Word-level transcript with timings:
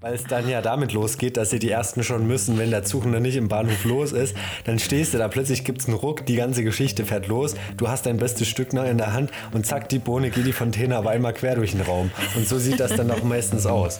Weil 0.00 0.14
es 0.14 0.22
dann 0.22 0.48
ja 0.48 0.62
damit 0.62 0.92
losgeht, 0.92 1.36
dass 1.36 1.50
sie 1.50 1.58
die 1.58 1.70
ersten 1.70 2.04
schon 2.04 2.24
müssen, 2.24 2.56
wenn 2.56 2.70
der 2.70 2.84
Zug 2.84 3.04
noch 3.04 3.18
nicht 3.18 3.34
im 3.34 3.48
Bahnhof 3.48 3.84
los 3.84 4.12
ist. 4.12 4.36
Dann 4.64 4.78
stehst 4.78 5.12
du 5.12 5.18
da, 5.18 5.26
plötzlich 5.26 5.64
gibt 5.64 5.80
es 5.80 5.88
einen 5.88 5.96
Ruck, 5.96 6.24
die 6.24 6.36
ganze 6.36 6.62
Geschichte 6.62 7.04
fährt 7.04 7.26
los. 7.26 7.56
Du 7.76 7.88
hast 7.88 8.06
dein 8.06 8.16
bestes 8.16 8.46
Stück 8.46 8.72
noch 8.72 8.84
in 8.84 8.96
der 8.96 9.12
Hand 9.12 9.32
und 9.52 9.66
zack, 9.66 9.88
die 9.88 9.98
Bohne 9.98 10.30
geht 10.30 10.46
die 10.46 10.52
Fontäne 10.52 10.96
aber 10.96 11.10
einmal 11.10 11.32
quer 11.32 11.56
durch 11.56 11.72
den 11.72 11.80
Raum. 11.80 12.12
Und 12.36 12.46
so 12.46 12.58
sieht 12.58 12.78
das 12.78 12.94
dann 12.94 13.10
auch 13.10 13.24
meistens 13.24 13.66
aus. 13.66 13.98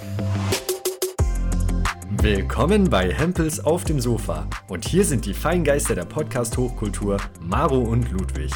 Willkommen 2.23 2.89
bei 2.89 3.13
Hempels 3.13 3.59
auf 3.59 3.83
dem 3.83 3.99
Sofa. 3.99 4.47
Und 4.69 4.87
hier 4.87 5.05
sind 5.05 5.27
die 5.27 5.35
Feingeister 5.35 5.97
der 5.97 6.05
Podcast-Hochkultur, 6.05 7.17
Maro 7.41 7.81
und 7.81 8.13
Ludwig. 8.13 8.53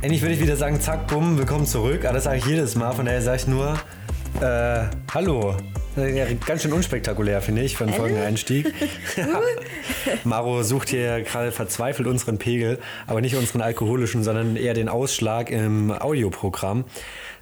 Endlich 0.00 0.22
würde 0.22 0.34
ich 0.34 0.40
wieder 0.40 0.56
sagen, 0.56 0.80
zack, 0.80 1.08
bumm, 1.08 1.38
willkommen 1.38 1.66
zurück. 1.66 2.04
Aber 2.04 2.14
das 2.14 2.24
sage 2.24 2.38
ich 2.38 2.46
jedes 2.46 2.76
Mal, 2.76 2.92
von 2.92 3.04
daher 3.04 3.20
sage 3.20 3.38
ich 3.38 3.46
nur, 3.48 3.76
äh, 4.40 4.84
hallo. 5.12 5.56
Ja, 5.96 6.24
ganz 6.46 6.62
schön 6.62 6.72
unspektakulär, 6.72 7.42
finde 7.42 7.62
ich, 7.62 7.76
für 7.76 7.82
einen 7.82 7.94
Folgeneinstieg. 7.94 8.72
Maro 10.24 10.62
sucht 10.62 10.90
hier 10.90 11.22
gerade 11.22 11.50
verzweifelt 11.50 12.06
unseren 12.06 12.38
Pegel, 12.38 12.78
aber 13.08 13.20
nicht 13.20 13.34
unseren 13.34 13.60
alkoholischen, 13.60 14.22
sondern 14.22 14.54
eher 14.54 14.74
den 14.74 14.88
Ausschlag 14.88 15.50
im 15.50 15.90
Audioprogramm. 15.90 16.84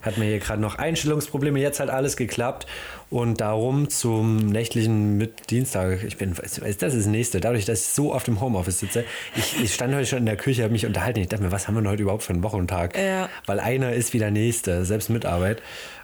Hat 0.07 0.19
mir 0.19 0.27
hier 0.27 0.39
gerade 0.39 0.61
noch 0.61 0.77
Einstellungsprobleme, 0.77 1.59
jetzt 1.59 1.81
hat 1.81 1.91
alles 1.91 2.17
geklappt. 2.17 2.67
Und 3.11 3.41
darum 3.41 3.91
zum 3.91 4.37
nächtlichen 4.47 5.19
mit 5.19 5.51
Dienstag. 5.51 6.03
Ich 6.05 6.17
bin, 6.17 6.35
das 6.35 6.59
ist 6.59 6.83
das 6.83 7.07
nächste. 7.07 7.41
Dadurch, 7.41 7.65
dass 7.65 7.81
ich 7.81 7.87
so 7.89 8.15
oft 8.15 8.27
im 8.29 8.41
Homeoffice 8.41 8.81
sitze. 8.81 9.05
Ich, 9.37 9.63
ich 9.63 9.75
stand 9.75 9.95
heute 9.95 10.07
schon 10.07 10.21
in 10.21 10.27
der 10.27 10.37
Küche, 10.37 10.63
habe 10.63 10.73
mich 10.73 10.87
unterhalten. 10.87 11.21
Ich 11.21 11.29
dachte 11.29 11.43
mir, 11.43 11.53
was 11.53 11.69
haben 11.69 11.75
wir 11.75 11.83
denn 11.83 11.91
heute 11.91 12.03
überhaupt 12.03 12.23
für 12.23 12.33
einen 12.33 12.43
Wochentag? 12.43 12.97
Ja. 12.97 13.29
Weil 13.47 13.61
einer 13.61 13.93
ist 13.93 14.13
wie 14.13 14.19
der 14.19 14.31
nächste, 14.31 14.85
selbst 14.85 15.11
mit 15.11 15.27
Arbeit. 15.27 15.61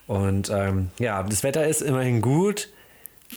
Und 0.06 0.50
ähm, 0.50 0.90
ja, 0.98 1.22
das 1.22 1.42
Wetter 1.42 1.66
ist 1.66 1.80
immerhin 1.80 2.20
gut. 2.20 2.68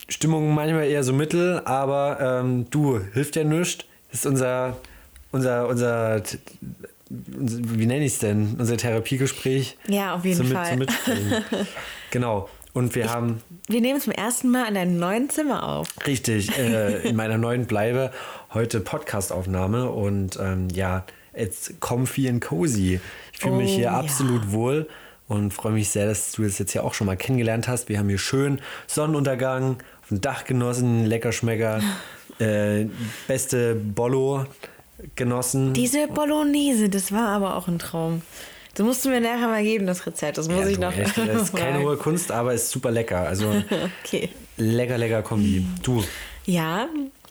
Stimmung 0.10 0.54
manchmal 0.54 0.88
eher 0.88 1.04
so 1.04 1.14
mittel, 1.14 1.62
aber 1.64 2.18
ähm, 2.20 2.68
du, 2.70 3.00
hilft 3.14 3.36
ja 3.36 3.44
nichts. 3.44 3.86
Das 4.12 4.22
ist 4.22 4.26
unser, 4.26 4.78
unser, 5.32 5.68
unser, 5.68 6.22
wie 7.10 7.86
nenne 7.86 8.06
ich 8.06 8.14
es 8.14 8.20
denn? 8.20 8.56
Unser 8.58 8.78
Therapiegespräch. 8.78 9.78
Ja, 9.88 10.16
auf 10.16 10.26
jeden 10.26 10.38
zum, 10.38 10.48
Fall. 10.48 10.86
Zum 10.86 10.88
genau. 12.12 12.50
Und 12.74 12.94
wir 12.94 13.10
haben. 13.10 13.42
Wir 13.68 13.80
nehmen 13.80 14.02
zum 14.02 14.12
ersten 14.12 14.50
Mal 14.50 14.68
in 14.68 14.76
einem 14.76 14.98
neuen 14.98 15.30
Zimmer 15.30 15.64
auf. 15.64 15.88
Richtig, 16.06 16.58
äh, 16.58 17.08
in 17.08 17.16
meiner 17.16 17.38
neuen 17.38 17.68
Bleibe 17.68 18.12
heute 18.54 18.82
Podcastaufnahme 18.82 19.90
und 19.92 20.38
ähm, 20.42 20.68
ja, 20.74 21.06
jetzt 21.36 21.80
comfy 21.80 22.28
and 22.28 22.44
cozy. 22.44 23.00
Ich 23.32 23.40
fühle 23.40 23.56
mich 23.56 23.72
Oh, 23.72 23.76
hier 23.76 23.84
ja. 23.86 24.00
absolut 24.00 24.52
wohl 24.52 24.90
und 25.28 25.54
freue 25.54 25.74
mich 25.74 25.90
sehr, 25.90 26.08
dass 26.08 26.34
du 26.34 26.44
es 26.44 26.60
jetzt 26.60 26.74
ja 26.74 26.84
auch 26.84 26.94
schon 26.94 27.08
mal 27.08 27.16
kennengelernt 27.18 27.68
hast. 27.68 27.88
Wir 27.88 27.98
haben 28.00 28.10
hier 28.10 28.18
schön 28.18 28.60
Sonnenuntergang, 28.88 29.78
auf 30.02 30.10
dem 30.10 30.22
Dach 30.22 30.44
genossen, 30.44 31.06
lecker 31.06 31.32
Schmecker, 31.32 31.82
äh, 32.40 32.88
beste 33.28 33.76
Bollo 33.76 34.46
genossen. 35.16 35.74
Diese 35.74 36.08
Bolognese, 36.08 36.90
das 36.90 37.12
war 37.12 37.28
aber 37.30 37.56
auch 37.58 37.68
ein 37.68 37.80
Traum. 37.80 38.22
Das 38.74 38.86
musst 38.86 39.06
du 39.06 39.10
mir 39.10 39.22
nachher 39.22 39.48
mal 39.48 39.64
geben, 39.64 39.88
das 39.88 40.06
Rezept. 40.06 40.38
Das 40.38 40.50
muss 40.50 40.62
Ja, 40.66 40.68
ich 40.68 40.80
noch. 40.80 40.96
echt, 40.98 41.18
das 41.18 41.44
ist 41.44 41.56
keine 41.56 41.80
hohe 41.84 41.96
Kunst, 41.98 42.32
aber 42.32 42.54
ist 42.54 42.70
super 42.70 42.92
lecker. 42.92 43.20
Also 43.22 43.64
Okay. 44.04 44.30
lecker, 44.58 44.98
lecker 44.98 45.22
Kombi. 45.22 45.66
Du, 45.82 46.04
Ja, 46.46 46.88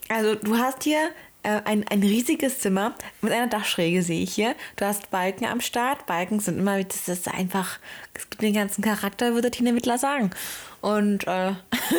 also 0.08 0.34
du 0.36 0.56
hast 0.56 0.84
hier 0.84 1.10
äh, 1.42 1.60
ein, 1.66 1.84
ein 1.90 2.00
riesiges 2.02 2.60
Zimmer 2.60 2.94
mit 3.20 3.30
einer 3.32 3.48
Dachschräge, 3.48 4.02
sehe 4.02 4.22
ich 4.22 4.32
hier. 4.34 4.54
Du 4.76 4.86
hast 4.86 5.10
Balken 5.10 5.44
am 5.44 5.60
Start. 5.60 6.06
Balken 6.06 6.40
sind 6.40 6.58
immer, 6.58 6.82
das 6.82 7.08
ist 7.08 7.28
einfach, 7.28 7.78
es 8.14 8.30
gibt 8.30 8.40
den 8.42 8.54
ganzen 8.54 8.82
Charakter, 8.82 9.34
würde 9.34 9.50
Tina 9.50 9.72
Mittler 9.72 9.98
sagen. 9.98 10.30
Und 10.80 11.26
äh, 11.26 11.52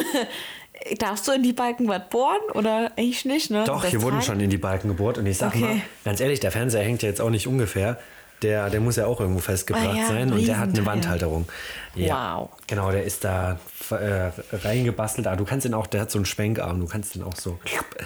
darfst 0.99 1.27
du 1.27 1.31
in 1.31 1.43
die 1.43 1.53
Balken 1.53 1.87
was 1.87 2.01
bohren 2.09 2.39
oder 2.53 2.91
eigentlich 2.97 3.25
nicht, 3.25 3.49
ne? 3.51 3.63
Doch, 3.65 3.81
Das 3.81 3.91
hier 3.91 4.01
wurden 4.01 4.21
schon 4.21 4.39
in 4.39 4.49
die 4.49 4.57
Balken 4.57 4.87
gebohrt. 4.89 5.17
Und 5.17 5.25
ich 5.25 5.37
sag 5.37 5.49
Okay. 5.55 5.59
mal, 5.59 5.81
ganz 6.03 6.19
ehrlich, 6.19 6.39
der 6.39 6.51
Fernseher 6.51 6.83
hängt 6.83 7.01
ja 7.01 7.09
jetzt 7.09 7.21
auch 7.21 7.29
nicht 7.29 7.47
ungefähr. 7.47 7.97
Der, 8.41 8.69
der 8.69 8.81
muss 8.81 8.97
ja 8.97 9.05
auch 9.05 9.21
irgendwo 9.21 9.39
festgebracht 9.39 9.87
Ah 9.93 9.95
ja, 9.97 10.07
sein. 10.07 10.31
Und 10.31 10.45
der 10.45 10.59
hat 10.59 10.69
eine. 10.69 10.85
Wandhalterung. 10.85 11.47
Ja, 11.95 12.37
Wow. 12.37 12.49
Genau, 12.67 12.91
der 12.91 13.05
ist 13.05 13.23
da 13.23 13.57
äh, 13.91 14.29
reingebastelt. 14.51 15.25
Aber 15.25 15.37
du 15.37 15.45
kannst 15.45 15.65
den 15.65 15.73
auch, 15.73 15.87
der 15.87 16.01
hat 16.01 16.11
so 16.11 16.17
einen 16.19 16.25
Schwenkarm. 16.25 16.81
Du 16.81 16.85
kannst 16.85 17.15
den 17.15 17.23
auch 17.23 17.35
so. 17.35 17.57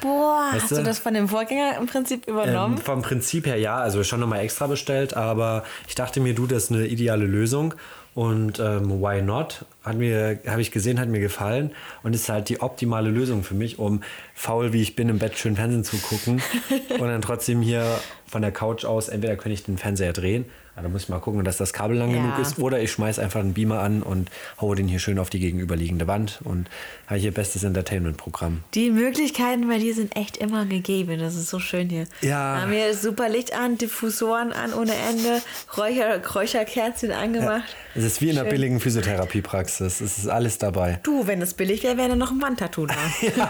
Boah, 0.01 0.49
Weißt 0.51 0.63
hast 0.63 0.71
du? 0.71 0.75
du 0.75 0.83
das 0.83 0.99
von 0.99 1.15
dem 1.15 1.27
Vorgänger 1.27 1.77
im 1.79 1.87
Prinzip 1.87 2.27
übernommen? 2.27 2.77
Ähm, 2.77 2.83
vom 2.83 3.01
Prinzip 3.01 3.47
her 3.47 3.57
ja, 3.57 3.77
also 3.77 4.03
schon 4.03 4.19
nochmal 4.19 4.41
extra 4.41 4.67
bestellt, 4.67 5.15
aber 5.17 5.63
ich 5.87 5.95
dachte 5.95 6.19
mir, 6.19 6.35
du, 6.35 6.45
das 6.45 6.65
ist 6.65 6.71
eine 6.71 6.85
ideale 6.85 7.25
Lösung. 7.25 7.73
Und 8.15 8.59
ähm, 8.59 9.01
why 9.01 9.21
not? 9.21 9.65
Hat 9.83 9.95
mir, 9.95 10.39
habe 10.47 10.61
ich 10.61 10.71
gesehen, 10.71 10.99
hat 10.99 11.07
mir 11.09 11.19
gefallen 11.19 11.71
und 12.03 12.13
ist 12.13 12.27
halt 12.27 12.49
die 12.49 12.61
optimale 12.61 13.09
Lösung 13.09 13.43
für 13.43 13.53
mich, 13.53 13.79
um 13.79 14.01
faul 14.33 14.73
wie 14.73 14.81
ich 14.81 14.95
bin 14.95 15.09
im 15.09 15.19
Bett 15.19 15.37
schön 15.37 15.55
Fernsehen 15.55 15.83
zu 15.83 15.97
gucken 15.97 16.41
und 16.89 17.07
dann 17.07 17.21
trotzdem 17.21 17.61
hier 17.61 17.99
von 18.27 18.41
der 18.41 18.51
Couch 18.51 18.83
aus, 18.83 19.09
entweder 19.09 19.35
kann 19.35 19.51
ich 19.51 19.63
den 19.63 19.77
Fernseher 19.77 20.13
drehen, 20.13 20.45
aber 20.79 20.87
da 20.87 20.93
muss 20.93 21.03
ich 21.03 21.09
mal 21.09 21.19
gucken, 21.19 21.43
dass 21.43 21.57
das 21.57 21.73
Kabel 21.73 21.97
lang 21.97 22.09
Ja. 22.15 22.21
genug 22.21 22.39
ist, 22.39 22.57
oder 22.59 22.79
ich 22.81 22.91
schmeiß 22.91 23.19
einfach 23.19 23.41
einen 23.41 23.53
Beamer 23.53 23.79
an 23.81 24.01
und 24.01 24.29
haue 24.61 24.75
den 24.75 24.87
hier 24.87 24.99
schön 24.99 25.19
auf 25.19 25.29
die 25.29 25.39
gegenüberliegende 25.39 26.07
Wand 26.07 26.39
und 26.45 26.69
habe 27.07 27.19
hier 27.19 27.33
bestes 27.33 27.63
Entertainment-Programm. 27.63 28.63
Die 28.73 28.89
Möglichkeiten 28.91 29.67
bei 29.67 29.77
dir 29.77 29.93
sind 29.93 30.15
echt 30.15 30.37
immer 30.37 30.65
gegeben. 30.65 31.19
Das 31.19 31.35
ist 31.35 31.49
so 31.49 31.59
schön 31.59 31.89
hier. 31.89 32.05
Ja. 32.21 32.61
Haben 32.61 32.71
wir 32.71 32.93
super 32.95 33.27
Licht 33.29 33.53
an, 33.53 33.77
Diffusoren 33.77 34.53
an 34.53 34.73
ohne 34.73 34.93
Ende, 35.09 35.41
Räucher, 35.77 36.21
Räucherkerzen 36.33 37.11
angemacht. 37.11 37.75
Es 37.95 38.03
ist 38.03 38.21
wie 38.21 38.29
in 38.29 38.37
einer 38.37 38.41
Schön. 38.41 38.51
billigen 38.51 38.79
Physiotherapiepraxis. 38.79 39.99
Es 39.99 40.17
ist 40.19 40.27
alles 40.27 40.57
dabei. 40.59 40.99
Du, 41.03 41.27
wenn 41.27 41.41
es 41.41 41.53
billig 41.53 41.83
wäre, 41.83 41.97
wäre 41.97 42.09
da 42.09 42.15
noch 42.15 42.31
ein 42.31 42.41
Wandtattoo 42.41 42.85
da. 42.85 42.95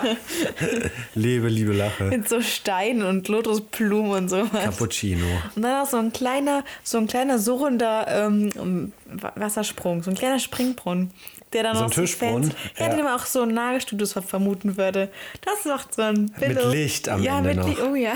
Lebe, 1.15 1.47
liebe 1.49 1.73
Lache. 1.73 2.05
Mit 2.05 2.27
so 2.29 2.41
Steinen 2.41 3.03
und 3.03 3.27
Lotusblumen 3.27 4.11
und 4.11 4.29
sowas. 4.29 4.63
Cappuccino. 4.63 5.25
Und 5.55 5.61
dann 5.61 5.83
auch 5.85 5.89
so 5.89 5.97
ein 5.97 6.11
kleiner, 6.13 6.63
so 6.83 6.97
ein 6.97 7.07
kleiner 7.07 7.18
surrender 7.39 8.05
ähm, 8.07 8.91
Wa- 9.11 9.33
Wassersprung, 9.35 10.03
so 10.03 10.11
ein 10.11 10.15
kleiner 10.17 10.39
Springbrunnen. 10.39 11.11
Der 11.51 11.63
dann 11.63 11.75
So 11.75 11.81
ein 11.83 11.87
noch 11.87 11.93
Tischbrunnen? 11.95 12.53
Ja, 12.77 12.87
Ja. 12.87 12.95
den 12.95 13.03
man 13.03 13.19
auch 13.19 13.25
so 13.25 13.41
ein 13.41 13.49
Nagelstudios 13.53 14.13
ver- 14.13 14.21
vermuten 14.21 14.77
würde. 14.77 15.09
Das 15.41 15.65
macht 15.65 15.95
so 15.95 16.03
ein 16.03 16.31
Mit 16.39 16.63
Licht 16.65 17.09
am 17.09 17.23
ja, 17.23 17.37
Ende 17.39 17.49
mit 17.49 17.57
noch. 17.57 17.67
Licht, 17.67 17.81
oh 17.81 17.95
ja. 17.95 18.13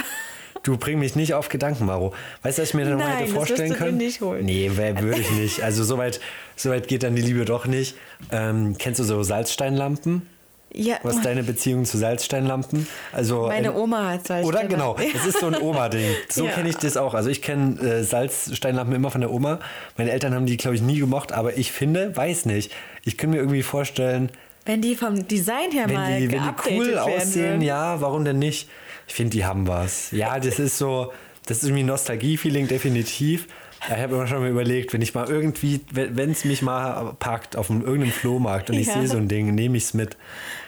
Du 0.61 0.77
bring 0.77 0.99
mich 0.99 1.15
nicht 1.15 1.33
auf 1.33 1.49
Gedanken, 1.49 1.85
Maro. 1.87 2.13
Weißt 2.43 2.57
du, 2.57 2.61
was 2.61 2.69
ich 2.69 2.73
mir 2.75 2.85
dann 2.85 2.97
mal 2.99 3.05
Nein, 3.05 3.11
hätte 3.17 3.23
das 3.25 3.33
vorstellen 3.33 3.69
wirst 3.71 3.81
du 3.81 3.85
können? 3.85 3.97
nicht 3.97 4.21
holen. 4.21 4.45
Nee, 4.45 4.71
wer- 4.75 5.01
würde 5.01 5.19
ich 5.19 5.31
nicht. 5.31 5.61
Also 5.63 5.83
so 5.83 5.97
weit, 5.97 6.21
so 6.55 6.69
weit 6.69 6.87
geht 6.87 7.01
dann 7.03 7.15
die 7.15 7.21
Liebe 7.23 7.43
doch 7.43 7.65
nicht. 7.65 7.95
Ähm, 8.31 8.75
kennst 8.77 8.99
du 8.99 9.03
so 9.03 9.23
Salzsteinlampen? 9.23 10.27
Ja. 10.73 10.95
Was 11.03 11.15
ist 11.17 11.25
deine 11.25 11.43
Beziehung 11.43 11.85
zu 11.85 11.97
Salzsteinlampen? 11.97 12.87
Also 13.11 13.47
Meine 13.47 13.73
Oma 13.73 14.11
hat 14.11 14.27
solche. 14.27 14.45
Oder 14.47 14.65
genau, 14.65 14.95
das 15.13 15.25
ist 15.25 15.39
so 15.39 15.47
ein 15.47 15.55
Oma-Ding. 15.61 16.05
So 16.29 16.45
Ja. 16.45 16.51
kenne 16.51 16.69
ich 16.69 16.77
das 16.77 16.97
auch. 16.97 17.13
Also 17.13 17.29
ich 17.29 17.41
kenne 17.41 17.79
äh, 17.79 18.03
Salzsteinlampen 18.03 18.95
immer 18.95 19.11
von 19.11 19.21
der 19.21 19.31
Oma. 19.31 19.59
Meine 19.97 20.11
Eltern 20.11 20.33
haben 20.33 20.45
die, 20.45 20.57
glaube 20.57 20.75
ich, 20.75 20.81
nie 20.81 20.99
gemocht, 20.99 21.31
aber 21.31 21.57
ich 21.57 21.71
finde, 21.71 22.15
weiß 22.17 22.45
nicht. 22.47 22.71
Ich 23.03 23.17
könnte 23.17 23.35
mir 23.35 23.41
irgendwie 23.41 23.63
vorstellen, 23.63 24.29
Wenn 24.65 24.81
die 24.81 24.95
vom 24.95 25.27
Design 25.27 25.71
her 25.71 25.85
wenn 25.87 25.95
mal 25.95 26.19
die, 26.19 26.31
wenn 26.31 26.41
die 26.43 26.69
cool 26.71 26.97
aussehen, 26.97 27.61
ja, 27.61 27.99
warum 28.01 28.25
denn 28.25 28.39
nicht? 28.39 28.69
Ich 29.07 29.13
finde, 29.13 29.31
die 29.31 29.45
haben 29.45 29.67
was. 29.67 30.11
Ja, 30.11 30.39
das 30.39 30.59
ist 30.59 30.77
so, 30.77 31.11
das 31.45 31.57
ist 31.57 31.63
irgendwie 31.65 31.83
Nostalgie-Feeling, 31.83 32.67
definitiv. 32.67 33.47
Ich 33.85 33.89
habe 33.91 34.15
immer 34.15 34.27
schon 34.27 34.39
mal 34.39 34.49
überlegt, 34.49 34.93
wenn 34.93 35.01
ich 35.01 35.13
mal 35.13 35.27
irgendwie, 35.29 35.81
wenn 35.91 36.31
es 36.31 36.45
mich 36.45 36.61
mal 36.61 37.15
packt 37.19 37.57
auf 37.57 37.69
einem, 37.69 37.81
irgendeinem 37.81 38.13
Flohmarkt 38.13 38.69
und 38.69 38.77
ich 38.77 38.87
Ja. 38.87 38.93
sehe 38.93 39.07
so 39.09 39.17
ein 39.17 39.27
Ding, 39.27 39.53
nehme 39.53 39.75
ich 39.75 39.83
es 39.83 39.93
mit. 39.93 40.15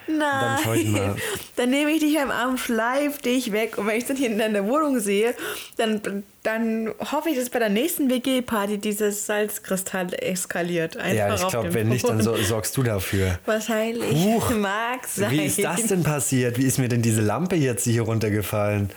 Nein, 0.07 1.15
dann 1.55 1.69
nehme 1.69 1.91
ich 1.91 1.99
dich 1.99 2.19
am 2.19 2.31
Arm, 2.31 2.57
schleif 2.57 3.17
dich 3.19 3.51
weg 3.51 3.77
und 3.77 3.87
wenn 3.87 3.97
ich 3.97 4.05
dann 4.05 4.17
hier 4.17 4.29
in 4.29 4.37
deiner 4.37 4.65
Wohnung 4.67 4.99
sehe, 4.99 5.33
dann, 5.77 6.23
dann 6.43 6.93
hoffe 7.11 7.29
ich, 7.29 7.37
dass 7.37 7.49
bei 7.49 7.59
der 7.59 7.69
nächsten 7.69 8.09
WG-Party 8.09 8.77
dieses 8.77 9.25
Salzkristall 9.25 10.13
eskaliert. 10.13 10.97
Einfach 10.97 11.15
Ja, 11.15 11.35
ich 11.35 11.47
glaube, 11.47 11.73
wenn 11.73 11.89
nicht, 11.89 12.07
dann 12.07 12.21
so, 12.21 12.35
sorgst 12.35 12.75
du 12.77 12.83
dafür. 12.83 13.39
Wahrscheinlich. 13.45 14.13
Huch. 14.13 14.49
Mag 14.55 15.07
sein. 15.07 15.31
Wie 15.31 15.45
ist 15.45 15.63
das 15.63 15.87
denn 15.87 16.03
passiert? 16.03 16.57
Wie 16.57 16.65
ist 16.65 16.77
mir 16.77 16.87
denn 16.87 17.01
diese 17.01 17.21
Lampe 17.21 17.55
jetzt 17.55 17.83
hier 17.85 18.03
runtergefallen? 18.03 18.89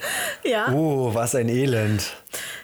Ja, 0.45 0.69
Oh, 0.73 1.15
was 1.15 1.35
ein 1.35 1.49
Elend. 1.49 2.13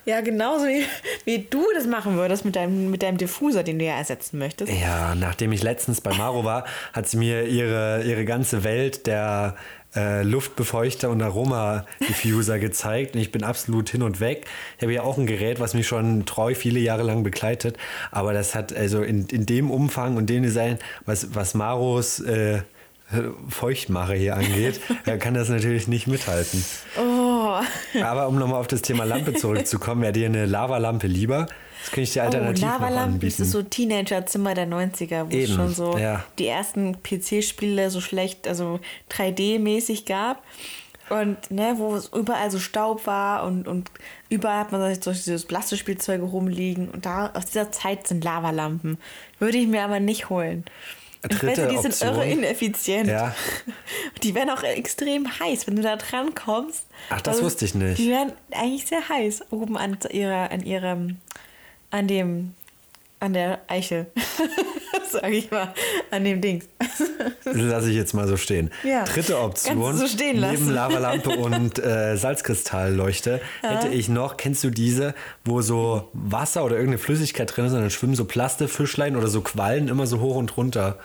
Ja 0.04 0.20
genauso 0.20 0.66
wie, 0.66 0.84
wie 1.24 1.46
du 1.48 1.64
das 1.74 1.86
machen 1.86 2.16
würdest 2.16 2.44
mit 2.44 2.56
deinem, 2.56 2.90
mit 2.90 3.02
deinem 3.02 3.18
Diffuser, 3.18 3.62
den 3.62 3.78
du 3.78 3.84
ja 3.84 3.96
ersetzen 3.96 4.38
möchtest. 4.38 4.72
Ja, 4.72 5.14
nachdem 5.14 5.52
ich 5.52 5.62
letztens 5.62 6.00
bei 6.00 6.14
Maro 6.14 6.44
war, 6.44 6.64
hat 6.92 7.08
sie 7.08 7.16
mir 7.16 7.46
ihre, 7.46 8.02
ihre 8.04 8.24
ganze 8.24 8.64
Welt 8.64 9.06
der 9.06 9.56
äh, 9.96 10.22
Luftbefeuchter 10.22 11.10
und 11.10 11.22
Aroma-Diffuser 11.22 12.58
gezeigt 12.58 13.14
und 13.14 13.20
ich 13.20 13.30
bin 13.30 13.44
absolut 13.44 13.88
hin 13.90 14.02
und 14.02 14.20
weg. 14.20 14.46
Ich 14.76 14.82
habe 14.82 14.92
ja 14.92 15.02
auch 15.02 15.18
ein 15.18 15.26
Gerät, 15.26 15.60
was 15.60 15.74
mich 15.74 15.86
schon 15.86 16.26
treu 16.26 16.54
viele 16.54 16.80
Jahre 16.80 17.02
lang 17.02 17.22
begleitet, 17.22 17.76
aber 18.10 18.32
das 18.32 18.54
hat 18.54 18.74
also 18.74 19.02
in, 19.02 19.26
in 19.26 19.46
dem 19.46 19.70
Umfang 19.70 20.16
und 20.16 20.28
dem 20.28 20.42
Design, 20.42 20.78
was, 21.06 21.34
was 21.34 21.54
Maros 21.54 22.20
äh, 22.20 22.62
Feuchtmache 23.48 24.14
hier 24.14 24.36
angeht, 24.36 24.80
äh, 25.06 25.18
kann 25.18 25.34
das 25.34 25.48
natürlich 25.48 25.88
nicht 25.88 26.06
mithalten. 26.06 26.64
Oh, 26.98 27.23
Aber 28.02 28.28
um 28.28 28.38
nochmal 28.38 28.60
auf 28.60 28.66
das 28.66 28.82
Thema 28.82 29.04
Lampe 29.04 29.34
zurückzukommen, 29.34 30.02
wäre 30.02 30.12
dir 30.12 30.26
eine 30.26 30.46
Lavalampe 30.46 31.06
lieber? 31.06 31.46
Das 31.80 31.90
könnte 31.90 32.02
ich 32.02 32.12
dir 32.14 32.22
alternativ 32.22 32.64
oh, 32.64 32.66
Lavalampen, 32.66 33.20
das 33.20 33.40
ist 33.40 33.50
so 33.50 33.62
Teenager-Zimmer 33.62 34.54
der 34.54 34.66
90er, 34.66 35.24
wo 35.24 35.28
es 35.28 35.34
Eben, 35.34 35.52
schon 35.54 35.74
so 35.74 35.98
ja. 35.98 36.24
die 36.38 36.46
ersten 36.46 37.02
PC-Spiele 37.02 37.90
so 37.90 38.00
schlecht, 38.00 38.48
also 38.48 38.80
3D-mäßig 39.10 40.06
gab. 40.06 40.42
Und 41.10 41.50
ne, 41.50 41.74
wo 41.76 41.94
es 41.94 42.08
überall 42.08 42.50
so 42.50 42.58
Staub 42.58 43.06
war 43.06 43.44
und, 43.44 43.68
und 43.68 43.90
überall 44.30 44.60
hat 44.60 44.72
man 44.72 44.94
so 44.94 45.12
dieses 45.12 45.44
Plastikspielzeuge 45.44 46.24
rumliegen. 46.24 46.88
Und 46.88 47.04
da 47.04 47.30
aus 47.34 47.44
dieser 47.44 47.70
Zeit 47.70 48.06
sind 48.06 48.24
Lavalampen. 48.24 48.96
Würde 49.38 49.58
ich 49.58 49.68
mir 49.68 49.84
aber 49.84 50.00
nicht 50.00 50.30
holen. 50.30 50.64
Ich 51.30 51.42
weiß, 51.42 51.68
die 51.68 51.78
sind 51.78 51.92
Option. 51.92 52.08
irre 52.08 52.26
ineffizient. 52.26 53.08
Ja. 53.08 53.34
Die 54.22 54.34
werden 54.34 54.50
auch 54.50 54.62
extrem 54.62 55.26
heiß, 55.38 55.66
wenn 55.66 55.76
du 55.76 55.82
da 55.82 55.96
dran 55.96 56.34
kommst. 56.34 56.86
Ach, 57.10 57.20
das 57.20 57.42
wusste 57.42 57.64
ich 57.64 57.74
nicht. 57.74 57.98
Die 57.98 58.10
werden 58.10 58.32
eigentlich 58.50 58.86
sehr 58.86 59.08
heiß 59.08 59.44
oben 59.50 59.76
an 59.76 59.98
ihrer, 60.10 60.50
an 60.50 60.60
ihrem, 60.60 61.18
an 61.90 62.08
dem, 62.08 62.54
an 63.24 63.32
der 63.32 63.62
Eichel, 63.68 64.06
sage 65.10 65.34
ich 65.34 65.50
mal, 65.50 65.72
an 66.10 66.24
dem 66.24 66.42
Dings. 66.42 66.66
Das 67.44 67.56
lasse 67.56 67.88
ich 67.88 67.96
jetzt 67.96 68.12
mal 68.12 68.28
so 68.28 68.36
stehen. 68.36 68.70
Ja. 68.82 69.04
Dritte 69.04 69.38
Option. 69.40 69.96
So 69.96 70.06
stehen 70.06 70.36
lassen. 70.36 70.64
Neben 70.64 70.70
Lavalampe 70.74 71.30
und 71.38 71.78
äh, 71.78 72.16
Salzkristallleuchte 72.16 73.40
hätte 73.62 73.88
ich 73.88 74.10
noch, 74.10 74.36
kennst 74.36 74.62
du 74.62 74.68
diese, 74.68 75.14
wo 75.42 75.62
so 75.62 76.10
Wasser 76.12 76.66
oder 76.66 76.76
irgendeine 76.76 76.98
Flüssigkeit 76.98 77.56
drin 77.56 77.64
ist 77.64 77.72
und 77.72 77.80
dann 77.80 77.90
schwimmen 77.90 78.14
so 78.14 78.26
Plastefischlein 78.26 79.16
oder 79.16 79.28
so 79.28 79.40
Quallen 79.40 79.88
immer 79.88 80.06
so 80.06 80.20
hoch 80.20 80.36
und 80.36 80.54
runter. 80.58 80.98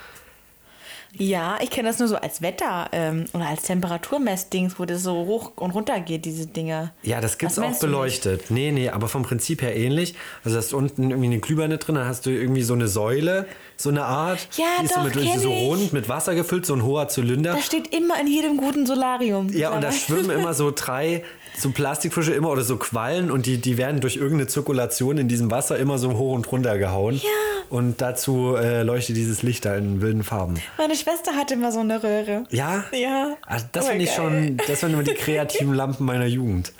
Ja, 1.13 1.57
ich 1.61 1.69
kenne 1.69 1.89
das 1.89 1.99
nur 1.99 2.07
so 2.07 2.15
als 2.15 2.41
Wetter 2.41 2.89
ähm, 2.91 3.25
oder 3.33 3.47
als 3.47 3.63
Temperaturmessdings, 3.63 4.79
wo 4.79 4.85
das 4.85 5.03
so 5.03 5.25
hoch 5.25 5.51
und 5.55 5.71
runter 5.71 5.99
geht, 5.99 6.25
diese 6.25 6.45
Dinger. 6.45 6.93
Ja, 7.01 7.19
das 7.19 7.37
gibt's 7.37 7.57
Was 7.57 7.77
auch 7.77 7.79
beleuchtet. 7.79 8.51
Nee, 8.51 8.71
nee, 8.71 8.89
aber 8.89 9.07
vom 9.07 9.23
Prinzip 9.23 9.61
her 9.61 9.75
ähnlich. 9.75 10.15
Also 10.43 10.57
hast 10.57 10.71
du 10.71 10.77
unten 10.77 11.09
irgendwie 11.09 11.27
eine 11.27 11.39
Glühbirne 11.39 11.77
drin, 11.77 11.95
dann 11.95 12.07
hast 12.07 12.25
du 12.25 12.29
irgendwie 12.29 12.61
so 12.61 12.73
eine 12.73 12.87
Säule, 12.87 13.47
so 13.75 13.89
eine 13.89 14.05
Art. 14.05 14.47
Ja, 14.57 14.65
die 14.79 14.85
ist 14.85 14.95
doch, 14.95 15.11
so, 15.11 15.19
mit, 15.19 15.39
so 15.39 15.51
rund 15.51 15.93
mit 15.93 16.09
Wasser 16.09 16.35
gefüllt, 16.35 16.65
so 16.65 16.75
ein 16.75 16.83
hoher 16.83 17.07
Zylinder. 17.07 17.53
Das 17.53 17.65
steht 17.65 17.93
immer 17.93 18.19
in 18.19 18.27
jedem 18.27 18.57
guten 18.57 18.85
Solarium. 18.85 19.49
Ja, 19.49 19.71
und 19.71 19.81
da 19.83 19.91
schwimmen 19.91 20.29
immer 20.29 20.53
so 20.53 20.71
drei 20.75 21.23
so 21.59 21.71
Plastikfische 21.71 22.33
immer 22.33 22.49
oder 22.49 22.63
so 22.63 22.77
Quallen 22.77 23.29
und 23.31 23.45
die, 23.45 23.57
die 23.59 23.77
werden 23.77 23.99
durch 24.01 24.15
irgendeine 24.15 24.47
Zirkulation 24.47 25.17
in 25.17 25.27
diesem 25.27 25.51
Wasser 25.51 25.77
immer 25.77 25.97
so 25.97 26.17
hoch 26.17 26.33
und 26.33 26.51
runter 26.51 26.77
gehauen. 26.77 27.15
Ja. 27.15 27.29
Und 27.69 28.01
dazu 28.01 28.55
äh, 28.55 28.83
leuchtet 28.83 29.15
dieses 29.17 29.43
Licht 29.43 29.65
da 29.65 29.75
in 29.75 30.01
wilden 30.01 30.23
Farben. 30.23 30.55
Meine 30.77 30.95
Schwester 30.95 31.35
hatte 31.35 31.53
immer 31.53 31.71
so 31.71 31.79
eine 31.81 32.01
Röhre. 32.01 32.45
Ja? 32.49 32.83
Ja. 32.91 33.37
Also 33.45 33.65
das 33.71 33.85
Voll 33.85 33.91
finde 33.91 34.05
ich 34.05 34.13
schon, 34.13 34.57
das 34.67 34.81
waren 34.81 34.93
immer 34.93 35.03
die 35.03 35.13
kreativen 35.13 35.73
Lampen 35.73 36.05
meiner 36.05 36.25
Jugend. 36.25 36.71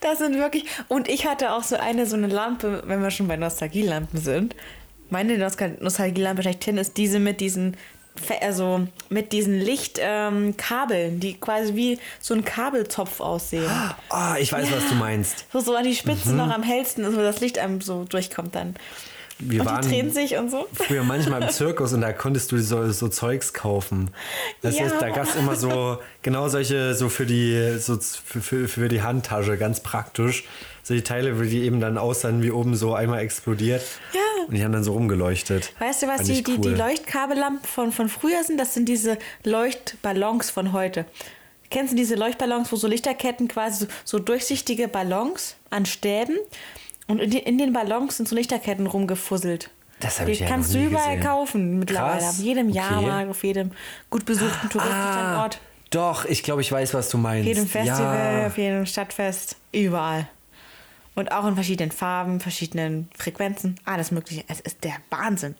Das 0.00 0.18
sind 0.18 0.36
wirklich. 0.36 0.64
Und 0.88 1.08
ich 1.08 1.26
hatte 1.26 1.52
auch 1.52 1.62
so 1.64 1.76
eine, 1.76 2.06
so 2.06 2.14
eine 2.14 2.28
Lampe, 2.28 2.82
wenn 2.86 3.02
wir 3.02 3.10
schon 3.10 3.26
bei 3.26 3.36
Nostalgielampen 3.36 4.20
sind. 4.20 4.54
Meine 5.10 5.38
Nostal- 5.38 5.76
Nostalgielampe 5.80 6.42
schlechthin 6.42 6.78
ist 6.78 6.96
diese 6.96 7.18
mit 7.18 7.40
diesen, 7.40 7.76
also 8.40 8.86
mit 9.08 9.32
diesen 9.32 9.58
Lichtkabeln, 9.60 11.14
ähm, 11.14 11.20
die 11.20 11.34
quasi 11.34 11.74
wie 11.74 11.98
so 12.20 12.34
ein 12.34 12.44
Kabelzopf 12.44 13.20
aussehen. 13.20 13.70
Ah, 14.08 14.36
ich 14.38 14.52
weiß, 14.52 14.70
was 14.72 14.88
du 14.88 14.94
meinst. 14.94 15.44
So, 15.52 15.60
so 15.60 15.74
an 15.74 15.84
die 15.84 15.94
Spitze 15.94 16.30
Mhm. 16.30 16.36
noch 16.36 16.50
am 16.50 16.62
hellsten 16.62 17.04
ist, 17.04 17.16
wo 17.16 17.20
das 17.20 17.40
Licht 17.40 17.58
einem 17.58 17.80
so 17.80 18.04
durchkommt 18.04 18.54
dann. 18.54 18.74
Wir 19.38 19.60
und 19.60 19.66
waren 19.66 19.82
die 19.82 19.88
drehen 19.88 20.10
sich 20.10 20.36
und 20.38 20.50
so. 20.50 20.66
früher 20.72 21.02
manchmal 21.04 21.42
im 21.42 21.50
Zirkus 21.50 21.92
und 21.92 22.00
da 22.00 22.14
konntest 22.14 22.52
du 22.52 22.58
so, 22.58 22.90
so 22.90 23.08
Zeugs 23.08 23.52
kaufen. 23.52 24.10
Das 24.62 24.78
Ja. 24.78 24.86
ist, 24.86 24.94
da 24.98 25.10
gab 25.10 25.24
es 25.28 25.34
immer 25.36 25.56
so, 25.56 25.98
genau 26.22 26.48
solche, 26.48 26.94
so 26.94 27.10
für 27.10 27.26
die, 27.26 27.76
so 27.78 27.98
für, 27.98 28.40
für, 28.40 28.66
für 28.68 28.88
die 28.88 29.02
Handtasche, 29.02 29.58
ganz 29.58 29.80
praktisch. 29.80 30.44
Solche 30.86 31.02
Teile, 31.02 31.36
wo 31.36 31.42
die 31.42 31.62
eben 31.64 31.80
dann 31.80 31.98
aussahen, 31.98 32.44
wie 32.44 32.52
oben 32.52 32.76
so 32.76 32.94
einmal 32.94 33.18
explodiert. 33.18 33.82
Ja. 34.12 34.20
Und 34.46 34.54
die 34.54 34.62
haben 34.62 34.70
dann 34.70 34.84
so 34.84 34.92
rumgeleuchtet. 34.92 35.72
Weißt 35.80 36.04
du, 36.04 36.06
was 36.06 36.22
die, 36.22 36.32
ich 36.34 36.44
die, 36.44 36.60
die 36.60 36.68
cool. 36.68 36.76
Leuchtkabellampen 36.76 37.64
von, 37.66 37.90
von 37.90 38.08
früher 38.08 38.44
sind? 38.44 38.56
Das 38.60 38.72
sind 38.74 38.88
diese 38.88 39.18
Leuchtballons 39.42 40.50
von 40.50 40.72
heute. 40.72 41.04
Kennst 41.70 41.92
du 41.92 41.96
diese 41.96 42.14
Leuchtballons, 42.14 42.70
wo 42.70 42.76
so 42.76 42.86
Lichterketten 42.86 43.48
quasi 43.48 43.86
so, 43.86 43.90
so 44.04 44.18
durchsichtige 44.20 44.86
Ballons 44.86 45.56
an 45.70 45.86
Stäben 45.86 46.36
und 47.08 47.18
in, 47.18 47.30
die, 47.30 47.38
in 47.38 47.58
den 47.58 47.72
Ballons 47.72 48.16
sind 48.18 48.28
so 48.28 48.36
Lichterketten 48.36 48.86
rumgefusselt. 48.86 49.70
Das 49.98 50.20
hab 50.20 50.26
Die 50.26 50.32
ich 50.32 50.40
ja 50.40 50.46
kannst 50.46 50.68
noch 50.68 50.74
du 50.76 50.80
nie 50.82 50.90
überall 50.92 51.16
gesehen. 51.16 51.28
kaufen 51.28 51.78
mittlerweile. 51.80 52.20
Krass. 52.20 52.38
Auf 52.38 52.44
jedem 52.44 52.68
Okay. 52.68 52.76
Jahrmarkt, 52.76 53.30
auf 53.30 53.42
jedem 53.42 53.72
gut 54.10 54.24
besuchten 54.24 54.68
touristischen 54.68 55.34
Ort. 55.38 55.58
doch, 55.90 56.24
ich 56.26 56.44
glaube, 56.44 56.60
ich 56.60 56.70
weiß, 56.70 56.94
was 56.94 57.08
du 57.08 57.18
meinst. 57.18 57.42
Auf 57.42 57.56
jedem 57.56 57.66
Festival, 57.66 58.38
Ja. 58.42 58.46
auf 58.46 58.56
jedem 58.58 58.86
Stadtfest, 58.86 59.56
überall. 59.72 60.28
Und 61.16 61.32
auch 61.32 61.46
in 61.46 61.54
verschiedenen 61.54 61.90
Farben, 61.90 62.38
verschiedenen 62.40 63.08
Frequenzen, 63.18 63.74
alles 63.84 64.10
Mögliche. 64.12 64.44
Es 64.48 64.60
ist 64.60 64.84
der 64.84 64.94
Wahnsinn. 65.10 65.56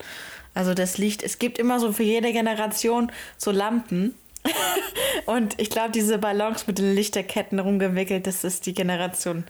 Also 0.54 0.72
das 0.74 0.98
Licht, 0.98 1.22
es 1.22 1.38
gibt 1.38 1.58
immer 1.58 1.80
so 1.80 1.92
für 1.92 2.02
jede 2.04 2.32
Generation 2.32 3.10
so 3.38 3.50
Lampen. 3.50 4.14
Und 5.26 5.58
ich 5.60 5.70
glaube, 5.70 5.90
diese 5.90 6.18
Ballons 6.18 6.66
mit 6.66 6.78
den 6.78 6.94
Lichterketten 6.94 7.58
rumgewickelt, 7.58 8.26
das 8.26 8.44
ist 8.44 8.66
die 8.66 8.74
Generation 8.74 9.44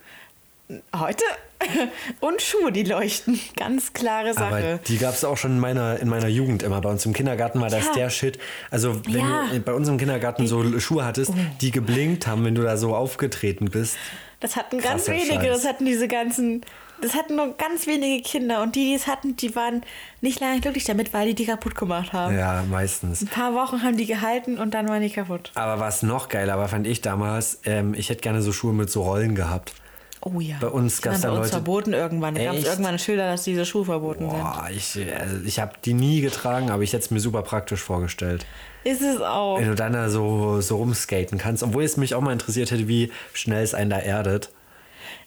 heute. 0.97 1.25
Und 2.20 2.43
Schuhe, 2.43 2.73
die 2.73 2.82
leuchten. 2.85 3.38
Ganz 3.56 3.93
klare 3.93 4.35
Sache. 4.35 4.44
Aber 4.55 4.79
die 4.79 4.99
gab 4.99 5.14
es 5.14 5.25
auch 5.25 5.37
schon 5.37 5.53
in 5.53 5.61
meiner, 5.61 5.99
in 6.00 6.08
meiner 6.08 6.29
Jugend 6.29 6.62
immer. 6.62 6.81
Bei 6.81 6.91
uns 6.91 7.05
im 7.06 7.12
Kindergarten 7.12 7.61
war 7.61 7.70
das 7.70 7.87
Ja. 7.87 7.93
der 7.94 8.11
Shit. 8.11 8.38
Also, 8.70 9.05
wenn 9.06 9.20
Ja. 9.20 9.44
Oh. 9.50 9.55
du 9.55 9.61
bei 9.61 9.73
uns 9.75 9.88
im 9.88 9.97
Kindergarten 9.99 10.47
so 10.47 10.79
Schuhe 10.81 11.05
hattest, 11.05 11.32
die 11.61 11.70
geblinkt 11.70 12.26
haben, 12.26 12.44
wenn 12.44 12.55
du 12.55 12.62
da 12.62 12.76
so 12.76 12.94
aufgetreten 12.94 13.70
bist. 13.70 13.97
Das 14.40 14.56
hatten 14.56 14.78
ganz 14.78 15.06
Krasser 15.06 15.12
wenige, 15.12 15.46
Scheiß. 15.46 15.62
das 15.62 15.66
hatten 15.66 15.86
diese 15.86 16.08
ganzen, 16.08 16.60
das 17.00 17.14
hatten 17.14 17.36
nur 17.36 17.56
ganz 17.56 17.86
wenige 17.86 18.22
Kinder 18.22 18.62
und 18.62 18.74
die, 18.76 18.84
die 18.84 18.94
es 18.94 19.06
hatten, 19.06 19.34
die 19.36 19.56
waren 19.56 19.82
nicht 20.20 20.40
lange 20.40 20.60
glücklich 20.60 20.84
damit, 20.84 21.14
weil 21.14 21.28
die 21.28 21.34
die 21.34 21.46
kaputt 21.46 21.74
gemacht 21.74 22.12
haben. 22.12 22.36
Ja, 22.36 22.62
meistens. 22.70 23.22
Ein 23.22 23.28
paar 23.28 23.54
Wochen 23.54 23.82
haben 23.82 23.96
die 23.96 24.06
gehalten 24.06 24.58
und 24.58 24.74
dann 24.74 24.88
waren 24.88 25.00
die 25.02 25.10
kaputt. 25.10 25.52
Aber 25.54 25.80
was 25.80 26.02
noch 26.02 26.28
geiler 26.28 26.58
war, 26.58 26.68
fand 26.68 26.86
ich 26.86 27.00
damals, 27.00 27.60
ähm, 27.64 27.94
ich 27.94 28.10
hätte 28.10 28.20
gerne 28.20 28.42
so 28.42 28.52
Schuhe 28.52 28.74
mit 28.74 28.90
so 28.90 29.02
Rollen 29.02 29.34
gehabt. 29.34 29.72
Oh 30.20 30.40
ja. 30.40 30.56
Bei 30.60 30.68
uns 30.68 30.96
Die 30.96 31.02
gab's 31.02 31.22
waren 31.22 31.22
da 31.22 31.28
bei 31.28 31.34
uns 31.36 31.46
Leute- 31.46 31.52
verboten 31.52 31.92
irgendwann. 31.92 32.34
Da 32.34 32.44
gab 32.44 32.54
es 32.56 32.64
irgendwann 32.64 32.98
Schilder, 32.98 33.30
dass 33.30 33.44
diese 33.44 33.64
Schuhe 33.64 33.84
verboten 33.84 34.26
Boah, 34.28 34.66
ich, 34.70 34.98
also 35.18 35.36
ich 35.44 35.60
habe 35.60 35.72
die 35.84 35.94
nie 35.94 36.20
getragen, 36.20 36.70
aber 36.70 36.82
ich 36.82 36.92
hätte 36.92 37.04
es 37.04 37.10
mir 37.10 37.20
super 37.20 37.42
praktisch 37.42 37.80
vorgestellt. 37.80 38.44
Ist 38.86 39.02
es 39.02 39.20
auch. 39.20 39.58
Wenn 39.58 39.66
du 39.66 39.74
dann 39.74 39.94
da 39.94 40.08
so, 40.08 40.60
so 40.60 40.76
rumskaten 40.76 41.38
kannst. 41.38 41.64
Obwohl 41.64 41.82
es 41.82 41.96
mich 41.96 42.14
auch 42.14 42.20
mal 42.20 42.32
interessiert 42.32 42.70
hätte, 42.70 42.86
wie 42.86 43.10
schnell 43.32 43.64
es 43.64 43.74
einen 43.74 43.90
da 43.90 43.98
erdet. 43.98 44.50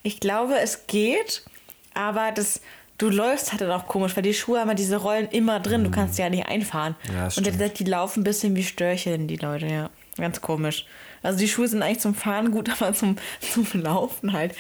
Ich 0.01 0.21
glaube, 0.21 0.57
es 0.57 0.87
geht, 0.87 1.43
aber 1.93 2.31
das, 2.31 2.61
du 2.99 3.09
läufst 3.09 3.51
halt 3.51 3.59
dann 3.59 3.71
auch 3.71 3.85
komisch, 3.85 4.15
weil 4.15 4.23
die 4.23 4.33
Schuhe 4.33 4.61
haben 4.61 4.69
ja 4.69 4.75
diese 4.75 4.95
Rollen 4.95 5.27
immer 5.27 5.59
drin. 5.59 5.83
Du 5.83 5.91
kannst 5.91 6.15
sie 6.15 6.21
ja 6.21 6.29
nicht 6.29 6.47
einfahren. 6.47 6.95
Mhm. 7.09 7.13
Ja, 7.13 7.23
und 7.25 7.31
stimmt. 7.31 7.59
die, 7.59 7.83
die 7.83 7.89
laufen 7.89 8.21
ein 8.21 8.23
bisschen 8.23 8.55
wie 8.55 8.63
Störchen, 8.63 9.27
die 9.27 9.35
Leute, 9.35 9.67
ja. 9.67 9.89
Ganz 10.15 10.39
komisch. 10.39 10.85
Also 11.21 11.39
die 11.39 11.49
Schuhe 11.49 11.67
sind 11.67 11.83
eigentlich 11.83 11.99
zum 11.99 12.15
Fahren 12.15 12.51
gut, 12.51 12.69
aber 12.79 12.93
zum, 12.93 13.17
zum 13.41 13.67
Laufen 13.73 14.31
halt 14.31 14.55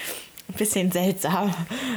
ein 0.49 0.55
bisschen 0.55 0.91
seltsam. 0.91 1.53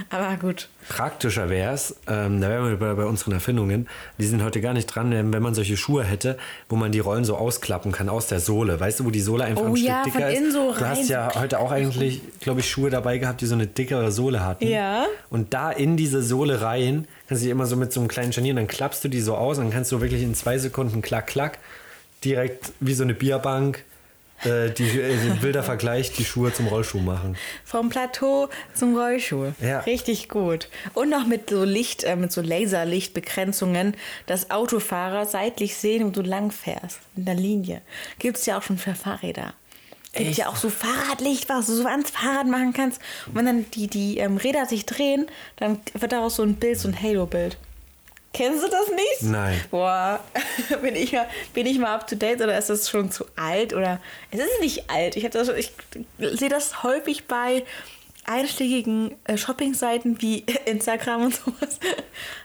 Aber 0.09 0.37
gut. 0.37 0.69
Praktischer 0.89 1.49
wäre 1.49 1.75
es, 1.75 1.97
ähm, 2.09 2.41
da 2.41 2.49
wären 2.49 2.69
wir 2.69 2.77
bei, 2.77 2.95
bei 2.95 3.05
unseren 3.05 3.33
Erfindungen, 3.33 3.89
die 4.19 4.25
sind 4.27 4.43
heute 4.43 4.61
gar 4.61 4.73
nicht 4.73 4.87
dran, 4.87 5.11
wenn 5.11 5.43
man 5.43 5.55
solche 5.55 5.77
Schuhe 5.77 6.05
hätte, 6.05 6.37
wo 6.69 6.77
man 6.77 6.93
die 6.93 6.99
Rollen 6.99 7.25
so 7.25 7.37
ausklappen 7.37 7.93
kann 7.93 8.09
aus 8.09 8.27
der 8.27 8.41
Sohle. 8.41 8.79
Weißt 8.81 9.01
du, 9.01 9.05
wo 9.05 9.11
die 9.11 9.21
Sohle 9.21 9.45
einfach 9.45 9.63
Oh 9.63 9.75
ein 9.75 9.77
ja, 9.77 10.03
Stück 10.03 10.15
von 10.15 10.23
dicker 10.23 10.33
ist? 10.33 10.53
so 10.53 10.73
du 10.73 10.87
hast 10.87 10.99
rein, 10.99 11.07
ja 11.07 11.33
heute 11.35 11.61
auch 11.61 11.71
eigentlich, 11.71 12.21
glaube 12.41 12.61
ich, 12.61 12.71
Schuhe 12.71 12.91
dabei 12.91 13.19
gehabt, 13.19 13.41
die 13.41 13.47
so 13.47 13.55
eine 13.55 13.67
dickere 13.67 14.13
Sohle 14.13 14.45
hatten. 14.45 14.67
Ja. 14.67 15.07
Und 15.31 15.55
da 15.55 15.71
in 15.71 15.97
diese 15.97 16.23
Sohle 16.23 16.63
rein, 16.63 17.07
kannst 17.29 17.43
du 17.43 17.47
die 17.47 17.51
immer 17.51 17.67
so 17.67 17.77
mit 17.77 17.93
so 17.93 18.01
einem 18.01 18.09
kleinen 18.09 18.33
Scharnier, 18.33 18.55
dann 18.55 18.67
klappst 18.67 19.05
du 19.05 19.09
die 19.09 19.21
so 19.21 19.37
aus, 19.37 19.59
dann 19.59 19.71
kannst 19.71 19.93
du 19.93 20.01
wirklich 20.01 20.23
in 20.23 20.35
zwei 20.35 20.59
Sekunden 20.59 21.03
klack, 21.03 21.27
klack, 21.29 21.59
direkt 22.25 22.73
wie 22.81 22.95
so 22.95 23.03
eine 23.05 23.15
Bierbank, 23.15 23.85
äh, 24.45 24.71
die, 24.71 24.85
äh, 24.85 25.17
den 25.17 25.43
wilder 25.43 25.63
Vergleich, 25.63 26.13
die 26.13 26.25
Schuhe 26.25 26.53
zum 26.53 26.67
Rollschuh 26.67 27.01
machen. 27.01 27.37
Vom 27.65 27.89
Plateau 27.89 28.49
zum 28.75 28.97
Rollschuh. 28.97 29.53
Ja. 29.61 29.81
Richtig 29.81 30.29
gut. 30.29 30.69
Und 30.95 31.11
noch 31.11 31.27
mit 31.27 31.51
so 31.51 31.65
Licht, 31.65 32.05
äh, 32.05 32.17
mit 32.17 32.33
so 32.33 32.41
Laserlichtbegrenzungen, 32.41 33.95
dass 34.27 34.51
Autofahrer 34.51 35.27
seitlich 35.27 35.77
sehen, 35.77 36.07
wo 36.07 36.11
du 36.11 36.23
lang 36.23 36.51
fährst. 36.51 37.01
In 37.17 37.25
der 37.25 37.35
Linie. 37.35 37.83
Gibt 38.19 38.39
es 38.39 38.47
ja 38.47 38.59
auch 38.59 38.63
schon 38.63 38.79
für 38.79 38.95
Fahrräder. 38.95 39.55
Gibt 40.15 40.37
ja 40.37 40.49
auch 40.49 40.57
so 40.57 40.69
Fahrradlicht, 40.69 41.49
was 41.49 41.67
du 41.67 41.73
so 41.73 41.87
ans 41.87 42.11
Fahrrad 42.11 42.47
machen 42.47 42.75
kannst. 42.75 43.01
Und 43.27 43.35
wenn 43.37 43.47
dann 43.47 43.71
die, 43.71 43.87
die 43.87 44.19
ähm, 44.19 44.37
Räder 44.37 44.67
sich 44.67 44.85
drehen, 44.85 45.27
dann 45.57 45.81
wird 45.95 46.13
daraus 46.13 46.37
so 46.37 46.43
ein 46.43 46.57
Bild, 46.57 46.79
so 46.79 46.89
ein 46.89 47.01
Halo-Bild. 47.01 47.57
Kennst 48.33 48.65
du 48.65 48.69
das 48.69 48.89
nicht? 48.89 49.23
Nein. 49.31 49.61
Boah, 49.71 50.21
bin 50.83 50.97
ich, 50.97 51.13
mal, 51.13 51.27
bin 51.53 51.67
ich 51.67 51.79
mal 51.79 51.95
up 51.95 52.07
to 52.07 52.17
date 52.17 52.41
oder 52.41 52.57
ist 52.57 52.71
das 52.71 52.89
schon 52.89 53.11
zu 53.11 53.27
alt? 53.37 53.75
Oder 53.75 54.01
es 54.31 54.41
ist 54.41 54.61
nicht 54.61 54.91
alt. 54.91 55.17
Ich, 55.17 55.29
das, 55.29 55.49
ich 55.49 55.73
sehe 56.19 56.49
das 56.49 56.83
häufig 56.83 57.27
bei 57.27 57.65
einschlägigen 58.25 59.15
äh, 59.25 59.37
Shopping-Seiten 59.37 60.23
wie 60.23 60.45
Instagram 60.65 61.25
und 61.27 61.35
sowas. 61.35 61.79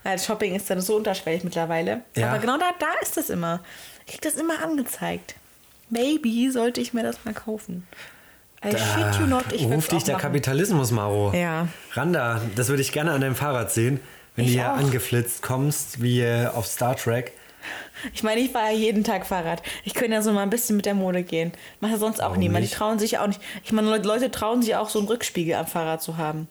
Also 0.04 0.26
Shopping 0.26 0.56
ist 0.56 0.70
dann 0.70 0.80
so 0.82 0.96
unterschwellig 0.96 1.44
mittlerweile. 1.44 2.02
Ja. 2.16 2.30
Aber 2.30 2.40
genau 2.40 2.58
da, 2.58 2.72
da 2.80 2.88
ist 3.02 3.18
das 3.18 3.30
immer. 3.30 3.62
Ich 4.06 4.14
krieg 4.14 4.22
das 4.22 4.36
immer 4.36 4.64
angezeigt. 4.64 5.36
Maybe 5.90 6.50
sollte 6.52 6.82
ich 6.82 6.94
mir 6.94 7.04
das 7.04 7.18
mal 7.26 7.34
kaufen. 7.34 7.86
I 8.66 8.72
shit 8.72 9.20
you 9.20 9.28
not. 9.28 9.46
Ich 9.52 9.64
Ruf 9.64 9.88
dich 9.88 10.04
der 10.04 10.16
machen. 10.16 10.24
Kapitalismus, 10.24 10.92
Maro. 10.92 11.34
Ja. 11.34 11.68
Randa, 11.94 12.42
das 12.56 12.70
würde 12.70 12.82
ich 12.82 12.92
gerne 12.92 13.12
an 13.12 13.22
deinem 13.22 13.36
Fahrrad 13.36 13.72
sehen, 13.72 14.00
wenn 14.38 14.46
Ich 14.46 14.52
du 14.54 14.60
hier 14.60 14.72
auch. 14.72 14.78
angeflitzt 14.78 15.42
kommst, 15.42 16.02
wie 16.02 16.26
auf 16.54 16.66
Star 16.68 16.96
Trek. 16.96 17.34
Ich 18.14 18.24
meine, 18.24 18.40
ich 18.40 18.52
fahre 18.52 18.72
ja 18.72 18.78
jeden 18.78 19.04
Tag 19.04 19.26
Fahrrad. 19.26 19.62
Ich 19.84 19.94
könnte 19.94 20.14
ja 20.14 20.22
so 20.22 20.32
mal 20.32 20.44
ein 20.44 20.50
bisschen 20.50 20.78
mit 20.78 20.86
der 20.86 20.94
Mode 20.94 21.24
gehen. 21.24 21.52
Macht 21.82 21.92
ja 21.92 21.98
sonst 21.98 22.20
auch 22.22 22.28
Warum 22.30 22.40
niemand. 22.40 22.62
nicht? 22.62 22.74
Die 22.74 22.78
trauen 22.78 22.98
sich 23.00 23.18
auch 23.18 23.28
nicht. 23.28 23.42
Ich 23.66 23.74
meine, 23.74 23.90
Leute- 23.98 24.32
trauen 24.32 24.62
sich 24.62 24.76
auch 24.78 24.88
so 24.90 25.00
einen 25.00 25.08
Rückspiegel 25.10 25.56
am 25.56 25.68
Fahrrad 25.68 26.02
zu 26.02 26.16
haben. 26.18 26.48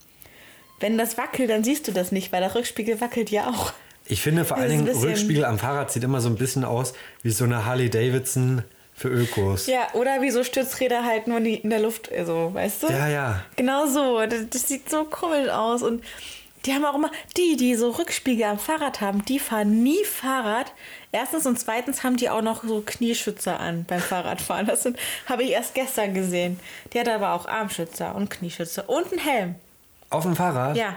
Wenn 0.81 0.99
das 0.99 1.17
wackelt, 1.17 1.49
dann 1.49 1.65
siehst 1.65 1.89
du 1.89 1.93
das 1.93 2.13
nicht, 2.13 2.33
weil 2.33 2.41
der 2.43 2.55
Rückspiegel 2.55 3.01
wackelt 3.01 3.31
ja 3.31 3.47
auch. 3.49 3.73
Ich 4.09 4.21
finde 4.21 4.45
vor 4.45 4.59
allen 4.59 4.69
Dingen, 4.85 4.89
Rückspiegel 4.89 5.45
am 5.47 5.59
Fahrrad 5.59 5.91
sieht 5.91 6.05
immer 6.05 6.21
so 6.21 6.29
ein 6.29 6.37
bisschen 6.37 6.65
aus 6.65 6.93
wie 7.23 7.31
so 7.31 7.45
eine 7.45 7.65
Harley 7.65 7.89
Davidson 7.89 8.63
für 8.93 9.09
Ökos. 9.09 9.67
Ja, 9.69 9.89
oder 9.95 10.21
wie 10.23 10.31
so 10.31 10.45
Stützräder 10.45 11.05
halt 11.05 11.29
nur 11.29 11.39
in 11.39 11.71
der 11.71 11.81
Luft, 11.81 12.11
so, 12.25 12.53
weißt 12.53 12.83
du? 12.83 12.87
Ja, 12.89 13.09
ja. 13.09 13.45
Genau 13.57 13.87
so. 13.87 14.21
Das, 14.27 14.41
das 14.51 14.69
sieht 14.69 14.91
so 14.91 15.05
komisch 15.05 15.49
aus. 15.49 15.83
Und 15.83 16.03
die 16.67 16.75
haben 16.75 16.85
auch 16.85 16.95
immer, 16.95 17.11
die, 17.37 17.57
die 17.57 17.75
so 17.77 17.91
Rückspiegel 17.91 18.45
am 18.45 18.59
Fahrrad 18.59 19.01
haben, 19.01 19.25
die 19.25 19.39
fahren 19.39 19.83
nie 19.83 20.05
Fahrrad. 20.05 20.73
Erstens 21.13 21.47
und 21.47 21.59
zweitens 21.59 22.03
haben 22.05 22.17
die 22.17 22.29
auch 22.29 22.43
noch 22.43 22.65
so 22.65 22.83
Knieschützer 22.85 23.59
an 23.61 23.85
beim 23.89 24.01
Fahrradfahren. 24.01 24.67
Das 24.67 24.83
sind- 24.83 24.99
habe 25.29 25.45
ich 25.45 25.51
erst 25.51 25.75
gestern 25.75 26.13
gesehen. 26.15 26.61
Die 26.93 27.01
hat 27.01 27.09
aber 27.09 27.33
auch 27.33 27.47
Armschützer 27.47 28.15
und 28.15 28.29
Knieschützer 28.31 28.89
und 28.89 29.11
einen 29.13 29.21
Helm. 29.21 29.55
Auf 30.11 30.25
dem 30.25 30.37
Fahrrad? 30.37 30.77
Ja. 30.77 30.97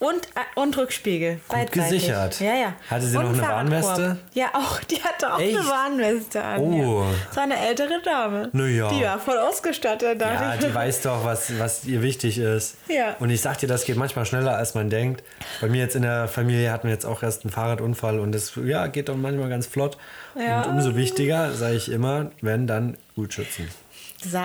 Und, 0.00 0.28
äh, 0.28 0.58
und 0.58 0.78
Rückspiegel. 0.78 1.40
Gut 1.46 1.72
gesichert. 1.72 2.40
Ja, 2.40 2.54
ja. 2.54 2.72
Hatte 2.90 3.04
sie 3.04 3.18
und 3.18 3.24
noch 3.24 3.32
eine. 3.32 3.42
Warnweste? 3.42 4.16
Ja, 4.32 4.46
auch. 4.54 4.80
Die 4.84 4.96
hatte 5.02 5.34
auch 5.34 5.38
Echt? 5.38 5.58
eine 5.58 5.68
Warnweste 5.68 6.42
an. 6.42 6.60
Oh. 6.60 7.02
Ja. 7.02 7.10
Das 7.26 7.36
war 7.36 7.42
eine 7.42 7.68
ältere 7.68 8.00
Dame. 8.02 8.48
Na 8.52 8.66
ja. 8.66 8.88
Die 8.88 9.02
war 9.02 9.18
voll 9.18 9.36
ausgestattet. 9.36 10.18
Ja, 10.22 10.56
die 10.56 10.74
weiß 10.74 11.02
doch, 11.02 11.22
was, 11.22 11.58
was 11.58 11.84
ihr 11.84 12.00
wichtig 12.00 12.38
ist. 12.38 12.78
Ja. 12.88 13.14
Und 13.20 13.28
ich 13.28 13.42
sag 13.42 13.58
dir, 13.58 13.66
das 13.66 13.84
geht 13.84 13.96
manchmal 13.96 14.24
schneller, 14.24 14.56
als 14.56 14.74
man 14.74 14.88
denkt. 14.88 15.22
Bei 15.60 15.68
mir 15.68 15.82
jetzt 15.82 15.96
in 15.96 16.02
der 16.02 16.28
Familie 16.28 16.72
hatten 16.72 16.88
wir 16.88 16.94
jetzt 16.94 17.04
auch 17.04 17.22
erst 17.22 17.44
einen 17.44 17.52
Fahrradunfall 17.52 18.20
und 18.20 18.32
das 18.32 18.52
ja, 18.64 18.86
geht 18.86 19.10
doch 19.10 19.16
manchmal 19.16 19.50
ganz 19.50 19.66
flott. 19.66 19.98
Ja. 20.34 20.62
Und 20.62 20.70
umso 20.70 20.96
wichtiger, 20.96 21.52
sage 21.52 21.74
ich 21.74 21.90
immer, 21.90 22.30
wenn 22.40 22.66
dann 22.66 22.96
gut 23.14 23.34
schützen. 23.34 23.68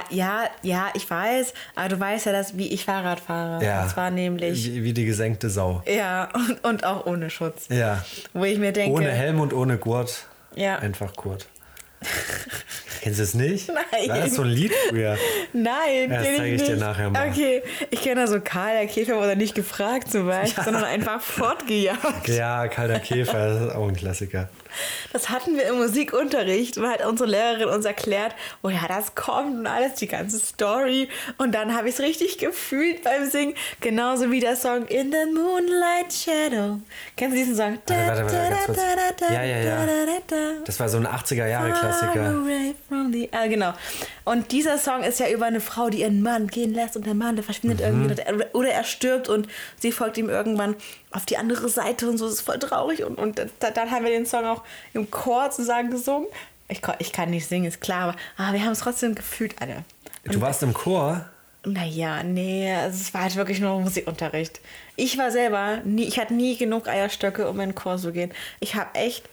Ja, 0.10 0.44
ja, 0.62 0.88
ich 0.94 1.10
weiß, 1.10 1.54
aber 1.76 1.90
du 1.90 2.00
weißt 2.00 2.26
ja, 2.28 2.32
dass, 2.32 2.58
wie 2.58 2.68
ich 2.74 2.86
Fahrrad 2.86 3.20
fahre. 3.20 3.64
Ja. 3.64 3.84
Und 3.84 3.90
zwar 3.90 4.12
nämlich, 4.12 4.66
Wie, 4.66 4.84
wie 4.84 4.94
die 4.94 5.06
gesenkte 5.06 5.50
Sau. 5.50 5.84
ja, 5.86 6.30
und, 6.34 6.64
und 6.64 6.84
auch 6.86 7.06
ohne 7.06 7.30
Schutz. 7.30 7.68
Ja. 7.70 8.04
Wo 8.34 8.44
ich 8.46 8.58
mir 8.58 8.72
denke, 8.72 8.96
Ohne 8.96 9.12
Helm 9.12 9.40
und 9.40 9.54
ohne 9.54 9.78
Gurt. 9.78 10.26
Ja. 10.56 10.78
Einfach 10.80 11.16
Kurt. 11.16 11.48
Kennst 13.02 13.20
du 13.20 13.24
es 13.24 13.34
nicht? 13.34 13.68
Nein. 13.70 14.10
War 14.10 14.20
das 14.20 14.36
so 14.36 14.42
ein 14.44 14.48
Lied 14.50 14.72
früher? 14.90 15.18
nein, 15.54 16.10
Ja, 16.10 16.18
das 16.18 16.24
kenn 16.24 16.38
zeig 16.38 16.54
ich 16.54 16.64
dir 16.64 16.70
nicht. 16.72 16.80
nachher 16.80 17.10
mal. 17.10 17.30
Okay, 17.30 17.64
ich 17.92 18.02
kenne 18.02 18.22
da 18.22 18.28
so 18.28 18.40
Karl, 18.42 18.74
der 18.74 18.88
Käfer 18.88 19.16
wurde 19.18 19.36
nicht 19.36 19.56
gefragt 19.56 20.12
zum 20.12 20.26
Beispiel, 20.28 20.64
sondern 20.64 20.84
einfach 20.84 21.22
fortgejagt. 21.22 22.28
Ja, 22.28 22.68
kalter 22.68 23.00
Käfer, 23.00 23.48
das 23.50 23.62
ist 23.70 23.76
auch 23.76 23.88
ein 23.88 23.96
Klassiker. 23.96 24.50
Das 25.14 25.30
hatten 25.30 25.56
wir 25.56 25.64
im 25.68 25.78
Musikunterricht 25.78 26.78
und 26.78 26.88
hat 26.88 27.06
unsere 27.06 27.30
Lehrerin 27.30 27.70
uns 27.70 27.86
erklärt, 27.86 28.36
woher 28.62 28.88
das 28.88 29.16
kommt 29.16 29.60
und 29.60 29.68
alles, 29.68 29.96
die 29.96 30.08
ganze 30.08 30.40
Story. 30.40 31.10
Und 31.38 31.54
dann 31.54 31.76
habe 31.76 31.90
ich 31.90 31.96
es 31.96 32.02
richtig 32.02 32.38
gefühlt 32.38 33.04
beim 33.04 33.30
Singen, 33.30 33.56
genauso 33.82 34.32
wie 34.32 34.40
der 34.40 34.56
Song 34.56 34.86
In 34.88 35.12
the 35.12 35.32
Moonlight 35.34 36.12
Shadow. 36.14 36.80
Kennst 37.18 37.36
du 37.36 37.40
diesen 37.40 37.56
Song? 37.56 37.78
Warte, 37.88 38.08
warte, 38.08 38.24
warte, 38.24 38.50
ganz 38.50 38.66
kurz. 38.66 38.78
Ja, 39.32 39.44
ja, 39.44 39.58
ja. 39.60 39.86
Das 40.66 40.80
war 40.80 40.90
so 40.90 40.98
ein 40.98 41.08
80er-Jahre-Klassiker. 41.08 42.14
Far 42.14 42.34
away 42.42 42.76
from 42.88 43.12
the- 43.14 43.30
Ah, 43.32 43.48
genau. 43.48 43.74
Und 44.24 44.52
dieser 44.52 44.78
Song 44.78 45.04
ist 45.04 45.20
ja 45.20 45.30
über 45.30 45.46
eine 45.46 45.60
Frau, 45.62 45.90
die 45.90 46.02
ihren 46.02 46.22
Mann 46.22 46.48
gehen 46.48 46.74
lässt 46.74 46.96
und 46.96 47.06
der 47.06 47.14
Mann, 47.14 47.36
der 47.36 47.44
verschwindet 47.44 47.80
Mhm. 47.80 48.10
irgendwie 48.10 48.44
oder 48.54 48.70
er 48.70 48.84
stirbt 48.84 49.30
und 49.30 49.48
sie 49.80 49.92
folgt 49.92 50.18
ihm 50.18 50.30
irgendwann 50.30 50.76
auf 51.16 51.26
die 51.26 51.38
andere 51.38 51.70
Seite 51.70 52.10
und 52.10 52.18
so. 52.18 52.26
Das 52.26 52.36
ist 52.36 52.42
voll 52.42 52.60
traurig. 52.60 53.04
Und, 53.04 53.18
und 53.18 53.40
da, 53.60 53.72
dann 53.72 53.90
haben 53.92 54.04
wir 54.04 54.12
den 54.12 54.26
Song 54.26 54.46
auch 54.46 54.64
im 54.94 55.10
Chor 55.10 55.50
zusammen 55.50 55.90
gesungen. 55.90 56.28
Ich, 56.68 56.82
ich 57.00 57.12
kann 57.12 57.30
nicht 57.30 57.48
singen, 57.48 57.66
ist 57.66 57.82
klar, 57.82 58.10
aber 58.10 58.18
ah, 58.38 58.54
wir 58.54 58.64
haben 58.64 58.72
es 58.72 58.80
trotzdem 58.80 59.16
gefühlt 59.16 59.62
alle. 59.62 59.86
Du 60.24 60.42
warst 60.42 60.64
im 60.64 60.74
Chor? 60.74 61.26
Naja, 61.64 62.24
nee, 62.24 62.74
also 62.74 63.00
es 63.00 63.14
war 63.14 63.22
halt 63.22 63.36
wirklich 63.36 63.60
nur 63.60 63.80
Musikunterricht. 63.80 64.60
Ich 64.96 65.18
war 65.18 65.32
selber, 65.32 65.82
nie, 65.84 66.06
ich 66.06 66.20
hatte 66.20 66.34
nie 66.34 66.58
genug 66.58 66.88
Eierstöcke, 66.88 67.48
um 67.50 67.60
in 67.60 67.70
den 67.70 67.76
Chor 67.76 67.98
zu 67.98 68.12
gehen. 68.12 68.32
Ich 68.60 68.76
habe 68.76 68.94
echt 68.96 69.24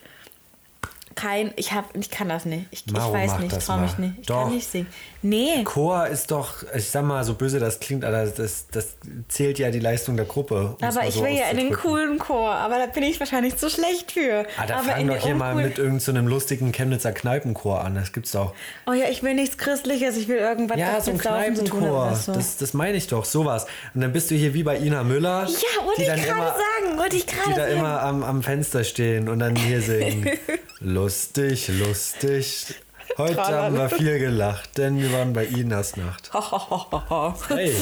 kein, 1.14 1.52
ich 1.56 1.72
habe, 1.72 1.86
ich 1.98 2.10
kann 2.10 2.28
das 2.28 2.44
nicht. 2.44 2.66
Ich, 2.70 2.86
ich 2.86 2.94
weiß 2.94 3.38
nicht, 3.38 3.56
ich 3.56 3.64
traue 3.64 3.80
mich 3.80 3.98
nicht. 3.98 4.14
Ich 4.20 4.26
Doch. 4.26 4.44
kann 4.44 4.54
nicht 4.54 4.70
singen. 4.70 4.86
Nee. 5.24 5.62
Chor 5.64 6.08
ist 6.08 6.32
doch, 6.32 6.64
ich 6.74 6.90
sag 6.90 7.04
mal, 7.04 7.22
so 7.22 7.34
böse 7.34 7.60
das 7.60 7.78
klingt, 7.78 8.04
aber 8.04 8.26
das, 8.26 8.66
das 8.68 8.96
zählt 9.28 9.58
ja 9.60 9.70
die 9.70 9.78
Leistung 9.78 10.16
der 10.16 10.26
Gruppe. 10.26 10.74
um 10.80 10.84
Aber 10.84 11.06
ich 11.06 11.14
so 11.14 11.22
will 11.24 11.30
ja 11.32 11.48
in 11.50 11.58
den 11.58 11.72
coolen 11.72 12.18
Chor, 12.18 12.50
aber 12.50 12.78
da 12.78 12.86
bin 12.86 13.04
ich 13.04 13.20
wahrscheinlich 13.20 13.56
zu 13.56 13.70
schlecht 13.70 14.12
für. 14.12 14.44
Ah, 14.58 14.66
da 14.66 14.78
aber 14.78 14.88
fang 14.88 15.06
doch 15.06 15.16
hier 15.16 15.36
mal 15.36 15.54
mit 15.54 15.78
irgendeinem 15.78 16.26
lustigen 16.26 16.72
Chemnitzer 16.72 17.12
Kneipenchor 17.12 17.84
an. 17.84 17.94
Das 17.94 18.12
gibt's 18.12 18.32
doch. 18.32 18.52
Oh 18.86 18.92
ja, 18.92 19.08
ich 19.08 19.22
will 19.22 19.34
nichts 19.34 19.58
Christliches, 19.58 20.16
ich 20.16 20.26
will 20.26 20.38
irgendwas 20.38 20.76
Ja, 20.78 21.00
so 21.00 21.12
ein 21.12 21.18
Kneipenchor. 21.18 22.16
so. 22.16 22.32
Das, 22.32 22.56
das 22.56 22.74
meine 22.74 22.96
ich 22.96 23.06
doch, 23.06 23.24
sowas. 23.24 23.66
Und 23.94 24.00
dann 24.00 24.12
bist 24.12 24.30
du 24.30 24.34
hier 24.34 24.54
wie 24.54 24.64
bei 24.64 24.78
Ina 24.78 25.04
Müller. 25.04 25.46
Ja, 25.46 25.84
wollte 25.86 26.02
die 26.02 26.08
ich 26.20 26.26
gerade 26.26 26.48
sagen, 26.58 26.98
wollte 26.98 27.16
ich 27.16 27.26
Die 27.26 27.34
gerade 27.36 27.50
da 27.54 27.62
sagen. 27.68 27.78
immer 27.78 28.02
am, 28.02 28.22
am 28.24 28.42
Fenster 28.42 28.82
stehen 28.82 29.28
und 29.28 29.38
dann 29.38 29.54
hier 29.54 29.80
singen. 29.82 30.28
lustig, 31.02 31.68
lustig. 31.68 32.74
Heute 33.18 33.34
Tralala. 33.34 33.62
haben 33.64 33.76
wir 33.76 33.90
viel 33.90 34.18
gelacht, 34.18 34.78
denn 34.78 35.00
wir 35.00 35.12
waren 35.12 35.32
bei 35.32 35.44
Inas 35.44 35.96
Nacht. 35.96 36.30
Hey. 37.48 37.74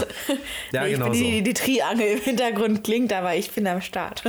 Ja, 0.73 0.83
Nee, 0.83 0.89
ich 0.89 0.95
genau 0.95 1.07
so. 1.07 1.13
die, 1.13 1.55
Triangel 1.55 2.07
im 2.17 2.21
Hintergrund 2.21 2.83
klingt, 2.83 3.13
aber 3.13 3.35
ich 3.35 3.51
bin 3.51 3.67
am 3.67 3.81
Start. 3.83 4.23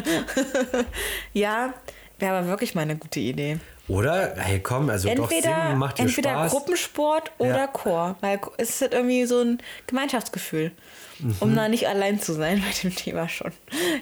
ja, 1.34 1.74
wäre 2.20 2.38
aber 2.38 2.48
wirklich 2.48 2.76
mal 2.76 2.82
eine 2.82 2.98
gute 2.98 3.20
Idee. 3.22 3.60
Oder? 3.88 4.36
Hey, 4.38 4.60
komm, 4.60 4.90
also 4.90 5.08
doch 5.16 5.32
Entweder, 5.32 5.56
singen 5.66 5.78
macht 5.80 5.98
dir 5.98 6.04
entweder 6.04 6.32
Spaß. 6.32 6.52
Gruppensport 6.52 7.32
oder 7.40 7.56
Ja. 7.56 7.68
Chor, 7.68 8.16
weil 8.22 8.40
es 8.58 8.70
ist 8.72 8.82
halt 8.82 8.94
irgendwie 8.94 9.26
so 9.26 9.40
ein 9.42 9.58
Gemeinschaftsgefühl, 9.88 10.72
Mhm. 11.22 11.36
um 11.40 11.56
da 11.56 11.68
nicht 11.70 11.88
allein 11.88 12.20
zu 12.20 12.34
sein 12.34 12.60
bei 12.62 12.72
dem 12.82 12.96
Thema 12.96 13.30
schon. 13.30 13.52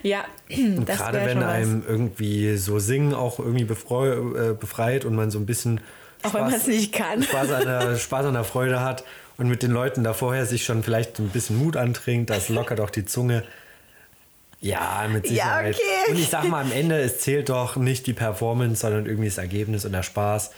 Ja, 0.03 0.25
Und 0.49 0.87
das 0.87 0.97
gerade 0.97 1.19
wenn 1.19 1.29
schon 1.37 1.41
was. 1.41 1.47
einem 1.53 1.83
irgendwie 1.87 2.55
so 2.57 2.79
Singen 2.79 3.13
auch 3.13 3.39
irgendwie 3.39 3.65
befreu, 3.65 4.11
äh, 4.51 4.53
befreit 4.53 5.05
und 5.05 5.15
man 5.15 5.29
so 5.31 5.39
ein 5.39 5.45
bisschen 5.45 5.81
Auch 6.23 6.33
wenn 6.33 6.41
man 6.45 6.53
es 6.53 6.67
nicht 6.67 6.93
kann. 6.93 7.21
Spaß 7.23 7.51
an, 7.51 7.65
der, 7.65 7.97
Spaß 7.97 8.25
an 8.27 8.33
der 8.33 8.43
Freude 8.43 8.81
hat 8.81 9.03
und 9.37 9.47
mit 9.47 9.63
den 9.63 9.71
Leuten 9.71 10.03
da 10.03 10.13
vorher 10.13 10.45
sich 10.45 10.63
schon 10.65 10.83
vielleicht 10.83 11.19
ein 11.19 11.29
bisschen 11.29 11.57
Mut 11.57 11.77
antrinkt, 11.77 12.29
das 12.29 12.49
lockert 12.49 12.79
auch 12.79 12.89
die 12.89 13.05
Zunge. 13.05 13.43
Ja, 14.61 15.07
mit 15.11 15.25
Ja, 15.27 15.31
Sicherheit. 15.31 15.75
okay. 15.75 16.11
Und 16.11 16.19
ich 16.19 16.29
sag 16.29 16.43
mal, 16.49 16.61
am 16.65 16.71
Ende, 16.73 16.99
es 16.99 17.19
zählt 17.19 17.47
doch 17.49 17.77
nicht 17.77 18.07
die 18.07 18.13
Performance, 18.13 18.81
sondern 18.81 19.05
irgendwie 19.05 19.29
das 19.29 19.37
Ergebnis 19.37 19.85
und 19.85 19.93
der 19.93 20.03
Spaß 20.03 20.51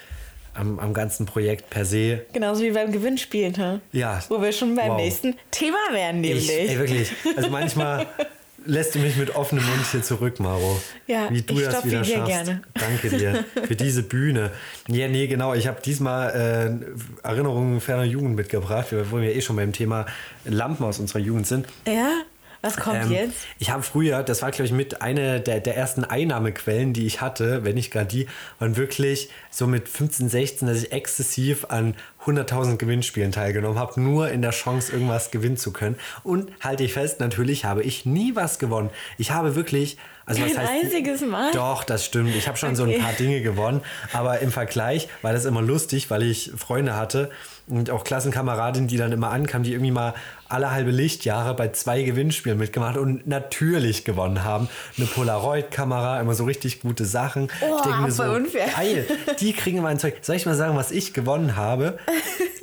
am, 0.54 0.80
am 0.80 0.94
ganzen 0.94 1.26
Projekt 1.26 1.70
per 1.70 1.86
se. 1.86 2.26
Genauso 2.34 2.62
wie 2.64 2.72
beim 2.72 2.92
Gewinnspielen, 2.92 3.56
hä? 3.56 3.80
Ja. 3.92 4.20
Wo 4.30 4.42
wir 4.42 4.52
schon 4.52 4.76
beim 4.76 4.90
Wow. 4.90 4.98
nächsten 4.98 5.36
Thema 5.52 5.78
wären, 5.92 6.22
nämlich. 6.22 6.50
Ich, 6.50 6.70
ey, 6.72 6.78
wirklich. 6.80 7.12
Also 7.36 7.50
manchmal 7.50 8.06
lässt 8.66 8.94
du 8.96 9.00
mich 9.00 9.16
mit 9.16 9.36
offenem 9.36 9.66
Mund 9.66 9.86
hier 9.92 10.04
zurück, 10.04 10.40
Maro. 10.40 10.80
Ja, 11.08 11.30
Wie 11.32 11.42
du 11.42 11.56
ich 11.60 11.66
das 11.66 11.84
wieder 11.86 12.04
schaffst. 12.04 12.28
gerne. 12.28 12.62
Danke 12.76 13.10
dir 13.10 13.46
für 13.68 13.76
diese 13.76 14.04
Bühne. 14.04 14.52
Ja, 14.88 15.08
nee, 15.08 15.26
genau. 15.28 15.54
Ich 15.56 15.68
habe 15.68 15.82
diesmal 15.84 16.82
äh, 17.24 17.28
Erinnerungen 17.28 17.82
ferner 17.82 18.04
Jugend 18.04 18.36
mitgebracht, 18.36 18.88
wo 19.10 19.18
wir 19.20 19.36
eh 19.36 19.42
schon 19.42 19.56
beim 19.56 19.72
Thema 19.74 20.06
Lampen 20.46 20.84
aus 20.86 21.00
unserer 21.00 21.20
Jugend 21.20 21.48
sind. 21.48 21.66
Ja? 21.88 22.22
Was 22.62 22.78
kommt 22.78 23.06
Ähm, 23.06 23.12
jetzt? 23.12 23.38
Ich 23.58 23.72
habe 23.72 23.82
früher, 23.82 24.22
das 24.24 24.42
war 24.42 24.52
glaube 24.52 24.66
ich 24.68 24.72
mit 24.72 25.02
einer 25.02 25.40
der, 25.40 25.60
der 25.60 25.76
ersten 25.76 26.04
Einnahmequellen, 26.04 26.94
die 26.94 27.06
ich 27.08 27.20
hatte, 27.22 27.64
wenn 27.64 27.76
nicht 27.76 27.92
gar 27.92 28.06
die, 28.06 28.28
waren 28.60 28.78
wirklich 28.78 29.30
so 29.50 29.66
mit 29.68 29.90
15, 29.90 30.30
16, 30.30 30.68
dass 30.68 30.84
ich 30.84 30.92
exzessiv 30.92 31.66
an 31.70 31.96
100.000 32.26 32.78
Gewinnspielen 32.78 33.32
teilgenommen 33.32 33.80
habe, 33.80 34.00
nur 34.00 34.30
in 34.30 34.44
der 34.44 34.52
Chance, 34.52 34.92
irgendwas 34.92 35.32
gewinnen 35.32 35.58
zu 35.58 35.74
können. 35.74 35.96
Und 36.24 36.52
halte 36.62 36.84
ich 36.84 36.94
fest, 36.94 37.20
natürlich 37.20 37.66
habe 37.66 37.82
ich 37.82 38.06
nie 38.06 38.36
was 38.36 38.60
gewonnen. 38.60 38.92
Ich 39.18 39.32
habe 39.32 39.56
wirklich, 39.56 39.98
also 40.28 40.44
was 40.44 40.54
Kein 40.54 40.68
heißt, 40.68 40.84
einziges 40.84 41.22
Mal? 41.22 41.52
Doch, 41.54 41.84
das 41.84 42.06
stimmt. 42.06 42.36
Ich 42.36 42.48
habe 42.48 42.58
schon 42.60 42.76
so 42.76 42.84
ein 42.84 42.90
Okay. 42.90 43.00
paar 43.00 43.14
Dinge 43.14 43.42
gewonnen, 43.42 43.82
aber 44.14 44.40
im 44.40 44.52
Vergleich 44.52 45.08
war 45.24 45.34
das 45.34 45.46
immer 45.46 45.64
lustig, 45.64 46.12
weil 46.12 46.22
ich 46.22 46.52
Freunde 46.56 46.96
hatte 46.96 47.32
und 47.72 47.90
auch 47.90 48.04
Klassenkameradinnen, 48.04 48.88
die 48.88 48.98
dann 48.98 49.12
immer 49.12 49.32
ankamen, 49.32 49.64
die 49.64 49.74
irgendwie 49.74 49.92
mal 49.92 50.14
alle 50.48 50.72
halbe 50.72 50.92
Lichtjahre 50.92 51.56
bei 51.56 51.70
zwei 51.70 52.04
Gewinnspielen 52.04 52.58
mitgemacht 52.58 52.98
und 52.98 53.26
natürlich 53.26 54.04
gewonnen 54.04 54.44
haben. 54.44 54.68
Eine 54.98 55.08
Polaroid-Kamera, 55.08 56.20
immer 56.20 56.34
so 56.34 56.44
richtig 56.44 56.82
gute 56.82 57.06
Sachen. 57.06 57.50
Oh, 57.62 57.78
ich 57.78 57.82
denke 57.84 58.02
mir 58.02 58.12
so, 58.12 58.24
unfair. 58.24 58.68
geil, 58.76 59.06
die 59.40 59.54
kriegen 59.54 59.78
immer 59.78 59.88
ein 59.88 60.00
Zeug. 60.00 60.16
Soll 60.22 60.36
ich 60.36 60.46
mal 60.46 60.56
sagen, 60.56 60.76
was 60.76 60.92
ich 60.92 61.14
gewonnen 61.14 61.56
habe? 61.56 61.98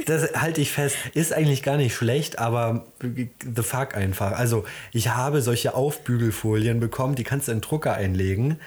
Das 0.06 0.32
halte 0.34 0.60
ich 0.60 0.70
fest, 0.72 0.96
ist 1.14 1.32
eigentlich 1.32 1.62
gar 1.62 1.76
nicht 1.76 1.94
schlecht, 1.94 2.38
aber 2.38 2.86
the 3.02 3.62
fuck 3.62 3.94
einfach. 3.94 4.32
Also 4.32 4.64
ich 4.92 5.10
habe 5.10 5.42
solche 5.42 5.74
Aufbügelfolien 5.74 6.80
bekommen, 6.80 7.14
die 7.14 7.24
kannst 7.24 7.48
du 7.48 7.52
in 7.52 7.58
den 7.58 7.62
Drucker 7.62 7.94
einlegen. 7.94 8.58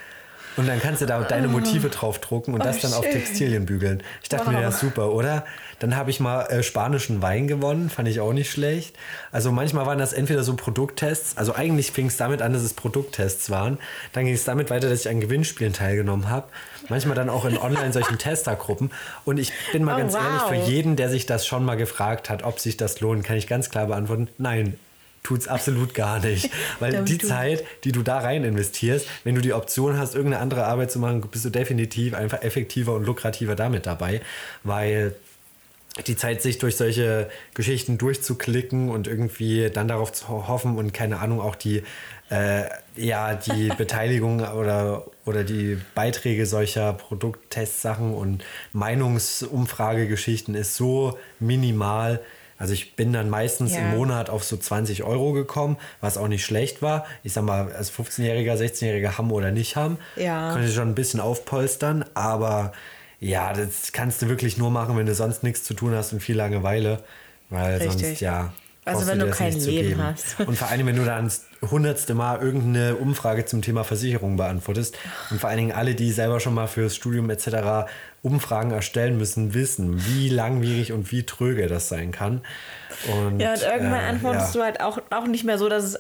Und 0.58 0.68
dann 0.68 0.82
kannst 0.82 1.02
du 1.02 1.06
da 1.06 1.22
deine 1.22 1.48
Motive 1.48 1.90
draufdrucken 1.90 2.54
und 2.54 2.62
Oh, 2.62 2.64
das 2.64 2.80
dann 2.82 2.94
auf 2.94 3.04
schön. 3.04 3.14
Textilien 3.14 3.66
bügeln. 3.66 4.04
Ich 4.22 4.30
dachte 4.30 4.50
mir, 4.50 4.58
Wow. 4.58 4.64
das 4.64 4.76
ist 4.76 4.82
super, 4.82 5.12
oder? 5.14 5.46
Dann 5.80 5.96
habe 5.96 6.10
ich 6.12 6.20
mal 6.20 6.44
äh, 6.48 6.62
spanischen 6.62 7.22
Wein 7.22 7.48
gewonnen, 7.48 7.90
fand 7.90 8.08
ich 8.08 8.20
auch 8.20 8.34
nicht 8.34 8.52
schlecht. 8.52 8.96
Also 9.32 9.52
manchmal 9.52 9.86
waren 9.86 9.98
das 9.98 10.14
entweder 10.14 10.44
so 10.44 10.56
Produkttests, 10.56 11.38
also 11.38 11.56
eigentlich 11.56 11.92
fing 11.92 12.08
es 12.08 12.18
damit 12.18 12.42
an, 12.42 12.54
dass 12.54 12.62
es 12.64 12.74
Produkttests 12.74 13.50
waren. 13.50 13.80
Dann 14.14 14.26
ging 14.26 14.34
es 14.34 14.44
damit 14.44 14.70
weiter, 14.70 14.90
dass 14.90 15.02
ich 15.02 15.10
an 15.10 15.22
Gewinnspielen 15.22 15.74
teilgenommen 15.74 16.30
habe. 16.30 16.48
Manchmal 16.90 17.16
dann 17.16 17.30
auch 17.30 17.46
in 17.46 17.58
online 17.58 17.94
solchen 17.94 18.18
Testergruppen. 18.20 18.92
Und 19.26 19.38
ich 19.40 19.52
bin 19.72 19.84
mal 19.84 19.96
Oh, 19.96 20.00
ganz 20.00 20.14
ehrlich, 20.14 20.42
wow. 20.42 20.50
für 20.50 20.56
jeden, 20.72 20.98
der 20.98 21.10
sich 21.10 21.26
das 21.26 21.48
schon 21.48 21.64
mal 21.66 21.76
gefragt 21.78 22.30
hat, 22.30 22.44
ob 22.44 22.60
sich 22.60 22.78
das 22.78 23.00
lohnt, 23.00 23.24
kann 23.24 23.38
ich 23.38 23.48
ganz 23.48 23.70
klar 23.70 23.88
beantworten, 23.88 24.28
nein. 24.38 24.78
Tut's 25.24 25.48
absolut 25.48 25.94
gar 25.94 26.20
nicht. 26.20 26.50
Weil 26.80 27.04
die. 27.04 27.18
Zeit, 27.20 27.64
die 27.84 27.92
du 27.92 28.02
da 28.02 28.20
rein 28.20 28.44
investierst, 28.44 29.06
wenn 29.24 29.36
du 29.36 29.42
die 29.42 29.54
Option 29.54 29.98
hast, 29.98 30.16
irgendeine 30.16 30.42
andere 30.42 30.66
Arbeit 30.66 30.92
zu 30.92 31.00
machen, 31.00 31.22
bist 31.22 31.46
du 31.46 31.50
definitiv 31.50 32.14
einfach 32.16 32.42
effektiver 32.42 32.94
und 32.96 33.06
lukrativer 33.06 33.56
damit 33.56 33.86
dabei. 33.86 34.22
Weil 34.64 35.14
die 36.08 36.16
Zeit, 36.16 36.42
sich 36.42 36.58
durch 36.58 36.78
solche 36.78 37.30
Geschichten 37.54 37.98
durchzuklicken 37.98 38.90
und 38.90 39.08
irgendwie 39.08 39.70
dann 39.70 39.88
darauf 39.90 40.14
zu 40.14 40.30
ho- 40.30 40.48
hoffen 40.48 40.78
und 40.78 40.94
keine 40.94 41.20
Ahnung, 41.20 41.42
auch 41.42 41.56
die, 41.56 41.84
äh, 42.30 42.64
ja, 42.96 43.36
die 43.36 43.68
Beteiligung 43.78 44.40
oder, 44.40 45.06
oder 45.26 45.44
die 45.44 45.78
Beiträge 45.94 46.46
solcher 46.46 46.94
Produkttestsachen 46.94 48.14
und 48.14 48.44
Meinungsumfragegeschichten 48.72 50.56
ist 50.56 50.76
so 50.76 51.18
minimal. 51.40 52.22
Also 52.62 52.74
ich 52.74 52.96
bin 52.96 53.12
dann 53.12 53.30
meistens 53.30 53.74
Ja. 53.74 53.80
im 53.80 53.90
Monat 53.98 54.30
auf 54.30 54.44
so 54.44 54.56
20 54.56 55.04
Euro 55.04 55.34
gekommen, 55.34 55.78
was 56.00 56.18
auch 56.18 56.28
nicht 56.28 56.46
schlecht 56.46 56.82
war. 56.82 57.06
Ich 57.24 57.34
sag 57.34 57.44
mal, 57.44 57.72
als 57.74 57.92
15-Jähriger, 57.92 58.56
16-Jähriger 58.56 59.18
haben 59.18 59.32
oder 59.32 59.52
nicht 59.52 59.76
haben, 59.76 59.98
Ja. 60.16 60.52
konnte 60.54 60.68
ich 60.68 60.76
schon 60.76 60.90
ein 60.90 60.96
bisschen 60.96 61.20
aufpolstern, 61.20 62.06
aber 62.14 62.72
ja, 63.20 63.54
das 63.54 63.92
kannst 63.92 64.22
du 64.22 64.30
wirklich 64.30 64.58
nur 64.58 64.70
machen, 64.72 64.96
wenn 64.98 65.06
du 65.06 65.14
sonst 65.16 65.44
nichts 65.44 65.64
zu 65.64 65.74
tun 65.74 65.94
hast 65.96 66.14
und 66.14 66.22
viel 66.22 66.36
Langeweile, 66.38 67.00
weil 67.50 67.78
Richtig. 67.78 68.02
sonst 68.02 68.22
ja. 68.22 68.54
Also 68.84 69.06
wenn 69.06 69.20
du 69.20 69.28
das 69.28 69.38
kein 69.38 69.54
Leben 69.54 70.04
hast. 70.04 70.40
Und 70.40 70.58
vor 70.58 70.70
allem, 70.70 70.88
wenn 70.88 70.96
du 70.96 71.06
dann 71.06 71.26
das 71.26 71.46
hundertste 71.70 72.16
Mal 72.16 72.40
irgendeine 72.42 72.96
Umfrage 72.96 73.46
zum 73.46 73.62
Thema 73.62 73.84
Versicherung 73.84 74.38
beantwortest 74.38 74.98
und 75.30 75.40
vor 75.40 75.50
allen 75.52 75.60
Dingen 75.60 75.72
alle, 75.72 75.94
die 75.94 76.12
selber 76.12 76.40
schon 76.40 76.56
mal 76.56 76.66
fürs 76.68 76.96
Studium 76.96 77.30
etc. 77.30 77.88
Umfragen 78.22 78.72
erstellen 78.72 79.18
müssen, 79.18 79.54
wissen, 79.54 80.06
wie 80.06 80.30
langwierig 80.30 80.92
und 80.92 81.12
wie 81.12 81.26
tröge 81.26 81.68
das 81.68 81.90
sein 81.90 82.12
kann. 82.12 82.42
Und, 83.08 83.40
Ja, 83.40 83.54
und 83.54 83.62
irgendwann 83.64 84.04
äh, 84.04 84.10
antwortest 84.10 84.54
ja. 84.54 84.60
du 84.60 84.66
halt 84.66 84.82
auch, 84.82 85.00
auch 85.10 85.26
nicht 85.26 85.44
mehr 85.44 85.58
so, 85.58 85.70
dass 85.70 85.84
es 85.84 86.00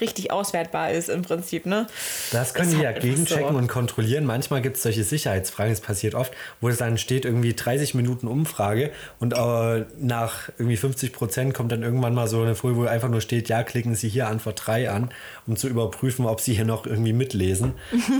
richtig 0.00 0.30
auswertbar 0.30 0.90
ist 0.90 1.08
im 1.08 1.22
Prinzip, 1.22 1.66
ne? 1.66 1.86
Das 2.32 2.54
können 2.54 2.68
Ist 2.70 2.76
die 2.78 2.82
ja 2.82 2.88
halt 2.90 3.00
gegenchecken 3.00 3.52
so. 3.52 3.58
und 3.58 3.68
kontrollieren. 3.68 4.24
Manchmal 4.24 4.60
gibt 4.62 4.76
es 4.76 4.82
solche 4.82 5.04
Sicherheitsfragen, 5.04 5.72
das 5.72 5.80
passiert 5.80 6.14
oft, 6.14 6.32
wo 6.60 6.68
es 6.68 6.78
dann 6.78 6.98
steht 6.98 7.24
irgendwie 7.24 7.54
30 7.54 7.94
Minuten 7.94 8.26
Umfrage 8.26 8.90
und 9.20 9.34
äh, 9.34 9.84
nach 9.98 10.48
irgendwie 10.58 10.76
50 10.76 11.12
Prozent 11.12 11.54
kommt 11.54 11.70
dann 11.72 11.82
irgendwann 11.82 12.14
mal 12.14 12.26
so 12.28 12.42
eine 12.42 12.54
Folie, 12.54 12.76
wo 12.76 12.84
einfach 12.86 13.08
nur 13.08 13.20
steht, 13.20 13.48
ja, 13.48 13.62
klicken 13.62 13.94
Sie 13.94 14.08
hier 14.08 14.26
Antwort 14.28 14.62
3 14.66 14.90
an, 14.90 15.10
um 15.46 15.56
zu 15.56 15.68
überprüfen, 15.68 16.26
ob 16.26 16.40
Sie 16.40 16.54
hier 16.54 16.64
noch 16.64 16.86
irgendwie 16.86 17.12
mitlesen 17.12 17.74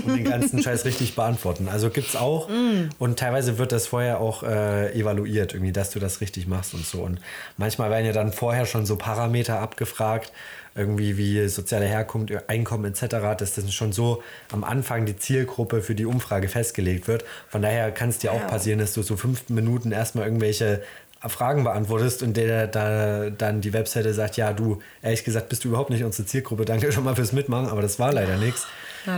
und 0.05 0.15
den 0.15 0.25
ganzen 0.25 0.59
Scheiß 0.63 0.85
richtig 0.85 1.15
beantworten. 1.15 1.67
Also 1.67 1.89
gibt 1.89 2.07
es 2.09 2.15
auch 2.15 2.49
Mm. 2.49 2.89
und 2.99 3.17
teilweise 3.19 3.57
wird 3.57 3.71
das 3.71 3.87
vorher 3.87 4.19
auch 4.21 4.43
äh, 4.43 4.93
evaluiert, 4.97 5.53
irgendwie, 5.53 5.71
dass 5.71 5.89
du 5.89 5.99
das 5.99 6.21
richtig 6.21 6.47
machst 6.47 6.73
und 6.73 6.85
so. 6.85 6.99
Und 7.01 7.19
manchmal 7.57 7.89
werden 7.89 8.05
ja 8.05 8.11
dann 8.13 8.31
vorher 8.31 8.65
schon 8.65 8.85
so 8.85 8.95
Parameter 8.97 9.59
abgefragt, 9.59 10.31
irgendwie 10.75 11.17
wie 11.17 11.47
soziale 11.47 11.85
Herkunft, 11.85 12.31
Einkommen 12.49 12.85
etc., 12.85 13.15
dass 13.37 13.55
das 13.55 13.73
schon 13.73 13.93
so 13.93 14.21
am 14.51 14.63
Anfang 14.63 15.05
die 15.05 15.15
Zielgruppe 15.17 15.81
für 15.81 15.95
die 15.95 16.05
Umfrage 16.05 16.49
festgelegt 16.49 17.07
wird. 17.07 17.23
Von 17.47 17.61
daher 17.61 17.91
kann 17.91 18.09
es 18.09 18.17
dir 18.19 18.33
auch 18.33 18.41
Ja. 18.41 18.47
passieren, 18.47 18.79
dass 18.79 18.93
du 18.93 19.01
so 19.01 19.15
fünf 19.15 19.49
Minuten 19.49 19.91
erstmal 19.91 20.25
irgendwelche 20.25 20.83
Fragen 21.27 21.63
beantwortest 21.63 22.21
und 22.21 22.37
der 22.37 22.67
da 22.67 23.29
dann 23.31 23.61
die 23.61 23.73
Webseite 23.73 24.13
sagt, 24.13 24.37
ja, 24.37 24.53
du, 24.53 24.79
ehrlich 25.01 25.23
gesagt, 25.23 25.49
bist 25.49 25.63
du 25.63 25.69
überhaupt 25.69 25.89
nicht 25.89 26.03
unsere 26.03 26.27
Zielgruppe, 26.27 26.65
danke 26.65 26.91
schon 26.91 27.03
mal 27.03 27.15
fürs 27.15 27.31
Mitmachen, 27.31 27.67
aber 27.69 27.81
das 27.81 27.97
war 27.97 28.13
leider 28.13 28.37
nichts. 28.37 28.67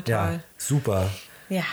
Ja, 0.05 0.39
super. 0.57 1.09
Ja. 1.49 1.63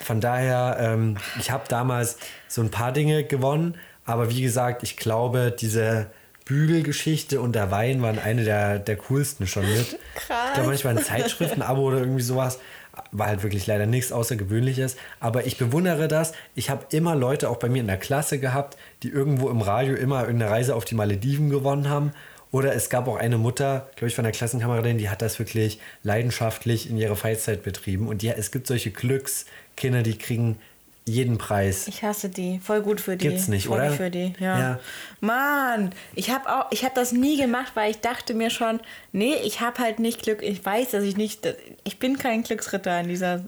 Von 0.00 0.20
daher, 0.20 0.78
ähm, 0.80 1.16
ich 1.38 1.50
habe 1.52 1.64
damals 1.68 2.16
so 2.48 2.62
ein 2.62 2.70
paar 2.70 2.92
Dinge 2.92 3.24
gewonnen, 3.24 3.76
aber 4.04 4.30
wie 4.30 4.42
gesagt, 4.42 4.82
ich 4.82 4.96
glaube, 4.96 5.54
diese 5.56 6.06
Bügelgeschichte 6.44 7.40
und 7.40 7.54
der 7.54 7.70
Wein 7.70 8.02
waren 8.02 8.18
eine 8.18 8.44
der, 8.44 8.78
der 8.78 8.96
coolsten 8.96 9.46
schon 9.46 9.66
mit. 9.66 9.98
Krass. 10.14 10.48
Ich 10.48 10.54
glaube, 10.54 10.68
manchmal 10.68 10.98
ein 10.98 11.04
Zeitschriftenabo 11.04 11.80
oder 11.80 11.98
irgendwie 11.98 12.22
sowas. 12.22 12.58
War 13.10 13.26
halt 13.26 13.42
wirklich 13.42 13.66
leider 13.66 13.86
nichts 13.86 14.12
Außergewöhnliches. 14.12 14.96
Aber 15.20 15.46
ich 15.46 15.56
bewundere 15.56 16.06
das. 16.06 16.32
Ich 16.54 16.70
habe 16.70 16.86
immer 16.90 17.16
Leute 17.16 17.48
auch 17.48 17.56
bei 17.56 17.68
mir 17.68 17.80
in 17.80 17.86
der 17.86 17.96
Klasse 17.96 18.38
gehabt, 18.38 18.76
die 19.02 19.08
irgendwo 19.08 19.48
im 19.48 19.62
Radio 19.62 19.94
immer 19.94 20.22
irgendeine 20.22 20.50
Reise 20.50 20.74
auf 20.74 20.84
die 20.84 20.94
Malediven 20.94 21.50
gewonnen 21.50 21.88
haben. 21.88 22.12
Oder 22.54 22.72
es 22.76 22.88
gab 22.88 23.08
auch 23.08 23.16
eine 23.16 23.36
Mutter, 23.36 23.88
glaube 23.96 24.08
ich, 24.08 24.14
von 24.14 24.22
der 24.22 24.30
Klassenkameradin, 24.30 24.96
die 24.96 25.08
hat 25.08 25.22
das 25.22 25.40
wirklich 25.40 25.80
leidenschaftlich 26.04 26.88
in 26.88 26.96
ihrer 26.96 27.16
Freizeit 27.16 27.64
betrieben. 27.64 28.06
Und 28.06 28.22
ja, 28.22 28.34
es 28.34 28.52
gibt 28.52 28.68
solche 28.68 28.92
Glückskinder, 28.92 30.04
die 30.04 30.16
kriegen 30.16 30.60
jeden 31.06 31.36
Preis. 31.36 31.86
Ich 31.86 32.02
hasse 32.02 32.28
die. 32.30 32.60
Voll 32.60 32.80
gut 32.80 33.00
für 33.00 33.16
die. 33.16 33.28
Gibt's 33.28 33.48
nicht, 33.48 33.66
Voll 33.66 33.78
oder? 33.78 33.88
gut 33.88 33.96
für 33.98 34.10
die, 34.10 34.32
ja. 34.40 34.58
Ja. 34.58 34.80
Mann, 35.20 35.92
ich 36.14 36.30
habe 36.30 36.48
auch, 36.48 36.66
ich 36.70 36.84
habe 36.84 36.94
das 36.94 37.12
nie 37.12 37.36
gemacht, 37.36 37.72
weil 37.74 37.90
ich 37.90 38.00
dachte 38.00 38.32
mir 38.34 38.50
schon, 38.50 38.80
nee, 39.12 39.34
ich 39.44 39.60
habe 39.60 39.78
halt 39.80 39.98
nicht 39.98 40.22
Glück. 40.22 40.42
Ich 40.42 40.64
weiß, 40.64 40.92
dass 40.92 41.04
ich 41.04 41.16
nicht, 41.16 41.46
ich 41.84 41.98
bin 41.98 42.18
kein 42.18 42.42
Glücksritter 42.42 42.98
in 43.00 43.08
dieser 43.08 43.42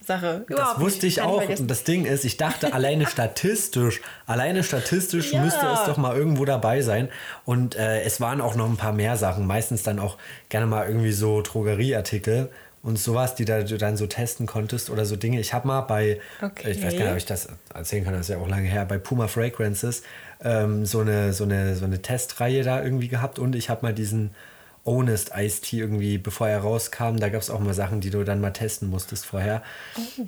Sache. 0.00 0.44
Das 0.48 0.80
wusste 0.80 1.06
ich 1.06 1.22
auch. 1.22 1.46
Und 1.48 1.68
das 1.70 1.84
Ding 1.84 2.04
ist, 2.04 2.24
ich 2.24 2.36
dachte 2.36 2.72
alleine 2.74 3.06
statistisch, 3.10 4.00
alleine 4.26 4.62
statistisch 4.62 5.32
Ja. 5.32 5.42
müsste 5.42 5.66
es 5.66 5.84
doch 5.84 5.96
mal 5.96 6.16
irgendwo 6.16 6.44
dabei 6.44 6.82
sein. 6.82 7.08
Und 7.44 7.74
äh, 7.76 8.02
es 8.02 8.20
waren 8.20 8.40
auch 8.40 8.54
noch 8.54 8.66
ein 8.68 8.76
paar 8.76 8.92
mehr 8.92 9.16
Sachen. 9.16 9.46
Meistens 9.46 9.82
dann 9.82 9.98
auch 9.98 10.16
gerne 10.50 10.66
mal 10.66 10.86
irgendwie 10.86 11.12
so 11.12 11.40
Drogerieartikel 11.42 12.50
und 12.82 12.98
sowas, 12.98 13.34
die 13.34 13.44
da, 13.44 13.62
du 13.62 13.76
dann 13.76 13.96
so 13.96 14.06
testen 14.06 14.46
konntest 14.46 14.88
oder 14.90 15.04
so 15.04 15.16
Dinge. 15.16 15.40
Ich 15.40 15.52
habe 15.52 15.66
mal 15.66 15.80
bei, 15.82 16.20
Okay. 16.40 16.70
ich 16.70 16.82
weiß 16.82 16.94
gar 16.94 17.00
nicht, 17.04 17.12
ob 17.12 17.16
ich 17.18 17.26
das 17.26 17.48
erzählen 17.74 18.04
kann, 18.04 18.12
das 18.14 18.22
ist 18.22 18.28
ja 18.28 18.38
auch 18.38 18.48
lange 18.48 18.68
her, 18.68 18.84
bei 18.84 18.98
Puma 18.98 19.28
Fragrances 19.28 20.02
ähm, 20.42 20.86
so, 20.86 21.00
eine, 21.00 21.32
so, 21.32 21.44
eine, 21.44 21.74
so 21.76 21.84
eine 21.84 22.00
Testreihe 22.02 22.62
da 22.62 22.82
irgendwie 22.82 23.08
gehabt 23.08 23.38
und 23.38 23.56
ich 23.56 23.68
habe 23.70 23.84
mal 23.84 23.92
diesen 23.94 24.30
Honest 24.88 25.32
Ice 25.36 25.60
Tea 25.60 25.80
irgendwie, 25.80 26.18
bevor 26.18 26.48
er 26.48 26.60
rauskam, 26.60 27.16
da 27.16 27.28
gab 27.28 27.42
es 27.42 27.50
auch 27.50 27.60
mal 27.60 27.74
Sachen, 27.74 28.00
die 28.00 28.10
du 28.10 28.24
dann 28.24 28.40
mal 28.40 28.50
testen 28.52 28.88
musstest 28.88 29.26
vorher. 29.26 29.62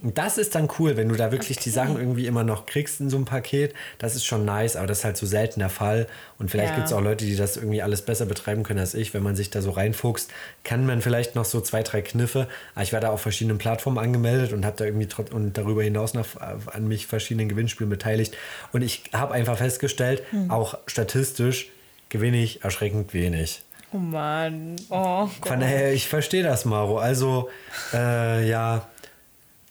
Und 0.03 0.19
das 0.19 0.39
ist 0.39 0.55
dann 0.55 0.69
cool, 0.79 0.97
wenn 0.97 1.09
du 1.09 1.17
da 1.17 1.33
wirklich 1.33 1.59
die 1.59 1.71
Sachen 1.71 1.97
irgendwie 1.97 2.27
immer 2.27 2.45
noch 2.45 2.67
kriegst 2.67 3.01
in 3.01 3.09
so 3.11 3.17
einem 3.17 3.25
Paket. 3.25 3.75
Das 3.99 4.15
ist 4.17 4.25
schon 4.27 4.45
nice, 4.45 4.77
aber 4.77 4.87
das 4.87 4.99
ist 4.99 5.05
halt 5.05 5.17
so 5.17 5.27
selten 5.27 5.61
der 5.61 5.71
Fall. 5.71 6.07
Und 6.39 6.51
vielleicht 6.51 6.71
Ja. 6.71 6.77
gibt 6.77 6.87
es 6.89 6.93
auch 6.93 7.01
Leute, 7.01 7.25
die 7.25 7.37
das 7.37 7.57
irgendwie 7.57 7.83
alles 7.83 8.03
besser 8.03 8.27
betreiben 8.27 8.63
können 8.63 8.81
als 8.81 8.95
ich. 8.95 9.15
Wenn 9.15 9.23
man 9.23 9.35
sich 9.37 9.51
da 9.51 9.63
so 9.63 9.71
reinfuchst, 9.71 10.31
kann 10.63 10.85
man 10.87 11.01
vielleicht 11.01 11.35
noch 11.35 11.45
so 11.45 11.61
zwei, 11.61 11.83
drei 11.83 12.03
Kniffe. 12.03 12.47
Aber 12.75 12.83
ich 12.83 12.93
war 12.93 13.01
da 13.01 13.11
auf 13.11 13.21
verschiedenen 13.23 13.59
Plattformen 13.59 13.99
angemeldet 13.99 14.53
und 14.53 14.65
habe 14.67 14.77
da 14.77 14.85
irgendwie 14.85 15.09
und 15.33 15.57
darüber 15.57 15.83
hinaus 15.83 16.15
noch 16.15 16.27
an 16.39 16.87
mich 16.87 17.07
verschiedenen 17.07 17.49
Gewinnspielen 17.49 17.91
beteiligt. 17.91 18.37
Und 18.73 18.83
ich 18.83 19.05
habe 19.13 19.35
einfach 19.35 19.59
festgestellt, 19.59 20.23
auch 20.49 20.77
statistisch 20.87 21.71
gewinne 22.09 22.43
ich 22.43 22.65
erschreckend 22.65 23.15
wenig. 23.15 23.63
Oh 23.93 23.99
Mann. 23.99 24.77
Oh 24.89 25.29
Gott. 25.41 25.49
Von 25.49 25.61
daher, 25.61 25.93
ich 25.93 26.07
verstehe 26.09 26.43
das, 26.43 26.65
Maro. 26.65 26.99
Also, 26.99 27.49
äh, 27.93 28.49
ja, 28.49 28.87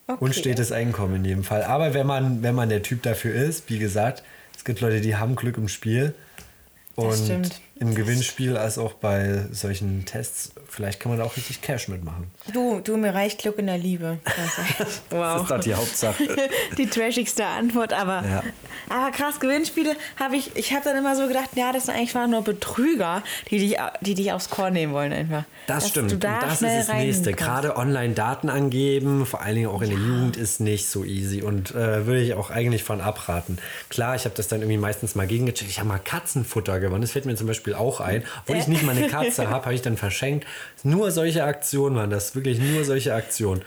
Okay. 0.08 0.24
unstetes 0.26 0.72
Einkommen 0.72 1.18
in 1.18 1.26
jedem 1.26 1.44
Fall. 1.44 1.64
Aber 1.64 1.94
wenn 1.94 2.08
man, 2.08 2.42
wenn 2.42 2.56
man 2.56 2.68
der 2.70 2.82
Typ 2.82 3.04
dafür 3.04 3.36
ist, 3.36 3.70
wie 3.70 3.78
gesagt, 3.78 4.24
es 4.58 4.66
gibt 4.66 4.82
Leute, 4.82 5.02
die 5.02 5.16
haben 5.16 5.36
Glück 5.36 5.58
im 5.58 5.68
Spiel. 5.68 6.16
Und 6.96 7.14
stimmt. 7.16 7.62
Im 7.80 7.96
Gewinnspiel 7.96 8.58
als 8.58 8.78
auch 8.78 8.94
bei 8.94 9.46
solchen 9.52 10.04
Tests, 10.06 10.52
vielleicht 10.68 11.00
kann 11.00 11.12
man 11.12 11.20
da 11.20 11.26
auch 11.26 11.38
richtig 11.38 11.62
Cash 11.62 11.88
mitmachen. 11.88 12.30
Du, 12.54 12.82
du, 12.82 12.98
mir 12.98 13.14
reicht 13.14 13.40
Glück 13.42 13.58
in 13.58 13.68
der 13.68 13.78
Liebe. 13.78 14.20
wow. 15.10 15.20
Das 15.20 15.42
ist 15.44 15.52
doch 15.52 15.60
die 15.62 15.74
Hauptsache. 15.74 16.24
die 16.78 16.88
trashigste 16.88 17.46
Antwort, 17.46 17.94
aber, 17.94 18.24
Ja. 18.28 18.44
aber 18.90 19.12
krass, 19.12 19.40
Gewinnspiele 19.40 19.96
habe 20.20 20.36
ich, 20.36 20.56
ich 20.56 20.74
habe 20.74 20.84
dann 20.84 20.98
immer 20.98 21.16
so 21.16 21.28
gedacht, 21.28 21.50
ja, 21.56 21.72
das 21.72 21.86
sind 21.86 21.96
eigentlich 21.96 22.16
waren 22.16 22.32
nur 22.32 22.44
Betrüger, 22.44 23.24
die 23.50 23.60
dich, 23.60 23.78
die 24.02 24.14
dich 24.16 24.32
aufs 24.34 24.50
Korn 24.50 24.74
nehmen 24.74 24.94
wollen 24.94 25.14
einfach. 25.14 25.44
Das 25.68 25.84
Dass 25.84 25.90
stimmt. 25.92 26.12
Du 26.12 26.16
Und 26.16 26.24
da 26.24 26.40
das 26.42 26.54
ist 26.54 26.64
das 26.64 26.90
rein 26.90 27.06
Nächste. 27.06 27.32
kannst. 27.32 27.46
Gerade 27.46 27.78
online 27.78 28.14
Daten 28.14 28.50
angeben, 28.50 29.26
vor 29.26 29.42
allen 29.42 29.56
Dingen 29.56 29.70
auch 29.70 29.82
in 29.82 29.90
der 29.92 30.00
Jugend, 30.00 30.36
ist 30.36 30.60
nicht 30.60 30.90
so 30.90 31.04
easy. 31.06 31.44
Und 31.44 31.72
äh, 31.76 32.06
würde 32.08 32.22
ich 32.22 32.34
auch 32.34 32.50
eigentlich 32.50 32.84
von 32.84 33.02
abraten. 33.02 33.58
Klar, 33.90 34.16
ich 34.16 34.26
habe 34.26 34.36
das 34.36 34.48
dann 34.48 34.62
irgendwie 34.62 34.78
meistens 34.80 35.16
mal 35.16 35.28
gegengecheckt. 35.28 35.70
Ich 35.70 35.80
habe 35.80 35.88
mal 35.88 36.00
Katzenfutter 36.00 36.80
gewonnen. 36.80 37.02
Das 37.02 37.12
fällt 37.12 37.26
mir 37.26 37.36
zum 37.36 37.48
Beispiel 37.48 37.69
auch 37.76 38.00
ein. 38.00 38.24
Obwohl 38.42 38.58
ich 38.58 38.68
nicht 38.68 38.84
mal 38.84 38.96
eine 38.96 39.08
Katze 39.10 39.50
habe, 39.50 39.66
habe 39.66 39.74
ich 39.76 39.82
dann 39.82 39.98
verschenkt. 39.98 40.46
Nur 40.84 41.12
solche 41.12 41.44
Aktionen 41.44 41.96
waren 41.96 42.10
das. 42.10 42.36
Wirklich 42.36 42.60
nur 42.60 42.84
solche 42.86 43.14
Aktionen. 43.14 43.62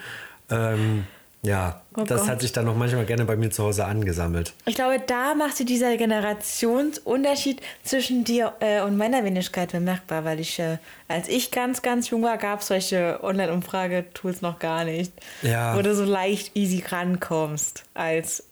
Ähm, 0.51 1.05
Ja, 1.45 1.83
Oh 1.97 2.05
das 2.05 2.21
Gott. 2.21 2.31
hat 2.31 2.41
sich 2.41 2.53
dann 2.53 2.67
noch 2.67 2.77
manchmal 2.77 3.05
gerne 3.05 3.25
bei 3.25 3.35
mir 3.37 3.51
zu 3.51 3.65
Hause 3.65 3.85
angesammelt. 3.85 4.53
Ich 4.65 4.77
glaube, 4.77 5.03
da 5.05 5.35
macht 5.35 5.57
sich 5.57 5.67
dieser 5.67 5.97
Generationsunterschied 5.97 7.61
zwischen 7.83 8.25
dir 8.25 8.53
äh, 8.61 8.81
und 8.83 8.97
meiner 8.97 9.25
Wenigkeit 9.25 9.73
bemerkbar, 9.73 10.25
weil 10.25 10.41
ich, 10.41 10.59
äh, 10.59 10.79
als 11.09 11.29
ich 11.29 11.51
ganz, 11.51 11.83
ganz 11.83 12.11
jung 12.11 12.23
war, 12.23 12.39
gab 12.39 12.61
es 12.61 12.69
solche 12.69 13.19
Online-Umfrage-Tools 13.23 14.41
noch 14.43 14.59
gar 14.59 14.85
nicht. 14.85 15.13
Ja. 15.43 15.77
Wo 15.77 15.83
du 15.83 15.95
so 15.95 16.05
leicht 16.05 16.57
easy 16.57 16.83
rankommst 16.89 17.85
als 17.95 18.45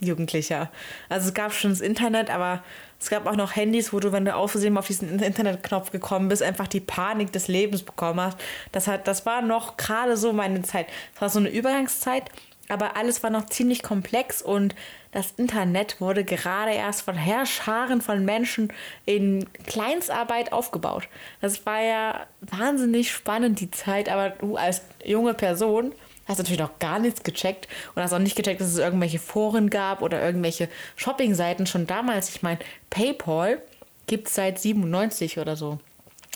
Jugendlicher. 0.00 0.70
Also 1.08 1.28
es 1.28 1.34
gab 1.34 1.52
schon 1.52 1.70
das 1.70 1.80
Internet, 1.80 2.30
aber 2.30 2.62
es 3.00 3.10
gab 3.10 3.26
auch 3.26 3.36
noch 3.36 3.54
Handys, 3.54 3.92
wo 3.92 4.00
du, 4.00 4.10
wenn 4.12 4.24
du 4.24 4.34
auf 4.34 4.56
auf 4.56 4.86
diesen 4.86 5.20
Internetknopf 5.20 5.92
gekommen 5.92 6.28
bist, 6.28 6.42
einfach 6.42 6.66
die 6.66 6.80
Panik 6.80 7.32
des 7.32 7.46
Lebens 7.46 7.82
bekommen 7.82 8.20
hast. 8.20 8.38
Das, 8.72 8.88
hat, 8.88 9.06
das 9.06 9.24
war 9.24 9.40
noch 9.40 9.76
gerade 9.76 10.16
so 10.16 10.32
meine 10.32 10.62
Zeit. 10.62 10.88
Das 11.12 11.22
war 11.22 11.28
so 11.28 11.38
eine 11.38 11.50
Übergangszeit, 11.50 12.24
aber 12.68 12.96
alles 12.96 13.22
war 13.22 13.30
noch 13.30 13.46
ziemlich 13.46 13.82
komplex 13.82 14.42
und 14.42 14.74
das 15.12 15.32
Internet 15.36 16.00
wurde 16.00 16.24
gerade 16.24 16.72
erst 16.72 17.02
von 17.02 17.14
Herrscharen 17.14 18.02
von 18.02 18.24
Menschen 18.24 18.72
in 19.06 19.48
Kleinstarbeit 19.66 20.52
aufgebaut. 20.52 21.08
Das 21.40 21.64
war 21.64 21.80
ja 21.80 22.26
wahnsinnig 22.40 23.10
spannend, 23.10 23.60
die 23.60 23.70
Zeit, 23.70 24.08
aber 24.08 24.30
du 24.30 24.56
als 24.56 24.82
junge 25.04 25.34
Person 25.34 25.92
hast 26.28 26.38
natürlich 26.38 26.60
noch 26.60 26.78
gar 26.78 26.98
nichts 26.98 27.22
gecheckt 27.22 27.66
und 27.94 28.02
hast 28.02 28.12
auch 28.12 28.18
nicht 28.18 28.36
gecheckt, 28.36 28.60
dass 28.60 28.68
es 28.68 28.78
irgendwelche 28.78 29.18
Foren 29.18 29.70
gab 29.70 30.02
oder 30.02 30.22
irgendwelche 30.22 30.68
Shoppingseiten 30.96 31.66
schon 31.66 31.86
damals. 31.86 32.28
Ich 32.28 32.42
meine, 32.42 32.58
PayPal 32.90 33.60
gibt 34.06 34.28
es 34.28 34.34
seit 34.34 34.58
97 34.58 35.38
oder 35.38 35.56
so. 35.56 35.78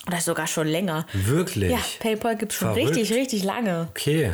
Oder 0.09 0.21
sogar 0.21 0.47
schon 0.49 0.67
länger. 0.67 1.07
Wirklich? 1.13 1.71
Ja, 1.71 1.79
PayPal 2.01 2.37
gibt 2.37 2.53
es 2.53 2.59
schon 2.59 2.75
Verrückt. 2.75 2.97
richtig, 2.97 3.13
richtig 3.17 3.45
lange. 3.45 3.89
Okay. 3.91 4.33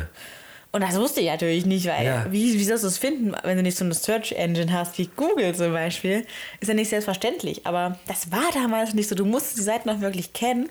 Und 0.71 0.81
das 0.81 0.95
wusste 0.97 1.19
ich 1.21 1.27
natürlich 1.27 1.65
nicht, 1.65 1.87
weil 1.87 2.05
Ja. 2.05 2.25
wie, 2.29 2.53
wie 2.59 2.63
sollst 2.63 2.83
du 2.83 2.87
es 2.87 2.97
finden, 2.99 3.33
wenn 3.43 3.57
du 3.57 3.63
nicht 3.63 3.77
so 3.77 3.83
eine 3.85 3.93
Search 3.95 4.33
Engine 4.33 4.71
hast 4.71 4.97
wie 4.99 5.07
Google 5.15 5.55
zum 5.55 5.73
Beispiel? 5.73 6.25
Ist 6.59 6.67
ja 6.67 6.73
nicht 6.75 6.89
selbstverständlich. 6.89 7.65
Aber 7.65 7.97
das 8.07 8.31
war 8.31 8.49
damals 8.53 8.93
nicht 8.93 9.09
so. 9.09 9.15
Du 9.15 9.25
musstest 9.25 9.57
die 9.57 9.63
Seiten 9.63 9.89
auch 9.89 9.99
wirklich 9.99 10.33
kennen, 10.33 10.69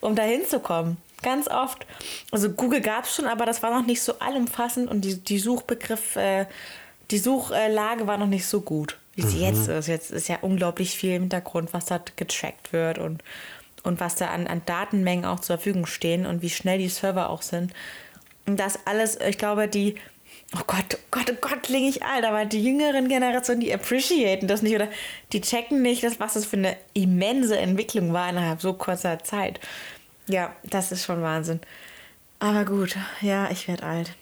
um 0.00 0.14
da 0.14 0.22
hinzukommen. 0.22 0.96
Ganz 1.22 1.48
oft. 1.48 1.86
Also 2.30 2.50
Google 2.50 2.80
gab 2.80 3.04
es 3.04 3.14
schon, 3.14 3.26
aber 3.26 3.46
das 3.46 3.62
war 3.62 3.70
noch 3.70 3.86
nicht 3.86 4.02
so 4.02 4.18
allumfassend 4.18 4.90
und 4.90 5.02
die, 5.02 5.16
die 5.16 5.38
Suchbegriff, 5.38 6.16
äh, 6.16 6.46
die 7.10 7.18
Suchlage 7.18 8.06
war 8.06 8.18
noch 8.18 8.26
nicht 8.26 8.46
so 8.46 8.60
gut, 8.60 8.98
wie 9.14 9.22
sie 9.22 9.40
jetzt 9.40 9.68
ist. 9.68 9.86
Jetzt 9.86 10.10
ist 10.10 10.28
ja 10.28 10.38
unglaublich 10.40 10.96
viel 10.96 11.14
im 11.14 11.22
Hintergrund, 11.22 11.72
was 11.72 11.86
da 11.86 12.00
getrackt 12.16 12.72
wird 12.72 12.98
und, 12.98 13.22
und 13.82 14.00
was 14.00 14.16
da 14.16 14.28
an, 14.28 14.46
an 14.46 14.62
Datenmengen 14.66 15.24
auch 15.24 15.40
zur 15.40 15.58
Verfügung 15.58 15.86
stehen 15.86 16.26
und 16.26 16.42
wie 16.42 16.50
schnell 16.50 16.78
die 16.78 16.88
Server 16.88 17.30
auch 17.30 17.42
sind. 17.42 17.72
Und 18.46 18.58
das 18.58 18.80
alles, 18.86 19.18
ich 19.20 19.38
glaube, 19.38 19.68
die, 19.68 19.96
oh 20.56 20.62
Gott, 20.66 20.96
oh 20.96 20.98
Gott, 21.10 21.30
oh 21.30 21.36
Gott, 21.40 21.62
klinge 21.62 21.88
ich 21.88 22.02
alt, 22.02 22.24
aber 22.24 22.44
die 22.44 22.62
jüngeren 22.62 23.08
Generationen, 23.08 23.60
die 23.60 23.72
appreciaten 23.72 24.48
das 24.48 24.62
nicht 24.62 24.74
oder 24.74 24.88
die 25.32 25.40
checken 25.40 25.82
nicht, 25.82 26.02
dass, 26.02 26.20
was 26.20 26.34
das 26.34 26.46
für 26.46 26.56
eine 26.56 26.76
immense 26.94 27.58
Entwicklung 27.58 28.12
war 28.12 28.28
innerhalb 28.28 28.60
so 28.60 28.72
kurzer 28.72 29.20
Zeit. 29.20 29.60
Ja, 30.28 30.54
das 30.64 30.92
ist 30.92 31.04
schon 31.04 31.22
Wahnsinn. 31.22 31.60
Aber 32.38 32.64
gut, 32.64 32.96
ja, 33.20 33.48
ich 33.50 33.68
werde 33.68 33.84
alt. 33.84 34.12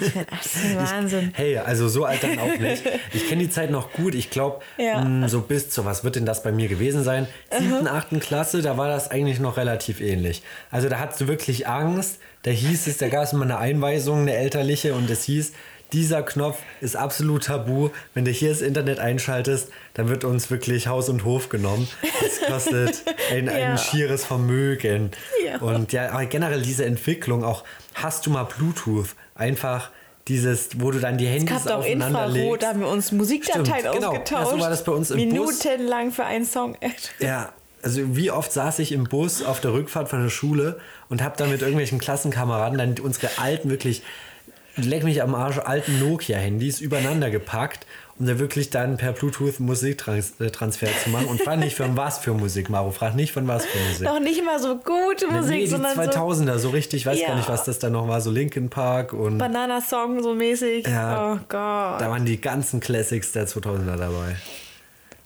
Ich 0.00 0.14
werde 0.14 0.30
alt. 0.32 0.76
Wahnsinn. 0.90 1.32
Hey, 1.34 1.58
also 1.58 1.88
so 1.88 2.04
alt 2.04 2.22
dann 2.22 2.38
auch 2.38 2.56
nicht. 2.58 2.82
Ich 3.12 3.28
kenne 3.28 3.42
die 3.42 3.50
Zeit 3.50 3.70
noch 3.70 3.92
gut. 3.92 4.14
Ich 4.14 4.30
glaube, 4.30 4.60
Ja. 4.78 5.28
so 5.28 5.40
bis 5.40 5.70
zu, 5.70 5.84
was 5.84 6.04
wird 6.04 6.16
denn 6.16 6.24
das 6.24 6.42
bei 6.42 6.52
mir 6.52 6.68
gewesen 6.68 7.02
sein? 7.04 7.26
Siebten, 7.50 7.88
achten 7.88 8.20
Klasse, 8.20 8.62
da 8.62 8.76
war 8.78 8.88
das 8.88 9.10
eigentlich 9.10 9.40
noch 9.40 9.56
relativ 9.56 10.00
ähnlich. 10.00 10.42
Also 10.70 10.88
da 10.88 10.98
hattest 11.00 11.20
du 11.22 11.28
wirklich 11.28 11.66
Angst. 11.66 12.20
Da 12.44 12.50
hieß 12.50 12.86
es, 12.86 12.98
da 12.98 13.08
gab 13.08 13.24
es 13.24 13.32
immer 13.34 13.44
eine 13.44 13.58
Einweisung, 13.58 14.20
eine 14.20 14.34
elterliche, 14.34 14.94
und 14.94 15.10
es 15.10 15.24
hieß, 15.24 15.52
dieser 15.92 16.22
Knopf 16.22 16.58
ist 16.80 16.96
absolut 16.96 17.44
tabu. 17.44 17.90
Wenn 18.14 18.24
du 18.24 18.30
hier 18.30 18.50
das 18.50 18.60
Internet 18.62 18.98
einschaltest, 18.98 19.68
dann 19.94 20.08
wird 20.08 20.24
uns 20.24 20.50
wirklich 20.50 20.86
Haus 20.86 21.08
und 21.08 21.24
Hof 21.24 21.48
genommen. 21.48 21.88
Das 22.20 22.40
kostet 22.48 23.02
ein, 23.30 23.46
Ja. 23.46 23.52
ein 23.52 23.78
schieres 23.78 24.24
Vermögen. 24.24 25.10
Ja. 25.44 25.58
Und 25.58 25.92
ja, 25.92 26.10
aber 26.10 26.26
generell 26.26 26.62
diese 26.62 26.84
Entwicklung, 26.84 27.44
auch 27.44 27.64
hast 27.94 28.26
du 28.26 28.30
mal 28.30 28.44
Bluetooth, 28.44 29.08
einfach 29.34 29.90
dieses, 30.28 30.80
wo 30.80 30.90
du 30.90 31.00
dann 31.00 31.18
die 31.18 31.26
Es 31.26 31.32
Handys 31.32 31.64
gab 31.64 31.66
auch 31.74 31.78
aufeinander 31.80 32.26
Infrarot, 32.26 32.34
legst. 32.34 32.62
da 32.62 32.68
haben 32.68 32.80
wir 32.80 32.88
uns 32.88 33.10
Musikdateien 33.12 33.66
Stimmt, 33.66 33.94
genau. 33.94 34.08
ausgetauscht. 34.10 34.44
Ja, 34.52 34.56
so 34.56 34.60
war 34.60 34.70
das 34.70 34.84
bei 34.84 34.92
uns 34.92 35.10
im 35.10 35.16
Bus. 35.16 35.24
Minutenlang 35.64 36.12
für 36.12 36.24
einen 36.24 36.44
Song. 36.44 36.76
Ja, 37.18 37.52
also 37.82 38.14
wie 38.16 38.30
oft 38.30 38.52
saß 38.52 38.78
ich 38.80 38.92
im 38.92 39.04
Bus 39.04 39.42
auf 39.42 39.60
der 39.60 39.72
Rückfahrt 39.72 40.08
von 40.08 40.22
der 40.22 40.28
Schule 40.30 40.78
und 41.08 41.22
habe 41.22 41.36
dann 41.38 41.50
mit 41.50 41.62
irgendwelchen 41.62 41.98
Klassenkameraden 41.98 42.78
dann 42.78 42.94
unsere 43.02 43.30
alten, 43.38 43.70
wirklich, 43.70 44.02
leck 44.76 45.04
mich 45.04 45.22
am 45.22 45.34
Arsch, 45.34 45.58
alten 45.58 45.98
Nokia-Handys 45.98 46.80
übereinander 46.80 47.30
gepackt, 47.30 47.86
um 48.18 48.26
da 48.26 48.38
wirklich 48.38 48.70
dann 48.70 48.96
per 48.98 49.12
Bluetooth 49.12 49.60
Musiktransfer 49.60 50.88
zu 51.02 51.10
machen. 51.10 51.26
Und 51.26 51.40
frag 51.42 51.58
nicht 51.58 51.76
von 51.76 51.96
was 51.96 52.18
für 52.18 52.32
Musik, 52.34 52.68
Maro, 52.70 52.90
frag 52.90 53.14
nicht 53.14 53.32
von 53.32 53.48
was 53.48 53.64
für 53.64 53.78
Musik. 53.78 54.02
Noch 54.02 54.20
nicht 54.20 54.44
mal 54.44 54.58
so 54.58 54.76
gute 54.76 55.26
Musik, 55.28 55.50
nee, 55.50 55.60
die 55.60 55.66
sondern 55.66 55.94
so 55.94 56.02
2000er, 56.02 56.58
so 56.58 56.70
richtig, 56.70 57.00
ich 57.00 57.06
weiß 57.06 57.20
Ja. 57.20 57.28
gar 57.28 57.36
nicht, 57.36 57.48
was 57.48 57.64
das 57.64 57.78
da 57.78 57.88
noch 57.90 58.08
war, 58.08 58.20
so 58.20 58.30
Linkin 58.30 58.68
Park 58.70 59.12
und 59.12 59.38
Banana-Song 59.38 60.22
so 60.22 60.34
mäßig. 60.34 60.86
Ja. 60.86 61.32
Oh 61.32 61.36
Gott. 61.48 62.00
da 62.00 62.10
waren 62.10 62.24
die 62.24 62.40
ganzen 62.40 62.80
Classics 62.80 63.32
der 63.32 63.46
2000er 63.48 63.96
dabei. 63.96 64.36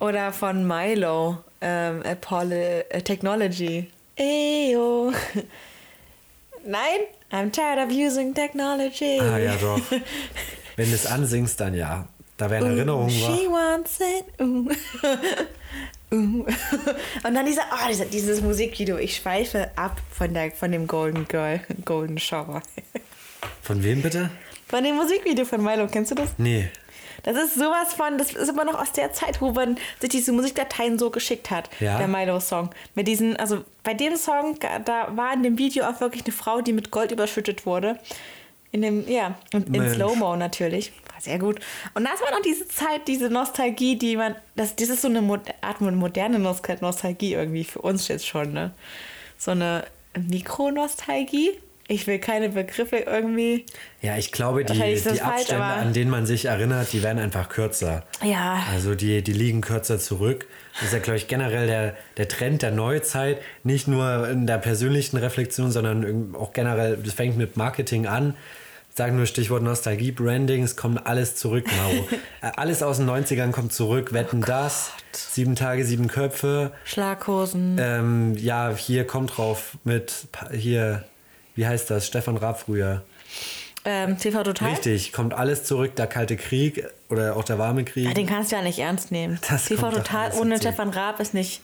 Oder 0.00 0.32
von 0.32 0.66
Milo, 0.66 1.38
ähm, 1.60 2.02
Apollo 2.04 2.54
äh, 2.88 3.00
Technology. 3.02 3.88
Eyo. 4.16 5.12
Nein, 6.66 7.00
I'm 7.34 7.50
tired 7.50 7.84
of 7.84 7.90
using 7.90 8.32
technology. 8.32 9.18
Ah 9.20 9.38
ja, 9.38 9.56
doch. 9.56 9.80
Wenn 10.76 10.88
du 10.88 10.94
es 10.94 11.04
ansingst, 11.04 11.58
dann 11.58 11.74
ja. 11.74 12.06
Da 12.36 12.48
wären 12.48 12.76
Erinnerungen 12.76 13.10
She 13.10 13.48
wants 13.48 13.98
it. 14.00 14.24
Uh. 14.40 14.70
Uh. 16.12 16.44
Und 17.24 17.34
dann 17.34 17.44
dieser, 17.44 17.62
oh, 17.72 17.88
dieser, 17.88 18.04
dieses 18.04 18.40
Musikvideo. 18.40 18.98
Ich 18.98 19.16
schweife 19.16 19.70
ab 19.76 20.00
von, 20.12 20.32
der, 20.32 20.52
von 20.52 20.70
dem 20.70 20.86
Golden 20.86 21.26
Girl, 21.26 21.60
Golden 21.84 22.18
Shower. 22.18 22.62
Von 23.62 23.82
wem 23.82 24.00
bitte? 24.00 24.30
Von 24.68 24.84
dem 24.84 24.94
Musikvideo 24.94 25.44
von 25.44 25.62
Milo, 25.62 25.88
kennst 25.88 26.12
du 26.12 26.14
das? 26.14 26.30
Nee. 26.38 26.68
Das 27.24 27.36
ist 27.36 27.54
sowas 27.54 27.94
von, 27.94 28.16
das 28.18 28.32
ist 28.32 28.48
immer 28.48 28.64
noch 28.64 28.80
aus 28.80 28.92
der 28.92 29.12
Zeit, 29.12 29.40
wo 29.40 29.50
man 29.52 29.76
sich 30.00 30.10
diese 30.10 30.30
Musikdateien 30.32 30.98
so 30.98 31.10
geschickt 31.10 31.50
hat, 31.50 31.68
Ja. 31.80 31.98
der 31.98 32.06
Milo-Song. 32.06 32.70
Mit 32.94 33.08
diesen, 33.08 33.36
also 33.36 33.64
bei 33.82 33.94
dem 33.94 34.16
Song, 34.16 34.58
da 34.84 35.08
war 35.16 35.32
in 35.32 35.42
dem 35.42 35.58
Video 35.58 35.84
auch 35.84 36.00
wirklich 36.00 36.24
eine 36.24 36.32
Frau, 36.32 36.60
die 36.60 36.72
mit 36.72 36.90
Gold 36.90 37.10
überschüttet 37.10 37.66
wurde. 37.66 37.98
In 38.72 38.82
dem, 38.82 39.08
ja, 39.08 39.34
und 39.52 39.74
in. 39.74 39.88
Slow-Mo 39.94 40.36
natürlich. 40.36 40.92
War 41.12 41.20
sehr 41.20 41.38
gut. 41.38 41.60
Und 41.94 42.04
das 42.04 42.20
war 42.20 42.30
noch 42.32 42.42
diese 42.42 42.66
Zeit, 42.68 43.06
diese 43.06 43.30
Nostalgie, 43.30 43.96
die 43.96 44.16
man, 44.16 44.34
das, 44.56 44.74
das 44.76 44.88
ist 44.88 45.02
so 45.02 45.08
eine 45.08 45.20
Art 45.60 45.80
moderne 45.80 46.38
Nost- 46.38 46.80
Nostalgie 46.82 47.34
irgendwie 47.34 47.64
für 47.64 47.80
uns 47.80 48.08
jetzt 48.08 48.26
schon, 48.26 48.52
ne? 48.52 48.72
So 49.38 49.52
eine 49.52 49.84
Mikronostalgie. 50.18 51.52
Ich 51.86 52.06
will 52.06 52.18
keine 52.18 52.48
Begriffe 52.48 52.96
irgendwie. 52.96 53.66
Ja, 54.00 54.16
ich 54.16 54.32
glaube, 54.32 54.64
die, 54.64 54.72
die 54.72 55.20
Abstände, 55.20 55.62
aber- 55.62 55.80
an 55.82 55.92
denen 55.92 56.10
man 56.10 56.24
sich 56.24 56.46
erinnert, 56.46 56.92
die 56.92 57.02
werden 57.02 57.18
einfach 57.18 57.48
kürzer. 57.48 58.04
Ja. 58.22 58.64
Also 58.72 58.94
die, 58.94 59.22
die 59.22 59.32
liegen 59.32 59.60
kürzer 59.60 59.98
zurück. 59.98 60.46
Das 60.74 60.84
ist 60.84 60.92
ja, 60.94 60.98
glaube 60.98 61.18
ich, 61.18 61.28
generell 61.28 61.66
der, 61.66 61.96
der 62.16 62.28
Trend 62.28 62.62
der 62.62 62.70
Neuzeit. 62.70 63.38
Nicht 63.62 63.86
nur 63.86 64.28
in 64.28 64.46
der 64.46 64.58
persönlichen 64.58 65.18
Reflexion, 65.18 65.70
sondern 65.70 66.34
auch 66.34 66.52
generell, 66.52 66.96
das 66.96 67.12
fängt 67.14 67.36
mit 67.36 67.56
Marketing 67.56 68.06
an. 68.06 68.34
Sagen 68.96 69.16
nur 69.16 69.26
Stichwort 69.26 69.62
Nostalgie, 69.62 70.12
Branding, 70.12 70.62
es 70.62 70.76
kommt 70.76 71.04
alles 71.06 71.34
zurück, 71.36 71.66
Maro. 71.66 72.08
Äh, 72.42 72.50
alles 72.56 72.82
aus 72.82 72.98
den 72.98 73.08
90ern 73.10 73.50
kommt 73.50 73.72
zurück. 73.72 74.12
Wetten 74.12 74.40
das, 74.40 74.92
sieben 75.12 75.56
Tage, 75.56 75.84
sieben 75.84 76.08
Köpfe. 76.08 76.72
Schlaghosen. 76.84 77.76
Ähm, 77.80 78.36
ja, 78.36 78.74
hier 78.76 79.06
kommt 79.06 79.36
drauf 79.36 79.78
mit, 79.84 80.28
hier, 80.52 81.04
wie 81.54 81.66
heißt 81.66 81.90
das? 81.90 82.06
Stefan 82.06 82.36
Raab 82.36 82.60
früher. 82.60 83.02
Ähm, 83.86 84.16
TV 84.16 84.42
Total? 84.42 84.70
Richtig, 84.70 85.12
kommt 85.12 85.34
alles 85.34 85.64
zurück, 85.64 85.94
der 85.96 86.06
Kalte 86.06 86.36
Krieg 86.36 86.86
oder 87.10 87.36
auch 87.36 87.44
der 87.44 87.58
warme 87.58 87.84
Krieg. 87.84 88.06
Ja, 88.06 88.14
den 88.14 88.26
kannst 88.26 88.50
du 88.50 88.56
ja 88.56 88.62
nicht 88.62 88.78
ernst 88.78 89.12
nehmen. 89.12 89.38
Das 89.48 89.66
TV 89.66 89.90
Total 89.90 90.32
ohne. 90.32 90.56
Stefan 90.56 90.88
Raab 90.90 91.20
ist 91.20 91.34
nicht. 91.34 91.60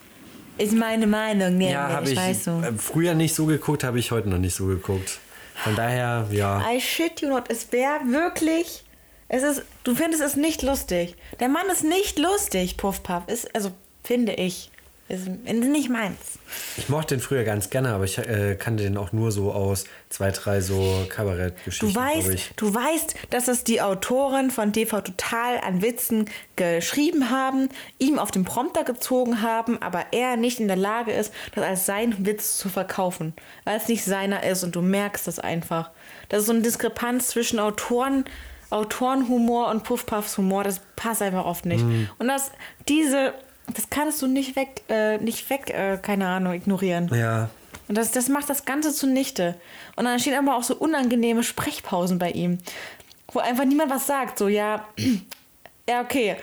Ist 0.59 0.75
meine 0.75 1.07
Meinung, 1.07 1.57
nee, 1.57 1.73
ja, 1.73 1.89
habe 1.89 2.11
ich 2.11 2.19
ich, 2.19 2.43
so. 2.43 2.61
äh, 2.61 2.73
früher 2.77 3.15
nicht 3.15 3.35
so 3.35 3.47
geguckt, 3.47 3.83
habe 3.83 3.99
ich 3.99 4.11
heute 4.11 4.29
noch 4.29 4.37
nicht 4.37 4.55
so 4.55 4.67
geguckt. 4.67 5.19
Von 5.55 5.75
daher, 5.75 6.27
ja. 6.31 6.63
I 6.71 6.81
shit 6.81 7.23
you 7.23 7.29
not. 7.29 7.45
Es 7.49 7.73
wäre 7.73 8.01
wirklich. 8.07 8.85
Es 9.29 9.43
ist. 9.43 9.63
Du 9.85 9.95
findest 9.95 10.23
es 10.23 10.37
nicht 10.37 10.61
lustig. 10.63 11.17
Der 11.39 11.49
Mann 11.49 11.67
ist 11.73 11.85
nicht 11.85 12.19
lustig, 12.19 12.77
Puff 12.77 13.03
Puff. 13.03 13.23
Ist, 13.29 13.55
also, 13.55 13.71
finde 14.03 14.35
ich. 14.35 14.71
Ist 15.11 15.27
nicht 15.27 15.91
meins. 15.91 16.39
Ich 16.77 16.89
mochte 16.89 17.17
den 17.17 17.21
früher 17.21 17.43
ganz 17.43 17.69
gerne, 17.69 17.93
aber 17.95 18.05
ich 18.05 18.17
äh, 18.19 18.55
kannte 18.57 18.85
den 18.85 18.97
auch 18.97 19.13
nur 19.13 19.33
so 19.33 19.53
aus 19.53 19.85
zwei, 20.09 20.31
drei 20.31 20.61
so 20.61 21.05
Kabarettgeschichten. 21.09 21.93
Du 21.93 22.01
weißt, 22.01 22.53
du 22.55 22.73
weißt, 22.73 23.15
dass 23.31 23.49
es 23.49 23.65
die 23.65 23.81
Autoren 23.81 24.53
von 24.53 24.73
TV 24.73 25.01
Total 25.01 25.59
an 25.59 25.83
Witzen 25.83 26.31
geschrieben 26.55 27.29
haben, 27.29 27.71
ihm 27.99 28.21
auf 28.21 28.31
den 28.31 28.45
Prompter 28.45 28.85
gezogen 28.85 29.43
haben, 29.43 29.83
aber 29.83 30.07
er 30.13 30.37
nicht 30.37 30.61
in 30.61 30.69
der 30.69 30.77
Lage 30.77 31.11
ist, 31.11 31.33
das 31.57 31.65
als 31.65 31.87
seinen 31.87 32.25
Witz 32.25 32.57
zu 32.59 32.69
verkaufen, 32.69 33.35
weil 33.65 33.77
es 33.79 33.89
nicht 33.89 34.05
seiner 34.05 34.45
ist 34.45 34.63
und 34.63 34.77
du 34.77 34.81
merkst 34.81 35.27
das 35.27 35.41
einfach. 35.41 35.91
Das 36.29 36.43
ist 36.43 36.47
so 36.47 36.53
eine 36.53 36.63
Diskrepanz 36.63 37.29
zwischen 37.29 37.59
Autoren 37.59 38.27
Autorenhumor 38.71 39.69
und 39.69 39.83
Puffpuffs 39.83 40.39
Humor, 40.39 40.63
das 40.63 40.81
passt 40.95 41.23
einfach 41.23 41.45
oft 41.45 41.67
nicht. 41.67 41.85
Und 42.19 42.29
das, 42.29 42.53
diese, 42.87 43.35
das 43.77 43.91
kannst 43.91 44.23
du 44.23 44.27
nicht 44.27 44.57
weg, 44.57 44.83
äh, 44.89 45.19
nicht 45.19 45.49
weg, 45.51 45.71
äh, 45.71 45.99
keine 46.01 46.29
Ahnung, 46.29 46.53
ignorieren. 46.55 47.11
Ja. 47.15 47.51
Und 47.89 47.99
das, 47.99 48.13
das 48.13 48.29
macht 48.29 48.49
das 48.49 48.65
Ganze 48.65 48.93
zunichte. 48.95 49.57
Und 49.97 50.05
dann 50.05 50.19
stehen 50.21 50.35
aber 50.35 50.57
auch 50.57 50.63
so 50.63 50.77
unangenehme 50.77 51.43
Sprechpausen 51.43 52.19
bei 52.19 52.31
ihm, 52.31 52.59
wo 53.33 53.41
einfach 53.41 53.65
niemand 53.65 53.91
was 53.91 54.07
sagt. 54.07 54.39
So, 54.39 54.49
ja, 54.49 54.85
ja, 55.89 56.01
okay. 56.01 56.37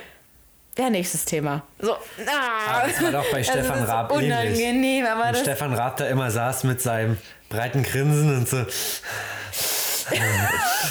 Ja, 0.78 0.90
nächstes 0.90 1.26
Thema. 1.26 1.63
So, 1.80 1.94
ah. 1.94 2.82
Aber 2.82 2.88
das 2.88 3.02
war 3.02 3.12
doch 3.12 3.32
bei 3.32 3.38
Also 3.48 3.52
Stefan 3.52 3.84
ist 3.84 3.90
Raab 3.90 4.12
unangenehm, 4.12 4.84
ähnlich. 4.86 5.10
aber 5.10 5.34
Stefan 5.34 5.74
Raab 5.74 5.98
da 5.98 6.06
immer 6.08 6.30
saß 6.30 6.66
mit 6.66 6.82
seinem 6.82 7.18
breiten 7.50 7.82
Grinsen 7.82 8.38
und 8.38 8.48
so. 8.48 8.63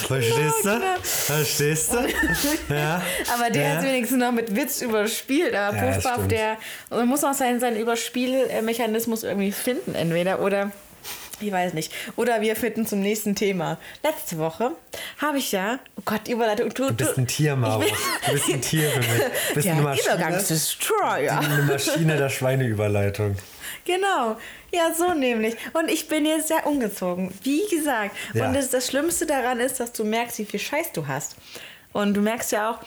Verstehst 0.07 0.65
du? 0.65 0.81
Verstehst 1.03 1.93
du? 1.93 2.73
Ja. 2.73 3.01
aber 3.33 3.49
der 3.49 3.61
ja. 3.61 3.75
hat 3.75 3.83
wenigstens 3.83 4.17
noch 4.19 4.31
mit 4.31 4.55
Witz 4.55 4.81
überspielt. 4.81 5.53
Aber 5.55 5.77
Ja, 5.77 5.91
Puffpuff, 5.91 6.27
der 6.27 6.57
man 6.89 7.07
muss 7.07 7.23
auch 7.23 7.33
seinen, 7.33 7.59
seinen 7.59 7.77
Überspielmechanismus 7.77 9.23
irgendwie 9.23 9.51
finden, 9.51 9.95
entweder 9.95 10.39
oder. 10.41 10.71
Ich 11.39 11.51
weiß 11.51 11.73
nicht. 11.75 11.93
Oder 12.15 12.41
wir 12.41 12.55
finden 12.55 12.87
zum 12.87 12.99
nächsten 12.99 13.35
Thema. 13.35 13.77
Letzte 14.03 14.39
Woche 14.39 14.71
habe 15.19 15.37
ich 15.37 15.51
ja, 15.51 15.77
oh 15.95 16.01
Gott, 16.03 16.27
Überleitung. 16.27 16.69
Du, 16.73 16.87
Du 16.87 16.93
bist 16.95 17.15
ein 17.15 17.27
Tier, 17.27 17.55
Maro. 17.55 17.83
Du 18.25 18.31
bist 18.31 18.49
ein 18.49 18.59
Tier 18.59 18.89
für 18.89 18.99
mich. 18.99 19.07
Du 19.49 19.53
bist 19.53 19.65
der 19.67 19.73
eine 19.73 19.81
Maschine, 19.83 20.15
Übergangsdestroyer. 20.15 21.39
eine 21.39 21.63
Maschine 21.63 22.17
der 22.17 22.29
Schweineüberleitung. 22.29 23.35
Genau. 23.87 24.35
Ja, 24.71 24.93
so 24.93 25.13
nämlich. 25.13 25.55
Und 25.73 25.89
ich 25.89 26.09
bin 26.09 26.25
jetzt 26.25 26.49
sehr 26.49 26.67
umgezogen. 26.67 27.33
Wie 27.41 27.65
gesagt. 27.69 28.15
Ja. 28.33 28.47
Und 28.47 28.53
das, 28.53 28.69
das 28.69 28.87
Schlimmste 28.87 29.25
daran 29.25 29.61
ist, 29.61 29.79
dass 29.79 29.93
du 29.93 30.03
merkst, 30.03 30.39
wie 30.39 30.45
viel 30.45 30.59
Scheiß 30.59 30.91
du 30.91 31.07
hast. 31.07 31.37
Und 31.93 32.13
du 32.13 32.21
merkst 32.21 32.51
ja 32.51 32.71
auch, 32.71 32.79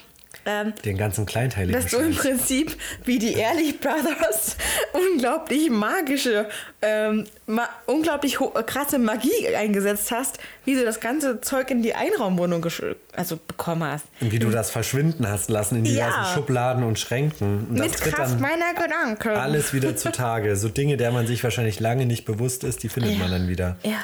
ähm, 0.46 0.72
Den 0.84 0.96
ganzen 0.96 1.26
kleinteiligen 1.26 1.80
dass 1.80 1.90
du 1.90 1.98
im. 1.98 2.14
Prinzip 2.14 2.76
wie 3.04 3.18
die 3.18 3.34
Ehrlich 3.34 3.78
Brothers 3.80 4.56
unglaublich 4.92 5.70
magische, 5.70 6.48
ähm, 6.82 7.26
ma 7.46 7.68
unglaublich 7.86 8.38
krasse 8.66 8.98
Magie 8.98 9.54
eingesetzt 9.54 10.10
hast, 10.10 10.38
wie 10.64 10.74
du 10.74 10.84
das 10.84 11.00
ganze 11.00 11.40
Zeug 11.40 11.70
in 11.70 11.82
die 11.82 11.94
Einraumwohnung 11.94 12.66
also 13.12 13.38
bekommen 13.46 13.84
hast. 13.84 14.06
Und 14.20 14.32
wie 14.32 14.38
du 14.38 14.50
das 14.50 14.70
verschwinden 14.70 15.28
hast 15.28 15.50
lassen 15.50 15.76
in 15.78 15.84
diversen 15.84 16.22
Ja. 16.22 16.32
Schubladen 16.34 16.84
und 16.84 16.98
Schränken. 16.98 17.66
Und 17.70 17.78
das 17.78 17.88
Mit 17.88 18.00
Kraft 18.00 18.40
meiner 18.40 18.72
Gedanken. 18.74 19.28
alles 19.30 19.74
wieder 19.74 19.96
zutage. 19.96 20.56
So 20.56 20.68
Dinge, 20.68 20.96
der 20.96 21.12
man 21.12 21.26
sich 21.26 21.44
wahrscheinlich 21.44 21.80
lange 21.80 22.06
nicht 22.06 22.24
bewusst 22.24 22.64
ist, 22.64 22.82
die 22.82 22.88
findet 22.88 23.18
man 23.18 23.30
dann 23.30 23.48
wieder. 23.48 23.76
Ja. 23.82 23.98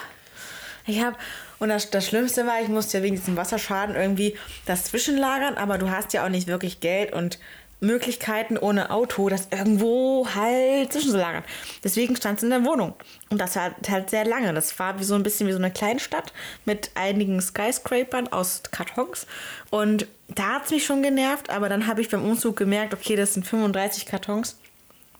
Ich 0.86 1.02
habe 1.02 1.16
und 1.58 1.68
das, 1.68 1.90
das 1.90 2.06
Schlimmste 2.06 2.46
war, 2.46 2.60
ich 2.62 2.68
musste 2.68 2.98
ja 2.98 3.04
wegen 3.04 3.16
diesem 3.16 3.36
Wasserschaden 3.36 3.96
irgendwie 3.96 4.36
das 4.66 4.84
zwischenlagern, 4.84 5.56
aber 5.56 5.78
du 5.78 5.90
hast 5.90 6.12
ja 6.12 6.24
auch 6.24 6.28
nicht 6.28 6.46
wirklich 6.46 6.80
Geld 6.80 7.12
und 7.12 7.38
Möglichkeiten 7.80 8.56
ohne 8.56 8.90
Auto, 8.90 9.28
das 9.28 9.48
irgendwo 9.50 10.26
halt 10.34 10.92
zwischenzulagern. 10.92 11.44
Deswegen 11.84 12.16
stand 12.16 12.38
es 12.38 12.42
in 12.42 12.50
der 12.50 12.64
Wohnung. 12.64 12.94
Und 13.28 13.38
das 13.38 13.56
war 13.56 13.74
halt 13.88 14.10
sehr 14.10 14.24
lange. 14.24 14.54
Das 14.54 14.78
war 14.78 14.98
wie 14.98 15.04
so 15.04 15.14
ein 15.14 15.22
bisschen 15.22 15.46
wie 15.46 15.52
so 15.52 15.58
eine 15.58 15.70
Kleinstadt 15.70 16.32
mit 16.64 16.90
einigen 16.94 17.40
Skyscrapern 17.40 18.28
aus 18.28 18.62
Kartons. 18.70 19.26
Und 19.70 20.06
da 20.28 20.54
hat 20.54 20.64
es 20.66 20.70
mich 20.70 20.86
schon 20.86 21.02
genervt, 21.02 21.50
aber 21.50 21.68
dann 21.68 21.86
habe 21.86 22.00
ich 22.00 22.08
beim 22.08 22.24
Umzug 22.24 22.56
gemerkt, 22.56 22.94
okay, 22.94 23.14
das 23.14 23.34
sind 23.34 23.46
35 23.46 24.06
Kartons 24.06 24.58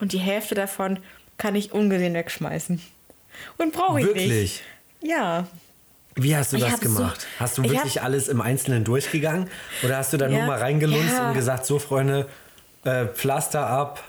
und 0.01 0.12
die 0.12 0.18
Hälfte 0.18 0.55
davon 0.55 0.99
kann 1.37 1.55
ich 1.55 1.72
ungesehen 1.72 2.14
wegschmeißen. 2.14 2.81
Und 3.59 3.72
brauche 3.75 4.01
ich 4.01 4.07
nicht. 4.07 4.16
Wirklich? 4.16 4.62
Ja. 5.03 5.46
Wie 6.16 6.35
hast 6.35 6.52
du 6.52 6.57
Ich 6.57 6.62
das 6.62 6.72
hab 6.72 6.83
so- 6.83 6.94
gemacht? 6.96 7.26
hast 7.38 7.59
du 7.59 7.62
ich 7.62 7.70
wirklich 7.70 7.96
hab- 7.98 8.05
alles 8.05 8.29
im 8.29 8.40
Einzelnen 8.40 8.85
durchgegangen? 8.85 9.48
Oder 9.85 9.98
hast 9.98 10.12
du 10.12 10.16
da 10.16 10.26
Ja, 10.29 10.38
nur 10.38 10.46
mal 10.46 10.59
reingelunzt 10.59 11.12
ja. 11.14 11.29
und 11.29 11.35
gesagt, 11.35 11.66
so 11.66 11.79
Freunde, 11.79 12.26
äh, 12.85 13.07
Pflaster 13.07 13.66
ab, 13.66 14.02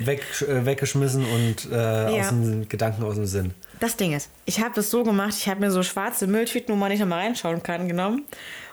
weg, 0.00 0.22
äh, 0.42 0.64
weggeschmissen 0.66 1.24
und 1.24 1.70
äh, 1.72 1.76
aus 2.20 2.28
dem 2.30 2.68
Gedanken 2.68 3.04
aus 3.04 3.14
dem 3.14 3.26
Sinn? 3.26 3.54
Das 3.80 3.96
Ding 3.96 4.12
ist, 4.14 4.30
ich 4.46 4.60
habe 4.60 4.80
es 4.80 4.90
so 4.90 5.04
gemacht, 5.04 5.34
ich 5.38 5.48
habe 5.48 5.60
mir 5.60 5.70
so 5.70 5.82
schwarze 5.84 6.26
Mülltüten, 6.26 6.74
wo 6.74 6.76
man 6.76 6.90
nicht 6.90 6.98
nochmal 7.00 7.20
reinschauen 7.24 7.62
kann, 7.62 7.86
genommen 7.86 8.24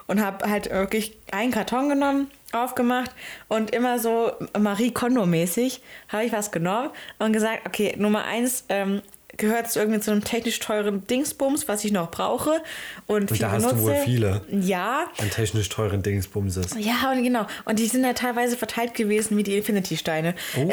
und 0.07 0.23
habe 0.25 0.49
halt 0.49 0.71
wirklich 0.71 1.15
einen 1.31 1.51
Karton 1.51 1.89
genommen, 1.89 2.31
aufgemacht 2.51 3.11
und 3.47 3.71
immer 3.75 3.99
so 3.99 4.31
Marie 4.57 4.91
Kondo-mäßig 4.91 5.81
habe 6.07 6.23
ich 6.25 6.31
was 6.31 6.51
genommen 6.51 6.89
und 7.19 7.33
gesagt, 7.33 7.67
okay, 7.67 7.93
Nummer 7.97 8.23
eins 8.23 8.63
ähm, 8.69 9.01
gehört 9.37 9.71
zu 9.71 9.79
irgendwie 9.79 9.99
zu 9.99 10.11
einem 10.11 10.23
technisch 10.23 10.59
teuren 10.59 11.05
Dingsbums, 11.07 11.67
was 11.67 11.83
ich 11.83 11.91
noch 11.91 12.11
brauche 12.11 12.61
und, 13.07 13.29
viel 13.31 13.39
da 13.39 13.51
hast 13.51 13.65
du 13.65 13.69
benutze. 13.69 13.85
wohl 13.85 13.95
viele. 14.03 14.41
Ja, 14.51 15.07
An 15.17 15.29
technisch 15.29 15.69
teuren 15.69 16.01
Dingsbumses. 16.03 16.75
Ja, 16.79 17.11
und 17.11 17.23
genau. 17.23 17.45
Und 17.65 17.79
die 17.79 17.87
sind 17.87 18.03
ja 18.03 18.13
teilweise 18.13 18.57
verteilt 18.57 18.93
gewesen 18.93 19.37
wie 19.37 19.43
die 19.43 19.57
Infinity-Steine. 19.57 20.35
Oh. 20.57 20.71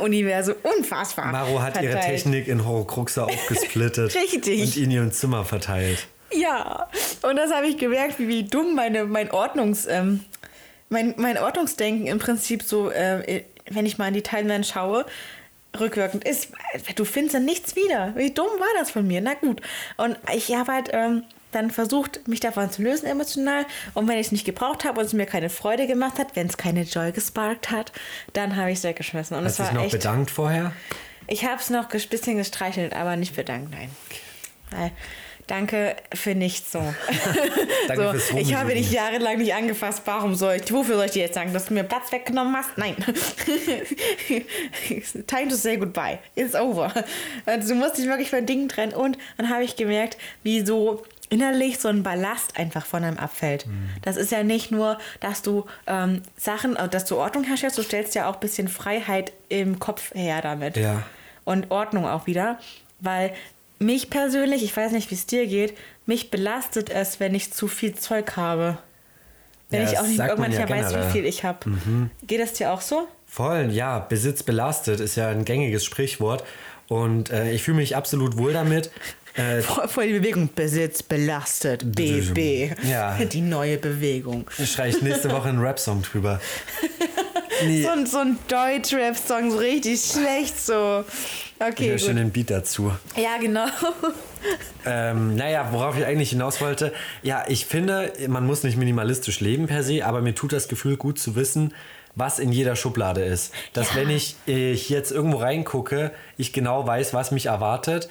Universum. 0.04 0.54
Unfassbar. 0.78 1.32
Maro 1.32 1.60
hat 1.60 1.80
ihre 1.82 1.92
verteilt. 1.92 2.22
Technik 2.22 2.48
in 2.48 2.64
Horcruxe 2.66 3.24
aufgesplittet 3.24 4.14
Richtig. 4.32 4.60
und 4.60 4.76
in 4.76 4.90
ihrem 4.90 5.12
Zimmer 5.12 5.44
verteilt. 5.44 6.06
Ja, 6.32 6.88
und 7.22 7.36
das 7.36 7.52
habe 7.52 7.66
ich 7.66 7.78
gemerkt, 7.78 8.18
wie, 8.18 8.28
wie 8.28 8.44
dumm 8.44 8.74
meine, 8.74 9.04
mein 9.04 9.30
Ordnungs... 9.30 9.86
Ähm, 9.86 10.20
mein, 10.90 11.14
mein 11.18 11.38
Ordnungsdenken 11.38 12.06
im 12.06 12.18
Prinzip 12.18 12.62
so, 12.62 12.90
äh, 12.90 13.44
wenn 13.70 13.86
ich 13.86 13.98
mal 13.98 14.08
in 14.08 14.14
die 14.14 14.22
Timeline 14.22 14.64
schaue, 14.64 15.04
rückwirkend 15.80 16.24
ist. 16.24 16.50
Du 16.96 17.04
findest 17.04 17.34
dann 17.34 17.44
nichts 17.44 17.76
wieder. 17.76 18.14
Wie 18.16 18.30
dumm 18.32 18.46
war 18.46 18.68
das 18.78 18.90
von 18.90 19.06
mir? 19.06 19.20
Na 19.20 19.34
gut. 19.34 19.60
Und 19.96 20.16
ich 20.34 20.54
habe 20.54 20.72
halt 20.72 20.90
ähm, 20.92 21.24
dann 21.52 21.70
versucht, 21.70 22.26
mich 22.28 22.40
davon 22.40 22.70
zu 22.70 22.82
lösen 22.82 23.06
emotional. 23.06 23.64
Und 23.94 24.08
wenn 24.08 24.18
ich 24.18 24.26
es 24.26 24.32
nicht 24.32 24.44
gebraucht 24.44 24.84
habe 24.84 25.00
und 25.00 25.06
es 25.06 25.12
mir 25.12 25.26
keine 25.26 25.50
Freude 25.50 25.86
gemacht 25.86 26.18
hat, 26.18 26.36
wenn 26.36 26.46
es 26.46 26.56
keine 26.56 26.82
Joy 26.82 27.12
gesparkt 27.12 27.70
hat, 27.70 27.92
dann 28.32 28.56
habe 28.56 28.70
ich 28.70 28.78
es 28.78 28.84
weggeschmissen. 28.84 29.36
Und 29.36 29.44
Hast 29.44 29.52
es 29.52 29.56
du 29.58 29.62
war 29.64 29.72
noch 29.72 29.84
echt... 29.84 29.92
bedankt 29.92 30.30
vorher? 30.30 30.72
Ich 31.26 31.44
habe 31.44 31.60
es 31.60 31.70
noch 31.70 31.90
ein 31.90 32.08
bisschen 32.08 32.38
gestreichelt, 32.38 32.94
aber 32.94 33.16
nicht 33.16 33.36
bedankt, 33.36 33.70
nein. 33.70 33.90
Weil, 34.70 34.92
danke 35.48 35.96
für 36.14 36.34
nichts 36.34 36.72
so. 36.72 36.78
So 37.88 38.36
ich 38.36 38.54
habe 38.54 38.74
dich 38.74 38.92
jahrelang 38.92 39.38
nicht 39.38 39.54
angefasst. 39.54 40.02
Warum 40.04 40.34
soll 40.34 40.56
ich, 40.56 40.72
wofür 40.72 40.96
soll 40.96 41.06
ich 41.06 41.12
dir 41.12 41.22
jetzt 41.22 41.34
sagen, 41.34 41.52
dass 41.52 41.66
du 41.66 41.74
mir 41.74 41.84
Platz 41.84 42.12
weggenommen 42.12 42.54
hast? 42.56 42.76
Nein. 42.76 42.96
Time 45.26 45.48
to 45.48 45.56
say 45.56 45.76
goodbye. 45.76 46.18
It's 46.34 46.54
over. 46.54 46.92
Also, 47.46 47.70
du 47.70 47.74
musst 47.74 47.98
dich 47.98 48.06
wirklich 48.06 48.30
von 48.30 48.46
Dingen 48.46 48.68
trennen. 48.68 48.92
Und 48.92 49.18
dann 49.36 49.50
habe 49.50 49.64
ich 49.64 49.76
gemerkt, 49.76 50.16
wie 50.42 50.64
so 50.64 51.02
innerlich 51.30 51.78
so 51.78 51.88
ein 51.88 52.02
Ballast 52.02 52.58
einfach 52.58 52.86
von 52.86 53.04
einem 53.04 53.18
abfällt. 53.18 53.66
Mhm. 53.66 53.90
Das 54.02 54.16
ist 54.16 54.32
ja 54.32 54.42
nicht 54.42 54.70
nur, 54.70 54.98
dass 55.20 55.42
du 55.42 55.66
ähm, 55.86 56.22
Sachen, 56.36 56.76
äh, 56.76 56.88
dass 56.88 57.04
du 57.04 57.16
Ordnung 57.16 57.44
herstellst, 57.44 57.78
du 57.78 57.82
stellst 57.82 58.14
ja 58.14 58.30
auch 58.30 58.34
ein 58.34 58.40
bisschen 58.40 58.68
Freiheit 58.68 59.32
im 59.48 59.78
Kopf 59.78 60.14
her 60.14 60.40
damit 60.42 60.76
Ja. 60.76 61.02
und 61.44 61.70
Ordnung 61.70 62.06
auch 62.06 62.26
wieder, 62.26 62.58
weil 63.00 63.32
mich 63.78 64.10
persönlich, 64.10 64.62
ich 64.62 64.76
weiß 64.76 64.92
nicht, 64.92 65.10
wie 65.10 65.14
es 65.14 65.26
dir 65.26 65.46
geht, 65.46 65.76
mich 66.06 66.30
belastet 66.30 66.90
es, 66.90 67.20
wenn 67.20 67.34
ich 67.34 67.52
zu 67.52 67.68
viel 67.68 67.94
Zeug 67.94 68.36
habe. 68.36 68.78
Wenn 69.70 69.82
Ja, 69.82 69.88
ich 69.90 69.98
auch 69.98 70.02
das 70.02 70.08
nicht 70.10 70.20
irgendwann 70.20 70.50
nicht 70.50 70.60
ja 70.60 70.66
mehr 70.66 70.84
weiß. 70.84 70.92
Mhm. 70.94 71.00
wie 71.08 71.12
viel 71.12 71.26
ich 71.26 71.44
habe. 71.44 71.78
Geht 72.26 72.40
es 72.40 72.54
dir 72.54 72.72
auch 72.72 72.80
so? 72.80 73.06
Voll, 73.26 73.68
ja. 73.70 73.98
Besitz 73.98 74.42
belastet 74.42 75.00
ist 75.00 75.16
ja 75.16 75.28
ein 75.28 75.44
gängiges 75.44 75.84
Sprichwort. 75.84 76.42
Und 76.88 77.30
äh, 77.30 77.52
ich 77.52 77.62
fühle 77.62 77.76
mich 77.76 77.94
absolut 77.96 78.36
wohl 78.38 78.52
damit. 78.52 78.90
Äh, 79.34 79.60
Voll, 79.62 79.86
voll 79.86 80.06
die 80.08 80.14
Bewegung. 80.14 80.50
Besitz 80.52 81.00
belastet. 81.00 81.94
BB. 81.94 82.72
Ja. 82.90 83.16
Die 83.32 83.40
neue 83.40 83.76
Bewegung. 83.78 84.46
schreie 84.64 84.88
ich 84.90 85.00
nächste 85.00 85.30
Woche 85.30 85.48
einen 85.50 85.60
Rap-Song 85.60 86.02
drüber. 86.02 86.40
Nee, 87.64 87.82
So, 87.82 87.88
ein- 87.90 88.06
so 88.06 88.18
ein 88.18 88.38
Deutsch-Rap-Song, 88.48 89.50
so 89.52 89.58
richtig 89.58 90.00
schlecht 90.00 90.58
so. 90.60 91.04
Ich 91.60 91.66
Okay, 91.72 91.90
höre 91.90 91.98
schon 91.98 92.08
gut. 92.10 92.18
den 92.18 92.30
Beat 92.30 92.50
dazu. 92.50 92.92
Ja, 93.16 93.36
genau. 93.40 93.66
Ähm, 94.86 95.34
naja, 95.34 95.68
worauf 95.72 95.98
ich 95.98 96.04
eigentlich 96.06 96.30
hinaus 96.30 96.60
wollte, 96.60 96.92
ja, 97.22 97.44
ich 97.48 97.66
finde, 97.66 98.12
man 98.28 98.46
muss 98.46 98.62
nicht 98.62 98.76
minimalistisch 98.76 99.40
leben 99.40 99.66
per 99.66 99.82
se, 99.82 100.04
aber 100.06 100.20
mir 100.20 100.34
tut 100.34 100.52
das 100.52 100.68
Gefühl 100.68 100.96
gut 100.96 101.18
zu 101.18 101.34
wissen, 101.36 101.74
was 102.14 102.38
in 102.38 102.52
jeder 102.52 102.76
Schublade 102.76 103.22
ist. 103.24 103.52
Dass 103.72 103.90
Ja. 103.90 103.96
wenn 104.00 104.10
ich, 104.10 104.36
äh, 104.46 104.72
ich 104.72 104.88
jetzt 104.88 105.10
irgendwo 105.12 105.38
reingucke, 105.38 106.12
ich 106.36 106.52
genau 106.52 106.86
weiß, 106.86 107.12
was 107.14 107.30
mich 107.32 107.46
erwartet, 107.46 108.08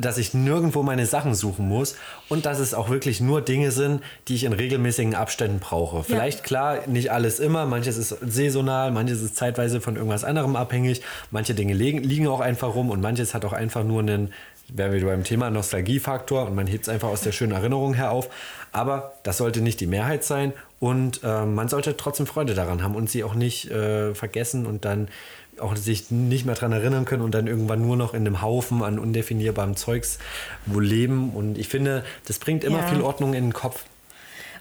dass 0.00 0.16
ich 0.16 0.32
nirgendwo 0.32 0.84
meine 0.84 1.06
Sachen 1.06 1.34
suchen 1.34 1.68
muss 1.68 1.96
und 2.28 2.46
dass 2.46 2.60
es 2.60 2.72
auch 2.72 2.88
wirklich 2.88 3.20
nur 3.20 3.40
Dinge 3.40 3.72
sind, 3.72 4.00
die 4.28 4.36
ich 4.36 4.44
in 4.44 4.52
regelmäßigen 4.52 5.16
Abständen 5.16 5.58
brauche. 5.58 6.04
Vielleicht 6.04 6.44
klar, 6.44 6.86
nicht 6.86 7.10
alles 7.10 7.40
immer, 7.40 7.66
manches 7.66 7.96
ist 7.96 8.16
saisonal, 8.20 8.92
manches 8.92 9.22
ist 9.22 9.36
zeitweise 9.36 9.80
von 9.80 9.96
irgendwas 9.96 10.22
anderem 10.22 10.54
abhängig, 10.54 11.02
manche 11.32 11.54
Dinge 11.54 11.74
liegen, 11.74 12.04
liegen 12.04 12.28
auch 12.28 12.40
einfach 12.40 12.76
rum 12.76 12.90
und 12.90 13.00
manches 13.00 13.34
hat 13.34 13.44
auch 13.44 13.52
einfach 13.52 13.82
nur 13.82 14.00
einen, 14.00 14.32
wären 14.68 14.92
wir 14.92 15.04
beim 15.04 15.24
Thema 15.24 15.50
Nostalgiefaktor 15.50 16.46
und 16.46 16.54
man 16.54 16.68
hebt 16.68 16.84
es 16.84 16.88
einfach 16.88 17.08
aus 17.08 17.22
der 17.22 17.32
schönen 17.32 17.52
Erinnerung 17.52 17.94
her 17.94 18.12
auf. 18.12 18.28
Aber 18.70 19.14
das 19.24 19.38
sollte 19.38 19.62
nicht 19.62 19.80
die 19.80 19.86
Mehrheit 19.86 20.22
sein 20.22 20.52
und 20.78 21.22
äh, 21.24 21.44
man 21.44 21.68
sollte 21.68 21.96
trotzdem 21.96 22.26
Freude 22.26 22.54
daran 22.54 22.84
haben 22.84 22.94
und 22.94 23.10
sie 23.10 23.24
auch 23.24 23.34
nicht 23.34 23.68
äh, 23.70 24.14
vergessen 24.14 24.64
und 24.64 24.84
dann 24.84 25.08
auch 25.60 25.76
sich 25.76 26.10
nicht 26.10 26.44
mehr 26.46 26.54
daran 26.54 26.72
erinnern 26.72 27.04
können 27.04 27.22
und 27.22 27.32
dann 27.32 27.46
irgendwann 27.46 27.82
nur 27.82 27.96
noch 27.96 28.14
in 28.14 28.26
einem 28.26 28.42
Haufen 28.42 28.82
an 28.82 28.98
undefinierbarem 28.98 29.76
Zeugs 29.76 30.18
wo 30.66 30.80
leben. 30.80 31.30
Und 31.30 31.58
ich 31.58 31.68
finde, 31.68 32.04
das 32.26 32.38
bringt 32.38 32.64
immer 32.64 32.78
Ja. 32.80 32.86
viel 32.88 33.00
Ordnung 33.00 33.34
in 33.34 33.44
den 33.48 33.52
Kopf. 33.52 33.84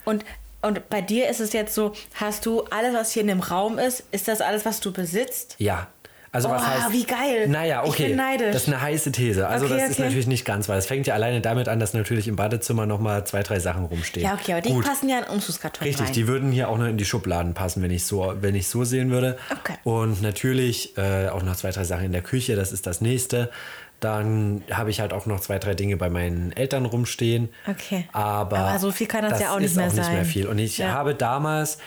Und 0.06 0.24
Und 0.64 0.90
bei 0.90 1.02
dir 1.02 1.30
ist 1.30 1.40
es 1.40 1.54
jetzt 1.54 1.76
so, 1.76 1.94
hast 2.16 2.46
du 2.48 2.64
alles, 2.72 2.96
was 2.96 3.12
hier 3.12 3.22
in 3.22 3.28
dem 3.28 3.42
Raum 3.42 3.78
ist, 3.78 4.04
ist 4.12 4.28
das 4.28 4.42
alles, 4.42 4.66
was 4.66 4.80
du 4.80 4.92
besitzt? 4.92 5.56
Ja. 5.60 5.88
Also 6.32 6.50
was 6.50 6.62
Oh, 6.62 6.66
heißt? 6.66 6.92
wie 6.94 7.06
geil. 7.06 7.48
Naja, 7.48 7.84
Ich 7.84 7.90
okay. 7.90 8.08
bin 8.10 8.18
neidisch. 8.18 8.52
Das 8.54 8.64
ist 8.64 8.68
eine 8.68 8.82
heiße 8.82 9.12
These. 9.12 9.48
Also 9.48 9.66
Okay, 9.66 9.76
das 9.78 9.90
ist 9.90 9.92
okay. 9.96 10.04
natürlich 10.04 10.28
nicht 10.28 10.46
ganz, 10.46 10.68
weil 10.70 10.78
es 10.78 10.86
fängt 10.86 11.08
ja 11.08 11.14
alleine 11.14 11.42
damit 11.42 11.68
an, 11.70 11.80
dass 11.80 11.94
natürlich 11.94 12.28
im 12.28 12.36
Badezimmer 12.36 12.86
nochmal 12.86 13.26
zwei, 13.26 13.44
drei 13.44 13.60
Sachen 13.60 13.86
rumstehen. 13.86 14.26
Ja, 14.26 14.34
okay, 14.34 14.54
aber 14.54 14.62
die 14.62 14.70
Gut. 14.70 14.86
passen 14.86 15.08
ja 15.10 15.20
in 15.20 15.24
Umzugskarton 15.26 15.86
Richtig, 15.88 16.08
rein. 16.08 16.14
die 16.14 16.28
würden 16.28 16.52
hier 16.52 16.70
auch 16.70 16.78
noch 16.78 16.88
in 16.88 16.98
die 16.98 17.06
Schubladen 17.06 17.54
passen, 17.54 17.82
wenn 17.82 17.92
ich 17.92 18.06
so, 18.06 18.34
wenn 18.42 18.56
ich 18.56 18.68
so 18.68 18.84
sehen 18.84 19.10
würde. 19.10 19.38
Okay. 19.52 19.76
Und 19.84 20.22
natürlich 20.22 20.98
äh, 20.98 21.30
auch 21.30 21.44
noch 21.44 21.56
zwei, 21.56 21.72
drei 21.72 21.84
Sachen 21.86 22.06
in 22.06 22.12
der 22.12 22.22
Küche, 22.24 22.56
das 22.56 22.72
ist 22.72 22.86
das 22.88 23.02
nächste. 23.02 23.50
Dann 24.00 24.64
habe 24.72 24.92
ich 24.92 25.00
halt 25.00 25.12
auch 25.12 25.26
noch 25.26 25.40
zwei, 25.40 25.58
drei 25.58 25.74
Dinge 25.74 25.98
bei 25.98 26.10
meinen 26.10 26.52
Eltern 26.56 26.86
rumstehen. 26.86 27.50
Okay. 27.68 28.08
Aber, 28.14 28.58
Aber 28.60 28.80
so 28.80 28.92
viel 28.92 29.08
kann 29.08 29.24
das 29.28 29.40
ja 29.40 29.54
auch 29.54 29.58
nicht 29.60 29.72
ist 29.72 29.76
mehr 29.76 29.88
auch 29.88 29.94
nicht 29.94 30.08
mehr 30.12 30.18
sein. 30.24 30.26
viel. 30.26 30.46
Und 30.48 30.60
ich 30.60 30.78
Ja. 30.78 30.90
habe 30.92 31.16
damals, 31.16 31.80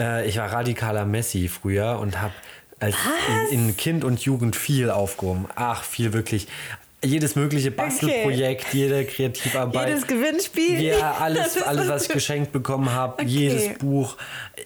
äh, 0.00 0.26
ich 0.26 0.38
war 0.38 0.50
radikaler 0.50 1.04
Messi 1.04 1.48
früher 1.48 1.98
und 2.00 2.22
habe 2.22 2.32
als 2.80 2.94
in, 3.50 3.66
in 3.68 3.76
Kind 3.76 4.04
und 4.04 4.20
Jugend 4.20 4.56
viel 4.56 4.90
aufgehoben. 4.90 5.46
Ach, 5.56 5.82
viel 5.82 6.12
wirklich. 6.12 6.46
Jedes 7.04 7.36
mögliche 7.36 7.70
Bastelprojekt, 7.70 8.74
jede 8.74 9.04
Kreativarbeit. 9.04 9.86
Jedes 9.88 10.08
Gewinnspiel. 10.08 10.80
Ja, 10.82 11.12
alles, 11.20 11.62
alles, 11.62 11.86
so 11.86 11.92
was 11.92 12.02
ich 12.02 12.08
geschenkt 12.08 12.50
bekommen 12.50 12.90
habe, 12.90 13.12
Okay. 13.22 13.24
jedes 13.26 13.78
Buch. 13.78 14.16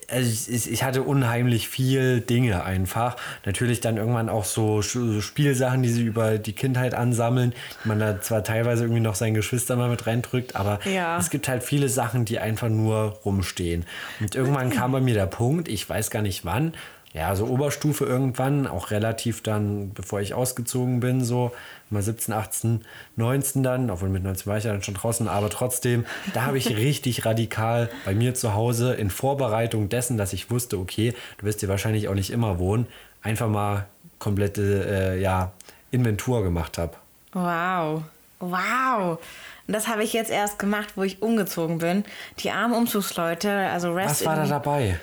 Also 0.09 0.49
ich, 0.51 0.71
ich- 0.71 0.83
hatte 0.83 1.03
unheimlich 1.03 1.67
viel 1.69 2.21
Dinge 2.21 2.63
einfach. 2.63 3.17
Natürlich 3.45 3.81
dann 3.81 3.97
irgendwann 3.97 4.29
auch 4.29 4.45
so 4.45 4.79
Sch- 4.79 5.21
Spielsachen, 5.21 5.83
die 5.83 5.89
sie 5.89 6.01
über 6.01 6.39
die 6.39 6.53
Kindheit 6.53 6.95
ansammeln, 6.95 7.53
die 7.83 7.87
man 7.87 7.99
da 7.99 8.19
zwar 8.19 8.43
teilweise 8.43 8.85
irgendwie 8.85 9.01
noch 9.01 9.13
seinen 9.13 9.35
Geschwistern 9.35 9.77
mal 9.77 9.89
mit 9.89 10.07
reindrückt, 10.07 10.55
aber 10.55 10.79
Ja. 10.91 11.19
es 11.19 11.29
gibt 11.29 11.47
halt 11.47 11.61
viele 11.61 11.87
Sachen, 11.87 12.25
die 12.25 12.39
einfach 12.39 12.67
nur 12.69 13.19
rumstehen. 13.23 13.85
Und 14.19 14.33
irgendwann 14.33 14.71
kam 14.71 14.91
bei 14.91 15.01
mir 15.01 15.13
der 15.13 15.27
Punkt, 15.27 15.67
ich 15.67 15.87
weiß 15.87 16.09
gar 16.09 16.23
nicht 16.23 16.43
wann, 16.45 16.73
ja, 17.13 17.35
so 17.35 17.45
Oberstufe 17.45 18.05
irgendwann, 18.05 18.65
auch 18.65 18.89
relativ 18.89 19.43
dann, 19.43 19.93
bevor 19.93 20.19
ich 20.19 20.33
ausgezogen 20.33 20.99
bin, 20.99 21.23
so 21.23 21.51
mal 21.91 22.01
17, 22.01 22.33
18, 22.33 22.85
19 23.17 23.61
dann, 23.61 23.91
obwohl 23.91 24.09
mit 24.09 24.23
19 24.23 24.47
war 24.47 24.57
ich 24.57 24.63
ja 24.63 24.71
dann 24.71 24.81
schon 24.81 24.95
draußen, 24.95 25.27
aber 25.27 25.51
trotzdem, 25.51 26.05
da 26.33 26.43
habe 26.45 26.57
ich 26.57 26.69
richtig 26.75 27.23
radikal 27.23 27.89
bei 28.03 28.15
mir 28.15 28.33
zu 28.33 28.55
Hause 28.55 28.95
in 28.95 29.11
Vorbereitung 29.11 29.89
dessen, 29.89 30.17
dass 30.17 30.33
ich 30.33 30.49
wusste, 30.49 30.79
okay, 30.79 31.13
du 31.37 31.45
wirst 31.45 31.59
hier 31.59 31.69
wahrscheinlich 31.69 32.07
auch 32.07 32.15
nicht 32.15 32.31
immer 32.31 32.57
wohnen, 32.57 32.87
einfach 33.21 33.47
mal 33.47 33.85
komplette, 34.17 35.15
äh, 35.15 35.21
ja, 35.21 35.51
Inventur 35.91 36.41
gemacht 36.41 36.79
habe. 36.79 36.93
Wow. 37.33 38.01
Wow. 38.39 39.19
Und 39.67 39.73
das 39.73 39.87
habe 39.87 40.03
ich 40.03 40.13
jetzt 40.13 40.31
erst 40.31 40.57
gemacht, 40.57 40.93
wo 40.95 41.03
ich 41.03 41.21
umgezogen 41.21 41.77
bin. 41.77 42.03
Die 42.39 42.49
armen 42.49 42.73
Umzugsleute, 42.73 43.51
also 43.51 43.93
Rest 43.93 44.21
Was 44.21 44.25
war 44.25 44.35
da 44.35 44.45
dabei? 44.45 44.99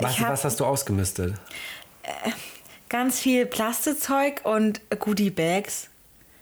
Was, 0.00 0.18
hab- 0.20 0.30
was 0.32 0.44
hast 0.44 0.60
du 0.60 0.64
ausgemistet? 0.66 1.34
ganz 2.88 3.20
viel 3.20 3.46
Plastikzeug 3.46 4.40
und 4.44 4.80
Goodie-Bags 4.98 5.88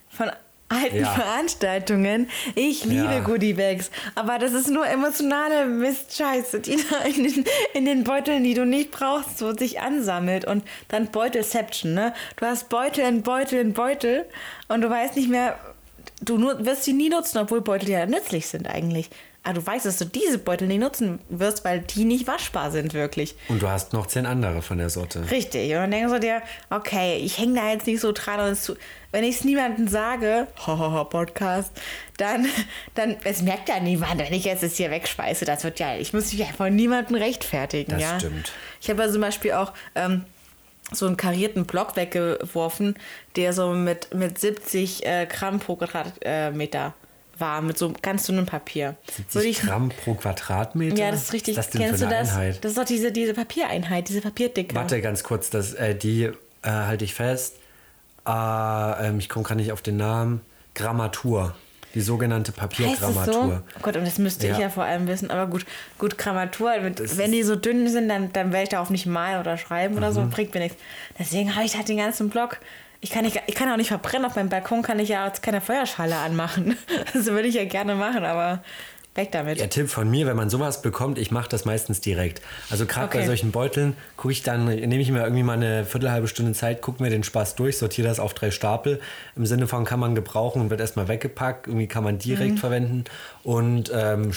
von 0.08 0.30
alten 0.68 0.96
Ja. 1.00 1.10
Veranstaltungen. 1.12 2.28
Ich 2.56 2.84
liebe 2.84 3.04
Ja. 3.14 3.20
Goodie-Bags, 3.20 3.90
aber 4.16 4.38
das 4.38 4.52
ist 4.52 4.68
nur 4.68 4.86
emotionale 4.86 5.66
Mistscheiße, 5.66 6.60
die 6.60 6.76
da 6.90 6.98
in 7.04 7.22
den, 7.24 7.44
in 7.74 7.84
den 7.84 8.04
Beuteln, 8.04 8.42
die 8.42 8.54
du 8.54 8.64
nicht 8.64 8.90
brauchst, 8.90 9.38
so 9.38 9.52
sich 9.56 9.80
ansammelt 9.80 10.44
und 10.44 10.64
dann 10.88 11.08
Beutelception, 11.12 11.94
ne? 11.94 12.14
Du 12.36 12.46
hast 12.46 12.68
Beutel 12.68 13.04
in 13.06 13.22
Beutel 13.22 13.60
in 13.60 13.72
Beutel 13.72 14.24
und 14.68 14.80
du 14.82 14.90
weißt 14.90 15.16
nicht 15.16 15.28
mehr, 15.28 15.58
du 16.20 16.40
wirst 16.64 16.84
sie 16.84 16.92
nie 16.94 17.10
nutzen, 17.10 17.38
obwohl 17.38 17.60
Beutel 17.60 17.90
ja 17.90 18.06
nützlich 18.06 18.46
sind 18.48 18.68
eigentlich. 18.68 19.08
Aber 19.42 19.54
du 19.54 19.66
weißt, 19.66 19.86
dass 19.86 19.96
du 19.96 20.04
diese 20.04 20.36
Beutel 20.36 20.68
nie 20.68 20.76
nutzen 20.76 21.18
wirst, 21.30 21.64
weil 21.64 21.80
die 21.80 22.04
nicht 22.04 22.26
waschbar 22.26 22.70
sind 22.70 22.92
wirklich. 22.92 23.34
Und 23.48 23.62
du 23.62 23.68
hast 23.68 23.94
noch 23.94 24.06
zehn 24.06 24.26
andere 24.26 24.60
von 24.60 24.76
der 24.76 24.90
Sorte. 24.90 25.30
Richtig. 25.30 25.70
Und 25.70 25.76
dann 25.76 25.90
denkst 25.90 26.12
du 26.12 26.20
dir, 26.20 26.42
okay, 26.68 27.16
ich 27.16 27.38
hänge 27.38 27.54
da 27.58 27.70
jetzt 27.70 27.86
nicht 27.86 28.00
so 28.00 28.12
dran. 28.12 28.40
Und 28.40 28.52
es, 28.52 28.70
wenn 29.12 29.24
ich 29.24 29.36
es 29.36 29.44
niemandem 29.44 29.88
sage, 29.88 30.46
hahaha, 30.66 31.04
Podcast, 31.04 31.72
dann, 32.18 32.46
dann, 32.94 33.16
es 33.24 33.40
merkt 33.40 33.70
ja 33.70 33.80
niemand, 33.80 34.20
wenn 34.20 34.32
ich 34.34 34.44
jetzt 34.44 34.62
das 34.62 34.76
hier 34.76 34.90
wegschmeiße. 34.90 35.46
Das 35.46 35.64
wird 35.64 35.80
ja, 35.80 35.96
ich 35.96 36.12
muss 36.12 36.30
mich 36.32 36.40
ja 36.40 36.46
von 36.54 36.76
niemandem 36.76 37.16
rechtfertigen. 37.16 37.92
Das 37.92 38.02
ja? 38.02 38.20
stimmt. 38.20 38.52
Ich 38.82 38.90
habe 38.90 39.02
ja 39.02 39.10
zum 39.10 39.22
Beispiel 39.22 39.52
auch 39.52 39.72
ähm, 39.94 40.26
so 40.92 41.06
einen 41.06 41.16
karierten 41.16 41.64
Block 41.64 41.96
weggeworfen, 41.96 42.94
der 43.36 43.54
so 43.54 43.72
mit, 43.72 44.14
mit 44.14 44.38
70 44.38 45.06
äh, 45.06 45.26
Gramm 45.26 45.60
pro 45.60 45.76
Quadratmeter 45.76 46.92
war, 47.40 47.60
mit 47.62 47.76
so 47.78 47.92
ganz 48.02 48.26
dünnem 48.26 48.46
Papier. 48.46 48.96
Würde 49.32 49.46
70 49.46 49.50
ich 49.50 49.60
Gramm 49.62 49.88
pro 50.04 50.14
Quadratmeter? 50.14 50.96
ja, 50.96 51.10
das 51.10 51.24
ist 51.24 51.32
richtig. 51.32 51.56
Was 51.56 51.66
ist 51.66 51.74
das 51.74 51.80
Kennst 51.80 52.02
du 52.02 52.06
das? 52.08 52.30
Einheit? 52.30 52.64
Das 52.64 52.72
ist 52.72 52.78
doch 52.78 52.84
diese, 52.84 53.10
diese 53.12 53.34
Papiereinheit, 53.34 54.08
diese 54.08 54.20
Papierdicke. 54.20 54.74
Warte 54.74 55.00
ganz 55.00 55.22
kurz, 55.24 55.50
das, 55.50 55.74
äh, 55.74 55.94
die 55.94 56.24
äh, 56.24 56.32
halte 56.62 57.04
ich 57.04 57.14
fest. 57.14 57.56
Äh, 58.26 59.16
ich 59.18 59.28
komme 59.28 59.44
gerade 59.44 59.60
nicht 59.60 59.72
auf 59.72 59.82
den 59.82 59.96
Namen. 59.96 60.40
Grammatur. 60.74 61.54
Die 61.94 62.00
sogenannte 62.00 62.52
es 62.52 62.56
so? 62.56 62.60
Papiergrammatur. 62.60 63.62
Oh 63.76 63.80
Gott, 63.82 63.96
und 63.96 64.04
das 64.06 64.18
müsste 64.18 64.46
ich 64.46 64.52
Ja. 64.52 64.60
ja 64.60 64.70
vor 64.70 64.84
allem 64.84 65.08
wissen. 65.08 65.30
Aber 65.30 65.48
gut, 65.50 65.66
gut 65.98 66.16
Grammatur, 66.18 66.70
wenn, 66.80 66.94
Das 66.94 67.16
wenn 67.18 67.32
die 67.32 67.42
so 67.42 67.56
dünn 67.56 67.88
sind, 67.88 68.08
dann, 68.08 68.32
dann 68.32 68.52
werde 68.52 68.62
ich 68.64 68.68
darauf 68.68 68.90
nicht 68.90 69.06
malen 69.06 69.40
oder 69.40 69.58
schreiben 69.58 69.96
oder 69.96 70.10
Mhm. 70.10 70.14
so, 70.14 70.26
bringt 70.30 70.54
mir 70.54 70.60
nichts. 70.60 70.78
Deswegen 71.18 71.56
habe 71.56 71.64
ich 71.66 71.76
halt 71.76 71.88
den 71.88 71.96
ganzen 71.96 72.30
Block. 72.30 72.58
Ich 73.02 73.10
kann, 73.10 73.24
nicht, 73.24 73.40
ich 73.46 73.54
kann 73.54 73.70
auch 73.72 73.76
nicht 73.78 73.88
verbrennen. 73.88 74.26
Auf 74.26 74.36
meinem 74.36 74.50
Balkon 74.50 74.82
kann 74.82 74.98
ich 74.98 75.08
ja 75.08 75.26
jetzt 75.26 75.42
keine 75.42 75.60
Feuerschale 75.60 76.16
anmachen. 76.16 76.76
Das 77.14 77.26
würde 77.26 77.48
ich 77.48 77.54
ja 77.54 77.64
gerne 77.64 77.94
machen, 77.94 78.24
aber 78.24 78.62
weg 79.14 79.32
damit. 79.32 79.58
Der 79.58 79.70
Tipp 79.70 79.88
von 79.88 80.08
mir, 80.10 80.26
wenn 80.26 80.36
man 80.36 80.50
sowas 80.50 80.82
bekommt, 80.82 81.18
ich 81.18 81.30
mache 81.30 81.48
das 81.48 81.64
meistens 81.64 82.00
direkt. 82.00 82.42
Also 82.70 82.84
gerade 82.86 83.08
bei 83.08 83.18
Okay. 83.18 83.26
solchen 83.26 83.50
Beuteln 83.52 83.96
gucke 84.16 84.32
ich 84.32 84.42
dann, 84.42 84.66
nehme 84.66 84.98
ich 84.98 85.10
mir 85.10 85.22
irgendwie 85.22 85.42
mal 85.42 85.54
eine 85.54 85.84
Viertelhalbe 85.84 86.28
Stunde 86.28 86.52
Zeit, 86.52 86.82
gucke 86.82 87.02
mir 87.02 87.08
den 87.10 87.24
Spaß 87.24 87.54
durch, 87.56 87.78
sortiere 87.78 88.06
das 88.06 88.20
auf 88.20 88.34
drei 88.34 88.50
Stapel. 88.50 89.00
Im 89.34 89.46
Sinne 89.46 89.66
von 89.66 89.84
kann 89.86 89.98
man 89.98 90.14
gebrauchen 90.14 90.60
und 90.62 90.70
wird 90.70 90.80
erstmal 90.80 91.08
weggepackt. 91.08 91.66
Irgendwie 91.68 91.88
kann 91.88 92.04
man 92.04 92.18
direkt 92.18 92.52
Mhm. 92.52 92.58
verwenden 92.58 93.04
und 93.42 93.90
ähm, 93.94 94.30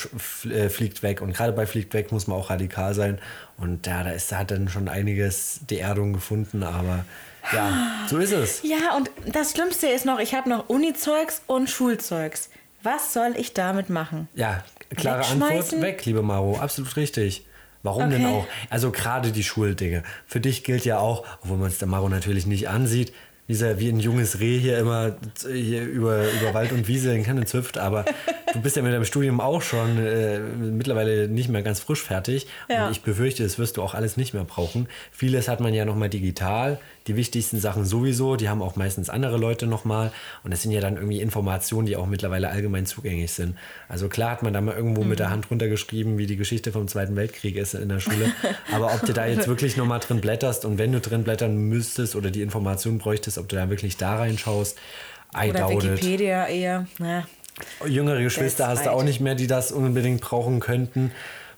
äh, 0.50 0.70
fliegt 0.70 1.04
weg. 1.04 1.22
Und 1.22 1.34
gerade 1.36 1.52
bei 1.52 1.68
fliegt 1.68 1.94
weg 1.94 2.12
muss 2.14 2.28
man 2.28 2.38
auch 2.38 2.50
radikal 2.50 2.94
sein. 2.94 3.20
Und 3.58 3.86
ja, 3.86 4.04
da 4.04 4.10
ist, 4.12 4.32
da 4.32 4.38
hat 4.40 4.52
dann 4.52 4.70
schon 4.70 4.88
einiges 4.88 5.60
die 5.70 5.80
Erdung 5.80 6.14
gefunden, 6.14 6.64
aber 6.64 7.06
ja, 7.52 8.06
so 8.08 8.18
ist 8.18 8.32
es. 8.32 8.62
Ja, 8.64 8.96
und 8.96 9.12
das 9.26 9.52
Schlimmste 9.52 9.88
ist 9.88 10.06
noch, 10.06 10.20
ich 10.20 10.34
habe 10.34 10.50
noch 10.50 10.70
Uni-Zeugs 10.70 11.42
und 11.48 11.70
Schulzeugs. 11.70 12.50
Was 12.84 13.14
soll 13.14 13.34
ich 13.38 13.54
damit 13.54 13.90
machen? 13.90 14.28
Ja, 14.36 14.64
klare 14.96 15.26
Antwort 15.26 15.82
weg, 15.82 16.06
liebe 16.06 16.22
Maro. 16.22 16.58
Absolut 16.58 16.96
richtig. 16.98 17.46
Warum 17.82 18.10
denn 18.10 18.26
Okay. 18.26 18.34
auch? 18.34 18.48
Also 18.70 18.92
gerade 18.92 19.32
die 19.32 19.44
Schuldinge. 19.44 20.04
Für 20.26 20.40
dich 20.40 20.64
gilt 20.64 20.86
ja 20.86 21.00
auch, 21.00 21.26
obwohl 21.44 21.58
man 21.58 21.68
es 21.68 21.80
der 21.80 21.88
Maro 21.88 22.08
natürlich 22.08 22.46
nicht 22.46 22.70
ansieht, 22.70 23.14
dieser 23.50 23.78
wie 23.78 23.90
ein 23.90 24.00
junges 24.00 24.40
Reh 24.40 24.58
hier 24.58 24.78
immer 24.78 25.18
hier 25.46 25.84
über, 25.84 26.24
über 26.32 26.54
Wald 26.54 26.72
und 26.72 26.88
Wiese 26.88 27.14
in 27.14 27.24
Kanne 27.24 27.44
züpft, 27.46 27.78
aber 27.78 28.06
du 28.54 28.62
bist 28.62 28.78
ja 28.78 28.82
mit 28.82 28.94
deinem 28.94 29.04
Studium 29.04 29.42
auch 29.42 29.62
schon 29.62 29.98
äh, 29.98 30.40
mittlerweile 30.40 31.28
nicht 31.28 31.50
mehr 31.50 31.62
ganz 31.62 31.82
frisch 31.82 32.02
fertig. 32.02 32.48
Ja. 32.70 32.86
Und 32.86 32.94
ich 32.94 33.02
befürchte, 33.02 33.44
das 33.44 33.60
wirst 33.60 33.76
du 33.76 33.82
auch 33.82 33.96
alles 33.96 34.16
nicht 34.16 34.34
mehr 34.34 34.46
brauchen. 34.46 34.88
Vieles 35.12 35.50
hat 35.50 35.60
man 35.60 35.74
ja 35.74 35.84
nochmal 35.84 36.08
digital. 36.10 36.80
Die 37.08 37.16
wichtigsten 37.16 37.60
Sachen 37.60 37.86
sowieso, 37.86 38.36
die 38.36 38.50
haben 38.50 38.62
auch 38.62 38.76
meistens 38.76 39.10
andere 39.10 39.38
Leute 39.38 39.68
nochmal. 39.68 40.12
Und 40.44 40.52
das 40.52 40.62
sind 40.62 40.72
ja 40.72 40.82
dann 40.82 40.96
irgendwie 40.96 41.22
Informationen, 41.22 41.86
die 41.86 41.96
auch 41.98 42.06
mittlerweile 42.06 42.50
allgemein 42.50 42.86
zugänglich 42.86 43.34
sind. 43.34 43.58
Also 43.90 44.08
klar 44.08 44.32
hat 44.32 44.44
man 44.44 44.54
da 44.54 44.62
mal 44.62 44.76
irgendwo 44.76 45.04
mit 45.04 45.20
der 45.20 45.30
Hand 45.30 45.52
runtergeschrieben, 45.52 46.18
wie 46.18 46.28
die 46.28 46.38
Geschichte 46.38 46.72
vom 46.72 46.88
Zweiten 46.88 47.16
Weltkrieg 47.16 47.56
ist 47.56 47.74
in 47.74 47.90
der 47.90 48.00
Schule. 48.00 48.32
Aber 48.72 48.94
ob 48.94 49.06
du 49.06 49.14
da 49.14 49.26
jetzt 49.26 49.48
wirklich 49.50 49.78
nochmal 49.78 50.00
drin 50.00 50.22
blätterst 50.22 50.66
und 50.66 50.78
wenn 50.78 50.92
du 50.92 51.02
drin 51.02 51.24
blättern 51.24 51.58
müsstest 51.58 52.16
oder 52.16 52.32
die 52.32 52.42
Informationen 52.42 53.00
bräuchtest, 53.00 53.38
ob 53.38 53.50
du 53.50 53.56
da 53.56 53.70
wirklich 53.70 53.98
da 53.98 54.16
reinschaust, 54.16 54.78
I 55.36 55.50
Oder 55.50 55.60
doubt 55.62 55.84
it. 55.84 55.92
Wikipedia 55.94 56.48
eher. 56.48 56.86
Na, 57.00 57.26
Jüngere 57.86 58.22
Geschwister 58.22 58.68
hast 58.68 58.86
du 58.86 58.92
auch 58.92 59.04
nicht 59.04 59.20
mehr, 59.20 59.36
die 59.36 59.48
das 59.48 59.72
unbedingt 59.72 60.22
brauchen 60.22 60.60
könnten. 60.60 61.12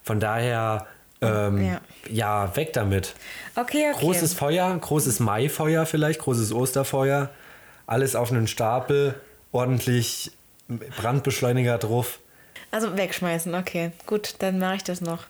Von 0.03 0.19
daher, 0.19 0.87
ähm, 1.21 1.65
Ja. 1.65 1.81
ja. 2.09 2.55
weg 2.55 2.73
damit. 2.73 3.13
Okay, 3.55 3.91
okay. 3.93 3.99
Großes 3.99 4.33
Feuer, 4.33 4.77
großes 4.77 5.19
Maifeuer 5.19 5.85
vielleicht, 5.85 6.19
großes 6.21 6.51
Osterfeuer. 6.53 7.29
Alles 7.87 8.15
auf 8.15 8.31
einen 8.31 8.47
Stapel, 8.47 9.15
ordentlich 9.51 10.31
Brandbeschleuniger 10.97 11.77
drauf. 11.77 12.19
Also 12.71 12.97
wegschmeißen, 12.97 13.53
okay. 13.55 13.91
Gut, 14.05 14.35
dann 14.39 14.59
mache 14.59 14.75
ich 14.77 14.83
das 14.83 15.01
noch. 15.01 15.23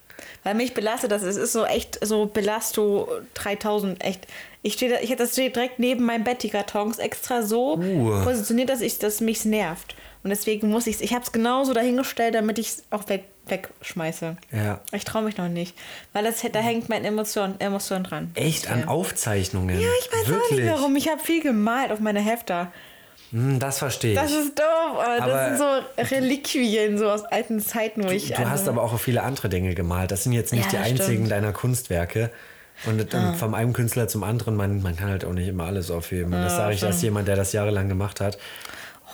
Weil 0.44 0.56
mich 0.56 0.74
belastet 0.74 1.12
das. 1.12 1.24
Es 1.24 1.36
ist 1.36 1.52
so 1.52 1.66
echt 1.66 2.00
so 2.04 2.26
Belasto 2.26 3.10
3000, 3.34 4.04
echt. 4.04 4.26
Ich 4.62 4.74
stehe, 4.74 4.92
da- 4.92 5.02
ich 5.02 5.10
hätte 5.10 5.24
das 5.24 5.34
direkt 5.36 5.78
neben 5.78 6.06
meinem 6.06 6.24
Bett, 6.24 6.42
die 6.42 6.50
Kartons, 6.50 6.98
extra 6.98 7.44
so 7.44 7.76
Uh. 7.78 8.24
positioniert, 8.24 8.70
dass 8.70 8.82
ich 8.82 8.98
das 8.98 9.20
mich 9.22 9.44
nervt. 9.46 9.96
Und 10.26 10.32
deswegen 10.32 10.70
muss 10.72 10.88
ich 10.88 11.02
Ich 11.04 11.14
habe 11.14 11.24
es 11.24 11.32
genauso 11.32 11.74
dahingestellt, 11.74 12.34
damit 12.34 12.58
ich 12.58 12.68
es 12.70 12.84
auch 12.90 13.08
weg, 13.10 13.26
wegschmeiße. 13.46 14.36
Ja. 14.52 14.82
Ich 14.92 15.06
traue 15.06 15.22
mich 15.22 15.38
noch 15.38 15.50
nicht. 15.50 15.78
Weil 16.14 16.24
das, 16.24 16.42
da 16.52 16.60
hängt 16.60 16.90
meine 16.90 17.06
Emotion, 17.08 17.54
Emotion 17.60 18.04
dran. 18.04 18.32
Echt 18.34 18.68
an 18.72 18.88
Aufzeichnungen. 18.88 19.80
Ja, 19.80 19.88
ich 20.02 20.12
weiß 20.12 20.36
auch 20.36 20.50
nicht 20.52 20.68
warum. 20.68 20.96
Ich 20.96 21.08
habe 21.10 21.22
viel 21.22 21.44
gemalt 21.44 21.92
auf 21.92 22.00
meine 22.00 22.22
Hefter. 22.22 22.72
Hm, 23.32 23.60
das 23.60 23.78
verstehe 23.78 24.14
ich. 24.14 24.20
Das 24.20 24.32
ist 24.32 24.58
doof, 24.58 24.66
aber, 24.98 25.22
Aber- 25.24 25.32
das 25.32 25.48
sind 25.60 26.10
so 26.10 26.16
Reliquien 26.16 26.98
so 26.98 27.08
aus 27.08 27.24
alten 27.26 27.60
Zeiten, 27.60 28.04
wo 28.04 28.10
ich. 28.10 28.34
Du 28.34 28.50
hast 28.50 28.68
aber 28.68 28.82
auch 28.82 29.00
viele 29.00 29.22
andere 29.22 29.48
Dinge 29.48 29.76
gemalt. 29.76 30.10
Das 30.10 30.24
sind 30.24 30.34
jetzt 30.34 30.54
nicht 30.54 30.66
Ja, 30.74 30.80
die 30.80 30.86
einzigen 30.90 31.04
stimmt. 31.18 31.32
deiner 31.32 31.54
Kunstwerke. 31.54 32.32
Und 32.88 33.14
dann 33.14 33.36
vom 33.36 33.54
einen 33.54 33.74
Künstler 33.74 34.08
zum 34.08 34.24
anderen, 34.24 34.56
man, 34.56 34.82
man 34.82 34.98
kann 34.98 35.10
halt 35.10 35.24
auch 35.24 35.34
nicht 35.34 35.48
immer 35.48 35.66
alles 35.66 35.92
aufheben. 35.92 36.34
Und 36.34 36.42
das 36.42 36.56
sage 36.56 36.74
ich 36.74 36.84
als 36.84 37.02
jemand, 37.04 37.28
der 37.28 37.36
das 37.36 37.54
jahrelang 37.54 37.88
gemacht 37.90 38.20
hat. 38.20 38.40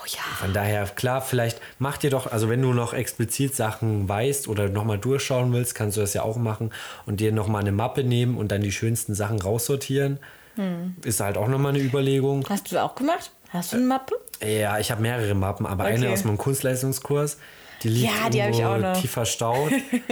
Oh 0.02 0.06
ja. 0.08 0.22
Von 0.40 0.54
daher, 0.54 0.86
klar, 0.86 1.22
vielleicht 1.22 1.60
mach 1.78 1.98
dir 1.98 2.10
doch, 2.10 2.32
also 2.32 2.50
wenn 2.50 2.62
du 2.62 2.74
noch 2.74 2.94
explizit 2.94 3.56
Sachen 3.56 4.10
weißt 4.10 4.48
oder 4.48 4.68
nochmal 4.70 4.98
durchschauen 4.98 5.54
willst, 5.54 5.76
kannst 5.76 5.98
du 5.98 6.02
das 6.02 6.14
ja 6.14 6.24
auch 6.24 6.38
machen 6.38 6.72
und 7.06 7.20
dir 7.20 7.32
nochmal 7.32 7.62
eine 7.62 7.72
Mappe 7.72 8.04
nehmen 8.04 8.38
und 8.38 8.52
dann 8.52 8.62
die 8.62 8.72
schönsten 8.72 9.14
Sachen 9.14 9.40
raussortieren. 9.42 10.20
Hm. 10.56 10.96
Ist 11.04 11.20
halt 11.20 11.38
auch 11.38 11.48
nochmal 11.48 11.74
eine 11.74 11.84
Überlegung. 11.84 12.46
Hast 12.50 12.72
du 12.72 12.82
auch 12.82 12.96
gemacht? 12.96 13.32
Hast 13.50 13.74
du 13.74 13.78
eine 13.78 13.86
Mappe? 13.86 14.16
Ja, 14.44 14.80
ich 14.80 14.92
habe 14.92 15.02
mehrere 15.02 15.36
Mappen, 15.36 15.66
aber 15.66 15.84
eine 15.84 16.06
Okay. 16.06 16.14
aus 16.14 16.24
meinem 16.24 16.38
Kunstleistungskurs. 16.38 17.38
Die 17.84 17.90
liegt 17.90 18.06
Ja, 18.12 18.30
die 18.30 18.42
hab 18.44 18.52
ich 18.52 18.60
irgendwo 18.60 18.88
auch 18.88 18.94
noch. 18.94 19.02
tief 19.02 19.12
verstaut. 19.12 19.72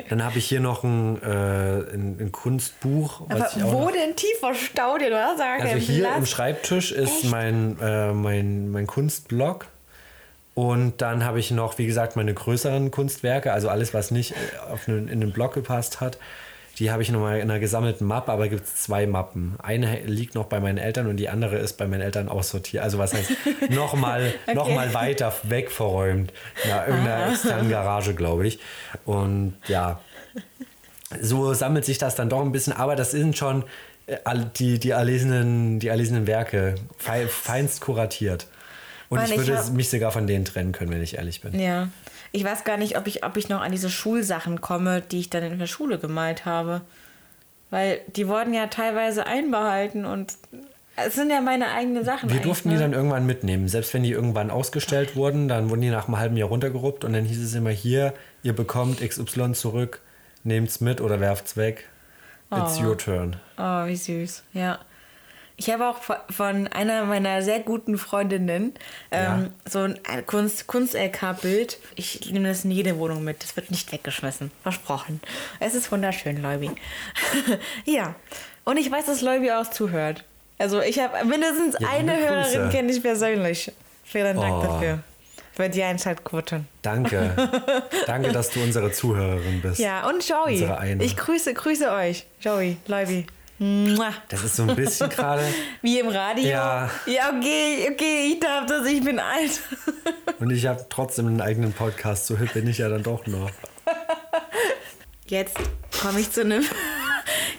Dann 0.09 0.23
habe 0.23 0.39
ich 0.39 0.45
hier 0.45 0.59
noch 0.59 0.83
ein, 0.83 1.21
äh, 1.21 1.25
ein, 1.93 2.17
ein 2.19 2.31
Kunstbuch. 2.31 3.21
wo 3.29 3.89
denn 3.91 4.15
tiefer 4.15 4.55
Stau 4.55 4.97
dir? 4.97 5.09
Du 5.11 5.17
hast 5.19 5.39
also 5.39 5.75
hier 5.75 6.05
im 6.05 6.13
Platz. 6.13 6.29
Schreibtisch 6.29 6.91
ist 6.91 7.25
mein, 7.25 7.77
äh, 7.79 8.11
mein, 8.13 8.71
mein 8.71 8.87
Kunstblock. 8.87 9.67
Und 10.55 11.01
dann 11.01 11.23
habe 11.23 11.39
ich 11.39 11.51
noch, 11.51 11.77
wie 11.77 11.85
gesagt, 11.87 12.15
meine 12.15 12.33
größeren 12.33 12.91
Kunstwerke, 12.91 13.53
also 13.53 13.69
alles, 13.69 13.93
was 13.93 14.11
nicht 14.11 14.31
äh, 14.31 14.91
einen, 14.91 15.07
in 15.07 15.21
den 15.21 15.31
Block 15.31 15.53
gepasst 15.53 16.01
hat. 16.01 16.17
Die 16.79 16.91
habe 16.91 17.01
ich 17.01 17.11
nochmal 17.11 17.39
in 17.39 17.49
einer 17.51 17.59
gesammelten 17.59 18.07
Mappe, 18.07 18.31
aber 18.31 18.47
gibt 18.47 18.65
es 18.65 18.75
zwei 18.83 19.05
Mappen. 19.05 19.55
Eine 19.61 19.99
liegt 20.05 20.33
noch 20.35 20.45
bei 20.45 20.61
meinen 20.61 20.77
Eltern 20.77 21.07
und 21.07 21.17
die 21.17 21.27
andere 21.27 21.57
ist 21.57 21.73
bei 21.77 21.87
meinen 21.87 22.01
Eltern 22.01 22.29
aussortiert. 22.29 22.83
Also 22.83 22.97
was 22.97 23.13
heißt, 23.13 23.31
nochmal 23.69 24.33
noch 24.53 24.69
mal 24.69 24.93
weiter 24.93 25.33
weg 25.43 25.71
verräumt. 25.71 26.31
Ja, 26.67 26.85
irgendeiner 26.87 27.31
externen 27.31 27.69
Garage, 27.69 28.13
glaube 28.13 28.47
ich. 28.47 28.59
Und 29.05 29.55
ja, 29.67 29.99
so 31.21 31.53
sammelt 31.53 31.85
sich 31.85 31.97
das 31.97 32.15
dann 32.15 32.29
doch 32.29 32.41
ein 32.41 32.51
bisschen, 32.51 32.71
aber 32.73 32.95
das 32.95 33.11
sind 33.11 33.37
schon 33.37 33.63
äh, 34.07 34.17
die, 34.57 34.79
die, 34.79 34.91
erlesenen, 34.91 35.79
die 35.79 35.87
erlesenen 35.87 36.27
Werke, 36.27 36.75
fei- 36.97 37.27
feinst 37.27 37.81
kuratiert. 37.81 38.47
Und 39.09 39.23
ich 39.23 39.31
ich 39.31 39.37
würde 39.37 39.57
hab- 39.57 39.71
mich 39.71 39.89
sogar 39.89 40.11
von 40.11 40.27
denen 40.27 40.45
trennen 40.45 40.71
können, 40.71 40.91
wenn 40.91 41.01
ich 41.01 41.17
ehrlich 41.17 41.41
bin. 41.41 41.59
Ja. 41.59 41.89
Ich 42.31 42.43
weiß 42.43 42.63
gar 42.63 42.77
nicht, 42.77 42.97
ob 42.97 43.07
ich, 43.07 43.25
ob 43.25 43.37
ich 43.37 43.49
noch 43.49 43.61
an 43.61 43.71
diese 43.71 43.89
Schulsachen 43.89 44.61
komme, 44.61 45.01
die 45.01 45.19
ich 45.19 45.29
dann 45.31 45.43
in 45.43 45.57
der 45.57 45.65
Schule 45.67 45.97
gemalt 45.97 46.45
habe. 46.45 46.81
Weil 47.71 48.01
die 48.15 48.27
wurden 48.27 48.53
ja 48.53 48.67
teilweise 48.67 49.25
einbehalten 49.25 50.05
und 50.05 50.33
es 50.95 51.15
sind 51.15 51.29
ja 51.31 51.39
meine 51.41 51.69
eigenen 51.71 52.03
Sachen. 52.03 52.29
Wir 52.29 52.39
durften 52.41 52.69
die 52.69 52.75
ne? 52.75 52.81
dann 52.81 52.93
irgendwann 52.93 53.25
mitnehmen. 53.25 53.67
Selbst 53.67 53.93
wenn 53.93 54.03
die 54.03 54.11
irgendwann 54.11 54.51
ausgestellt 54.51 55.15
wurden, 55.15 55.47
dann 55.47 55.69
wurden 55.69 55.81
die 55.81 55.89
nach 55.89 56.07
einem 56.07 56.17
halben 56.19 56.35
Jahr 56.37 56.49
runtergeruppt 56.49 57.03
und 57.05 57.13
dann 57.13 57.25
hieß 57.25 57.41
es 57.41 57.53
immer 57.55 57.69
hier, 57.69 58.13
ihr 58.43 58.53
bekommt 58.53 58.99
XY 59.01 59.53
zurück, 59.53 60.01
nehmt's 60.43 60.81
mit 60.81 60.99
oder 61.01 61.19
werft's 61.19 61.57
weg. 61.57 61.87
It's 62.51 62.79
Oh. 62.79 62.87
your 62.87 62.97
turn. 62.97 63.35
Oh, 63.57 63.85
wie 63.85 63.95
süß. 63.95 64.43
Ja. 64.53 64.79
Ich 65.59 65.69
habe 65.69 65.87
auch 65.89 65.97
von- 66.29 66.67
einer 66.69 67.03
meiner 67.03 67.41
sehr 67.41 67.59
guten 67.59 67.97
Freundinnen 67.97 68.73
ähm, 69.11 69.51
so 69.69 69.79
ein 69.79 69.99
Kunst, 70.25 70.67
Kunst-LK-Bild. 70.67 71.77
Ich 71.95 72.31
nehme 72.31 72.47
das 72.47 72.63
in 72.63 72.71
jede 72.71 72.97
Wohnung 72.97 73.25
mit. 73.25 73.43
Das 73.43 73.57
wird 73.57 73.69
nicht 73.69 73.91
weggeschmissen. 73.91 74.51
Versprochen. 74.63 75.19
Es 75.59 75.75
ist 75.75 75.91
wunderschön, 75.91 76.41
Leubi. 76.41 76.71
ja. 77.85 78.15
Und 78.63 78.77
ich 78.77 78.89
weiß, 78.89 79.05
dass 79.07 79.19
Leubi 79.21 79.51
auch 79.51 79.69
zuhört. 79.69 80.23
Also 80.57 80.79
ich 80.81 80.97
habe 80.99 81.25
mindestens 81.25 81.75
Ja, 81.79 81.89
eine. 81.89 82.15
Hörerin 82.17 82.69
kenne 82.69 82.91
ich 82.93 83.01
persönlich. 83.01 83.69
Vielen 84.05 84.37
Dank 84.37 84.55
Oh. 84.55 84.61
dafür. 84.63 84.99
Für 85.53 85.67
die 85.67 85.83
Einschaltquote. 85.83 86.63
Danke. 86.83 87.35
Danke, 88.07 88.31
dass 88.31 88.49
du 88.51 88.61
unsere 88.63 88.93
Zuhörerin 88.93 89.61
bist. 89.61 89.79
Ja, 89.79 90.07
und 90.07 90.25
Joey. 90.25 90.53
Unsere 90.53 90.77
eine. 90.77 91.03
Ich 91.03 91.17
grüße, 91.17 91.53
grüße 91.53 91.91
euch. 91.91 92.25
Joey, 92.39 92.77
Leubi. 92.87 93.27
Das 94.29 94.43
ist 94.43 94.55
so 94.55 94.63
ein 94.63 94.75
bisschen 94.75 95.09
gerade. 95.09 95.43
Wie 95.81 95.99
im 95.99 96.07
Radio? 96.07 96.45
Ja. 96.45 96.89
Ja, 97.05 97.29
okay, 97.37 97.89
okay, 97.91 98.31
ich 98.31 98.39
darf 98.39 98.65
das, 98.67 98.87
ich 98.87 99.03
bin 99.03 99.19
alt. 99.19 99.59
Und 100.39 100.51
ich 100.51 100.65
habe 100.65 100.85
trotzdem 100.89 101.27
einen 101.27 101.41
eigenen 101.41 101.73
Podcast. 101.73 102.27
So 102.27 102.37
hip 102.37 102.53
bin 102.53 102.67
ich 102.67 102.77
ja 102.77 102.87
dann 102.87 103.03
doch 103.03 103.27
noch. 103.27 103.51
Jetzt 105.27 105.57
komme 106.01 106.21
ich 106.21 106.31
zu 106.31 106.41
einem. 106.41 106.63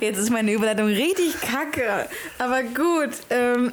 Jetzt 0.01 0.17
ist 0.17 0.31
meine 0.31 0.53
Überleitung 0.53 0.87
richtig 0.87 1.39
kacke. 1.43 2.09
Aber 2.39 2.63
gut. 2.63 3.11
Ähm, 3.29 3.73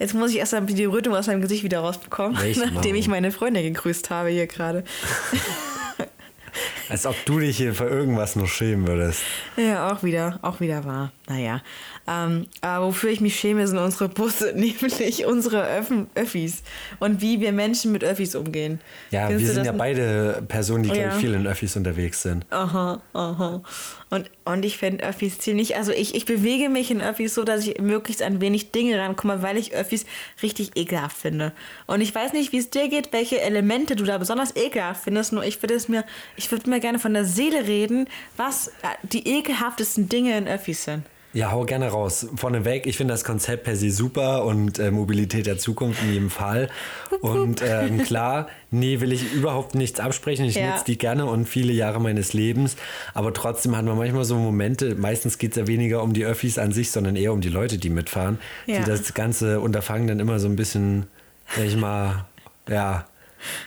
jetzt 0.00 0.14
muss 0.14 0.32
ich 0.32 0.38
erst 0.38 0.52
mal 0.52 0.62
die 0.62 0.84
Rötung 0.84 1.14
aus 1.14 1.28
meinem 1.28 1.40
Gesicht 1.40 1.62
wieder 1.62 1.78
rausbekommen, 1.78 2.40
Welche 2.40 2.66
nachdem 2.66 2.96
ich 2.96 3.06
meine 3.06 3.30
Freunde 3.30 3.62
gegrüßt 3.62 4.10
habe 4.10 4.30
hier 4.30 4.48
gerade. 4.48 4.82
Als 6.88 7.06
ob 7.06 7.14
du 7.24 7.38
dich 7.38 7.56
hier 7.56 7.72
für 7.72 7.86
irgendwas 7.86 8.34
noch 8.34 8.48
schämen 8.48 8.88
würdest. 8.88 9.22
Ja, 9.56 9.92
auch 9.92 10.02
wieder, 10.02 10.40
auch 10.42 10.58
wieder 10.58 10.84
wahr. 10.84 11.12
Naja. 11.30 11.62
Ähm, 12.08 12.48
aber 12.60 12.86
wofür 12.86 13.10
ich 13.10 13.20
mich 13.20 13.38
schäme, 13.38 13.66
sind 13.68 13.78
unsere 13.78 14.08
Busse, 14.08 14.52
nämlich 14.56 15.24
unsere 15.24 15.62
Öffen, 15.64 16.08
Öffis. 16.16 16.64
Und 16.98 17.20
wie 17.20 17.40
wir 17.40 17.52
Menschen 17.52 17.92
mit 17.92 18.02
Öffis 18.02 18.34
umgehen. 18.34 18.80
Ja, 19.12 19.28
Findest 19.28 19.46
wir 19.46 19.54
sind 19.54 19.64
ja 19.64 19.72
beide 19.72 20.42
Personen, 20.48 20.82
die, 20.82 20.90
Ja. 20.90 21.10
ich, 21.10 21.14
viel 21.14 21.32
in 21.34 21.46
Öffis 21.46 21.76
unterwegs 21.76 22.22
sind. 22.22 22.44
Aha, 22.50 23.00
aha. 23.12 23.62
Und, 24.10 24.28
und 24.44 24.64
ich 24.64 24.76
finde 24.76 25.04
Öffis 25.04 25.38
ziemlich, 25.38 25.76
also 25.76 25.92
ich, 25.92 26.16
ich 26.16 26.24
bewege 26.24 26.68
mich 26.68 26.90
in 26.90 27.00
Öffis 27.00 27.36
so, 27.36 27.44
dass 27.44 27.64
ich 27.64 27.80
möglichst 27.80 28.22
an 28.24 28.40
wenig 28.40 28.72
Dinge 28.72 28.98
rankomme, 28.98 29.40
weil 29.42 29.56
ich 29.56 29.72
Öffis 29.72 30.04
richtig 30.42 30.72
ekelhaft 30.76 31.16
finde. 31.16 31.52
Und 31.86 32.00
ich 32.00 32.12
weiß 32.12 32.32
nicht, 32.32 32.50
wie 32.50 32.58
es 32.58 32.70
dir 32.70 32.88
geht, 32.88 33.12
welche 33.12 33.40
Elemente 33.40 33.94
du 33.94 34.02
da 34.02 34.18
besonders 34.18 34.56
ekelhaft 34.56 35.04
findest, 35.04 35.32
nur 35.32 35.44
ich 35.44 35.62
würde 35.62 35.74
es 35.74 35.88
mir, 35.88 36.04
ich 36.34 36.50
würde 36.50 36.68
mir 36.68 36.80
gerne 36.80 36.98
von 36.98 37.14
der 37.14 37.24
Seele 37.24 37.68
reden, 37.68 38.08
was 38.36 38.66
äh, 38.68 38.72
die 39.04 39.28
ekelhaftesten 39.28 40.08
Dinge 40.08 40.36
in 40.36 40.48
Öffis 40.48 40.82
sind. 40.82 41.04
Ja, 41.32 41.52
hau 41.52 41.64
gerne 41.64 41.88
raus. 41.88 42.26
Vorneweg, 42.34 42.86
ich 42.86 42.96
finde 42.96 43.14
das 43.14 43.22
Konzept 43.22 43.62
per 43.62 43.76
se 43.76 43.92
super 43.92 44.44
und 44.44 44.80
äh, 44.80 44.90
Mobilität 44.90 45.46
der 45.46 45.58
Zukunft 45.58 46.02
in 46.02 46.12
jedem 46.12 46.30
Fall. 46.30 46.68
Und 47.20 47.62
ähm, 47.64 48.02
klar, 48.02 48.48
nee, 48.72 48.98
will 49.00 49.12
ich 49.12 49.32
überhaupt 49.32 49.76
nichts 49.76 50.00
absprechen. 50.00 50.44
Ich 50.44 50.56
Ja. 50.56 50.72
nutze 50.72 50.84
die 50.86 50.98
gerne 50.98 51.26
und 51.26 51.48
viele 51.48 51.72
Jahre 51.72 52.00
meines 52.00 52.32
Lebens. 52.32 52.74
Aber 53.14 53.32
trotzdem 53.32 53.76
hat 53.76 53.84
man 53.84 53.96
manchmal 53.96 54.24
so 54.24 54.36
Momente, 54.36 54.96
meistens 54.96 55.38
geht 55.38 55.52
es 55.52 55.56
ja 55.56 55.66
weniger 55.68 56.02
um 56.02 56.14
die 56.14 56.24
Öffis 56.24 56.58
an 56.58 56.72
sich, 56.72 56.90
sondern 56.90 57.14
eher 57.14 57.32
um 57.32 57.40
die 57.40 57.48
Leute, 57.48 57.78
die 57.78 57.90
mitfahren, 57.90 58.40
Ja. 58.66 58.80
die 58.80 58.84
das 58.84 59.14
ganze 59.14 59.60
Unterfangen 59.60 60.08
dann 60.08 60.18
immer 60.18 60.40
so 60.40 60.48
ein 60.48 60.56
bisschen, 60.56 61.06
sag 61.54 61.64
ich 61.64 61.76
mal, 61.76 62.24
ja, 62.68 63.04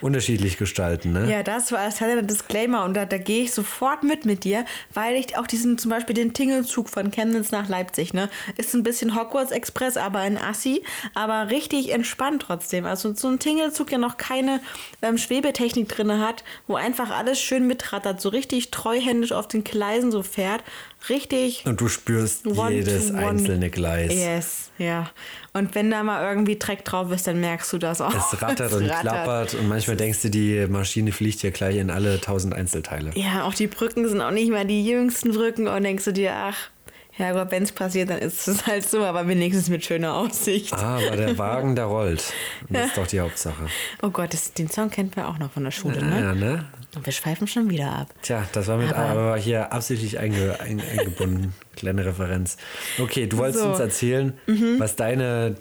unterschiedlich 0.00 0.56
gestalten. 0.56 1.12
Ne? 1.12 1.30
Ja, 1.30 1.42
das 1.42 1.72
war 1.72 1.80
als 1.80 1.96
kleiner 1.96 2.22
Disclaimer 2.22 2.84
und 2.84 2.94
da, 2.94 3.04
da 3.04 3.18
gehe 3.18 3.44
ich 3.44 3.52
sofort 3.52 4.02
mit 4.02 4.24
mit 4.24 4.44
dir, 4.44 4.64
weil 4.92 5.16
ich 5.16 5.36
auch 5.36 5.46
diesen, 5.46 5.78
zum 5.78 5.90
Beispiel 5.90 6.14
den 6.14 6.32
Tingelzug 6.32 6.88
von 6.88 7.10
Chemnitz 7.10 7.50
nach 7.50 7.68
Leipzig, 7.68 8.14
ne, 8.14 8.28
ist 8.56 8.74
ein 8.74 8.82
bisschen 8.82 9.18
Hogwarts 9.18 9.52
Express, 9.52 9.96
aber 9.96 10.20
ein 10.20 10.38
Assi, 10.38 10.82
aber 11.14 11.50
richtig 11.50 11.92
entspannt 11.92 12.42
trotzdem. 12.46 12.86
Also 12.86 13.14
so 13.14 13.28
ein 13.28 13.38
Tingelzug, 13.38 13.88
der 13.88 13.98
noch 13.98 14.16
keine 14.16 14.60
ähm, 15.02 15.18
Schwebetechnik 15.18 15.88
drin 15.88 16.20
hat, 16.20 16.44
wo 16.66 16.74
einfach 16.76 17.10
alles 17.10 17.40
schön 17.40 17.66
mitrattert, 17.66 18.20
so 18.20 18.28
richtig 18.28 18.70
treuhändisch 18.70 19.32
auf 19.32 19.48
den 19.48 19.64
Gleisen 19.64 20.10
so 20.10 20.22
fährt, 20.22 20.62
richtig 21.08 21.64
Und 21.66 21.80
du 21.80 21.88
spürst 21.88 22.46
jedes 22.70 23.10
one. 23.10 23.26
einzelne 23.26 23.70
Gleis. 23.70 24.12
Yes, 24.12 24.70
ja. 24.78 25.10
Und 25.52 25.74
wenn 25.74 25.90
da 25.90 26.02
mal 26.02 26.28
irgendwie 26.28 26.58
Dreck 26.58 26.84
drauf 26.84 27.10
ist, 27.12 27.26
dann 27.26 27.40
merkst 27.40 27.72
du 27.72 27.78
das 27.78 28.00
auch. 28.00 28.14
Es 28.14 28.42
rattert 28.42 28.72
Es 28.72 28.78
und 28.78 28.88
klappert 28.88 29.54
und 29.54 29.68
manchmal 29.68 29.96
denkst 29.96 30.22
du, 30.22 30.30
die 30.30 30.66
Maschine 30.68 31.12
fliegt 31.12 31.40
hier 31.40 31.50
gleich 31.50 31.76
in 31.76 31.90
alle 31.90 32.20
tausend 32.20 32.54
Einzelteile. 32.54 33.12
Ja, 33.14 33.44
auch 33.44 33.54
die 33.54 33.66
Brücken 33.66 34.08
sind 34.08 34.20
auch 34.20 34.30
nicht 34.30 34.50
mehr 34.50 34.64
die 34.64 34.84
jüngsten 34.86 35.32
Brücken 35.32 35.68
und 35.68 35.82
denkst 35.82 36.04
du 36.04 36.12
dir, 36.12 36.32
ach, 36.34 36.70
ja 37.16 37.32
Gott, 37.32 37.50
wenn 37.52 37.62
es 37.62 37.70
passiert, 37.70 38.10
dann 38.10 38.18
ist 38.18 38.48
es 38.48 38.66
halt 38.66 38.88
so, 38.88 39.04
aber 39.04 39.28
wenigstens 39.28 39.68
mit 39.68 39.84
schöner 39.84 40.14
Aussicht. 40.14 40.72
Ah, 40.72 40.96
aber 40.96 41.16
der 41.16 41.38
Wagen, 41.38 41.76
der 41.76 41.84
rollt. 41.84 42.32
Und 42.68 42.76
das 42.76 42.88
ist 42.88 42.96
doch 42.96 43.06
die 43.06 43.20
Hauptsache. 43.20 43.66
Oh 44.02 44.10
Gott, 44.10 44.32
das, 44.34 44.52
den 44.52 44.68
Song 44.68 44.90
kennt 44.90 45.16
man 45.16 45.26
auch 45.26 45.38
noch 45.38 45.52
von 45.52 45.62
der 45.62 45.70
Schule, 45.70 46.02
ne? 46.04 46.20
Ja, 46.20 46.34
ne? 46.34 46.64
Und 46.96 47.04
wir 47.06 47.12
schweifen 47.12 47.46
schon 47.46 47.70
wieder 47.70 47.90
ab. 47.92 48.08
Tja, 48.22 48.44
das 48.52 48.68
war 48.68 48.76
mit 48.76 48.92
Aber- 48.92 49.08
aber, 49.20 49.36
hier 49.36 49.72
absichtlich 49.72 50.18
einge, 50.18 50.58
ein, 50.60 50.80
eingebunden. 50.80 51.54
Kleine 51.76 52.04
Referenz. 52.06 52.56
Okay, 53.00 53.26
du 53.26 53.36
wolltest 53.38 53.60
So. 53.60 53.64
Mhm. 53.66 53.70
uns 53.72 53.80
erzählen, 53.80 54.32
was 54.78 54.94
deine 54.96 55.56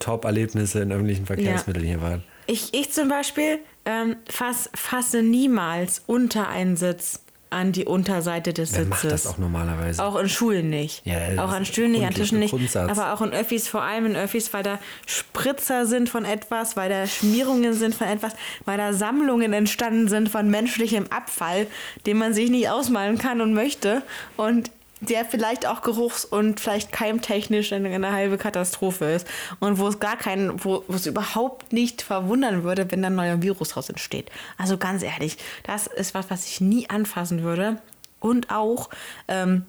Top-Erlebnisse 0.00 0.80
in 0.80 0.92
öffentlichen 0.92 1.26
Verkehrsmitteln 1.26 1.86
hier 1.86 2.00
waren. 2.02 2.24
Ich, 2.46 2.74
ich 2.74 2.90
zum 2.92 3.08
Beispiel 3.08 3.58
ähm, 3.84 4.16
fass, 4.28 4.68
fasse 4.74 5.22
niemals 5.22 6.02
unter 6.06 6.48
einen 6.48 6.76
Sitz 6.76 7.21
an 7.52 7.72
die 7.72 7.84
Unterseite 7.84 8.52
des 8.52 8.72
Wer 8.72 8.84
Sitzes. 8.84 8.90
macht 8.90 9.12
das 9.12 9.26
auch 9.26 9.38
normalerweise? 9.38 10.02
Auch 10.02 10.16
in 10.16 10.28
Schulen 10.28 10.70
nicht. 10.70 11.04
Ja, 11.06 11.44
auch 11.44 11.50
an 11.52 11.64
Stühlen 11.64 11.92
nicht, 11.92 12.04
an 12.04 12.14
Tischen 12.14 12.38
nicht. 12.38 12.50
Grundsatz. 12.50 12.90
Aber 12.90 13.12
auch 13.12 13.22
in 13.22 13.32
Öffis, 13.32 13.68
vor 13.68 13.82
allem 13.82 14.06
in 14.06 14.16
Öffis, 14.16 14.52
weil 14.52 14.62
da 14.62 14.78
Spritzer 15.06 15.86
sind 15.86 16.08
von 16.08 16.24
etwas, 16.24 16.76
weil 16.76 16.88
da 16.88 17.06
Schmierungen 17.06 17.74
sind 17.74 17.94
von 17.94 18.08
etwas, 18.08 18.32
weil 18.64 18.78
da 18.78 18.92
Sammlungen 18.92 19.52
entstanden 19.52 20.08
sind 20.08 20.28
von 20.28 20.50
menschlichem 20.50 21.06
Abfall, 21.10 21.66
den 22.06 22.18
man 22.18 22.34
sich 22.34 22.50
nicht 22.50 22.68
ausmalen 22.68 23.18
kann 23.18 23.40
und 23.40 23.54
möchte. 23.54 24.02
Und 24.36 24.70
der 25.08 25.24
vielleicht 25.24 25.66
auch 25.66 25.82
geruchs- 25.82 26.24
und 26.24 26.60
vielleicht 26.60 26.92
keimtechnisch 26.92 27.72
eine, 27.72 27.88
eine 27.90 28.12
halbe 28.12 28.38
Katastrophe 28.38 29.06
ist. 29.06 29.26
Und 29.60 29.78
wo 29.78 29.88
es 29.88 29.98
gar 29.98 30.16
keinen, 30.16 30.64
wo, 30.64 30.84
wo 30.86 30.94
es 30.94 31.06
überhaupt 31.06 31.72
nicht 31.72 32.02
verwundern 32.02 32.62
würde, 32.62 32.90
wenn 32.90 33.02
da 33.02 33.08
ein 33.08 33.14
neuer 33.16 33.42
Virus 33.42 33.76
raus 33.76 33.88
entsteht. 33.88 34.30
Also 34.58 34.78
ganz 34.78 35.02
ehrlich, 35.02 35.36
das 35.64 35.86
ist 35.88 36.14
was, 36.14 36.30
was 36.30 36.46
ich 36.46 36.60
nie 36.60 36.88
anfassen 36.88 37.42
würde. 37.42 37.78
Und 38.20 38.50
auch, 38.50 38.90
ähm, 39.26 39.66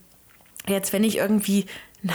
jetzt, 0.67 0.93
wenn 0.93 1.03
ich 1.03 1.17
irgendwie 1.17 1.65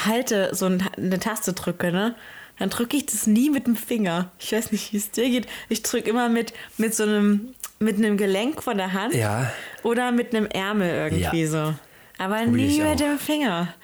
halte, 0.06 0.54
so 0.54 0.66
eine 0.66 1.18
Taste 1.18 1.52
drücke, 1.52 1.90
ne? 1.92 2.14
Dann 2.60 2.70
drücke 2.70 2.96
ich 2.96 3.06
das 3.06 3.26
nie 3.28 3.50
mit 3.50 3.66
dem 3.68 3.76
Finger. 3.76 4.30
Ich 4.40 4.50
weiß 4.52 4.72
nicht, 4.72 4.92
wie 4.92 4.96
es 4.96 5.10
dir 5.12 5.28
geht. 5.30 5.46
Ich 5.68 5.82
drücke 5.84 6.10
immer 6.10 6.28
mit, 6.28 6.52
mit 6.76 6.92
so 6.94 7.04
einem, 7.04 7.54
mit 7.78 7.96
einem 7.98 8.16
Gelenk 8.16 8.62
von 8.64 8.76
der 8.76 8.92
Hand 8.92 9.14
Ja. 9.14 9.52
oder 9.84 10.10
mit 10.10 10.34
einem 10.34 10.46
Ärmel 10.46 10.90
irgendwie 10.90 11.42
Ja. 11.42 11.48
so. 11.48 11.74
Aber 12.18 12.36
Probier 12.36 12.66
nie 12.66 12.80
mit 12.80 13.00
dem 13.00 13.18
Finger. 13.18 13.74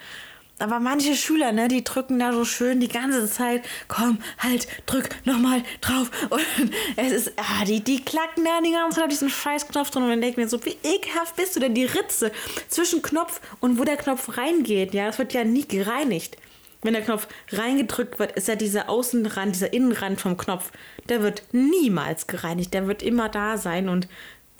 Aber 0.57 0.79
manche 0.79 1.15
Schüler, 1.15 1.51
ne, 1.51 1.67
die 1.67 1.83
drücken 1.83 2.17
da 2.17 2.31
so 2.31 2.45
schön 2.45 2.79
die 2.79 2.87
ganze 2.87 3.29
Zeit, 3.29 3.63
komm, 3.89 4.19
halt, 4.37 4.67
drück 4.85 5.09
nochmal 5.25 5.63
drauf. 5.81 6.09
Und 6.29 6.71
es 6.95 7.11
ist, 7.11 7.33
ah, 7.35 7.65
die, 7.65 7.83
die 7.83 8.03
klacken 8.03 8.45
da 8.45 8.61
die 8.61 8.71
ganze 8.71 8.95
Zeit 8.95 9.05
auf 9.05 9.09
diesen 9.09 9.29
Scheißknopf 9.29 9.89
drin 9.89 10.03
und 10.03 10.09
dann 10.09 10.21
denke 10.21 10.39
ich 10.39 10.45
mir 10.45 10.49
so, 10.49 10.63
wie 10.63 10.77
ekelhaft 10.83 11.35
bist 11.35 11.55
du 11.55 11.59
denn? 11.59 11.73
Die 11.73 11.83
Ritze 11.83 12.31
zwischen 12.69 13.01
Knopf 13.01 13.41
und 13.59 13.77
wo 13.79 13.83
der 13.83 13.97
Knopf 13.97 14.37
reingeht, 14.37 14.93
ja, 14.93 15.07
das 15.07 15.19
wird 15.19 15.33
ja 15.33 15.43
nie 15.43 15.67
gereinigt. 15.67 16.37
Wenn 16.83 16.93
der 16.93 17.03
Knopf 17.03 17.27
reingedrückt 17.51 18.19
wird, 18.19 18.33
ist 18.33 18.47
ja 18.47 18.55
dieser 18.55 18.89
Außenrand, 18.89 19.55
dieser 19.55 19.73
Innenrand 19.73 20.21
vom 20.21 20.37
Knopf, 20.37 20.71
der 21.09 21.21
wird 21.21 21.43
niemals 21.51 22.27
gereinigt. 22.27 22.73
Der 22.73 22.87
wird 22.87 23.01
immer 23.01 23.27
da 23.27 23.57
sein 23.57 23.89
und 23.89 24.07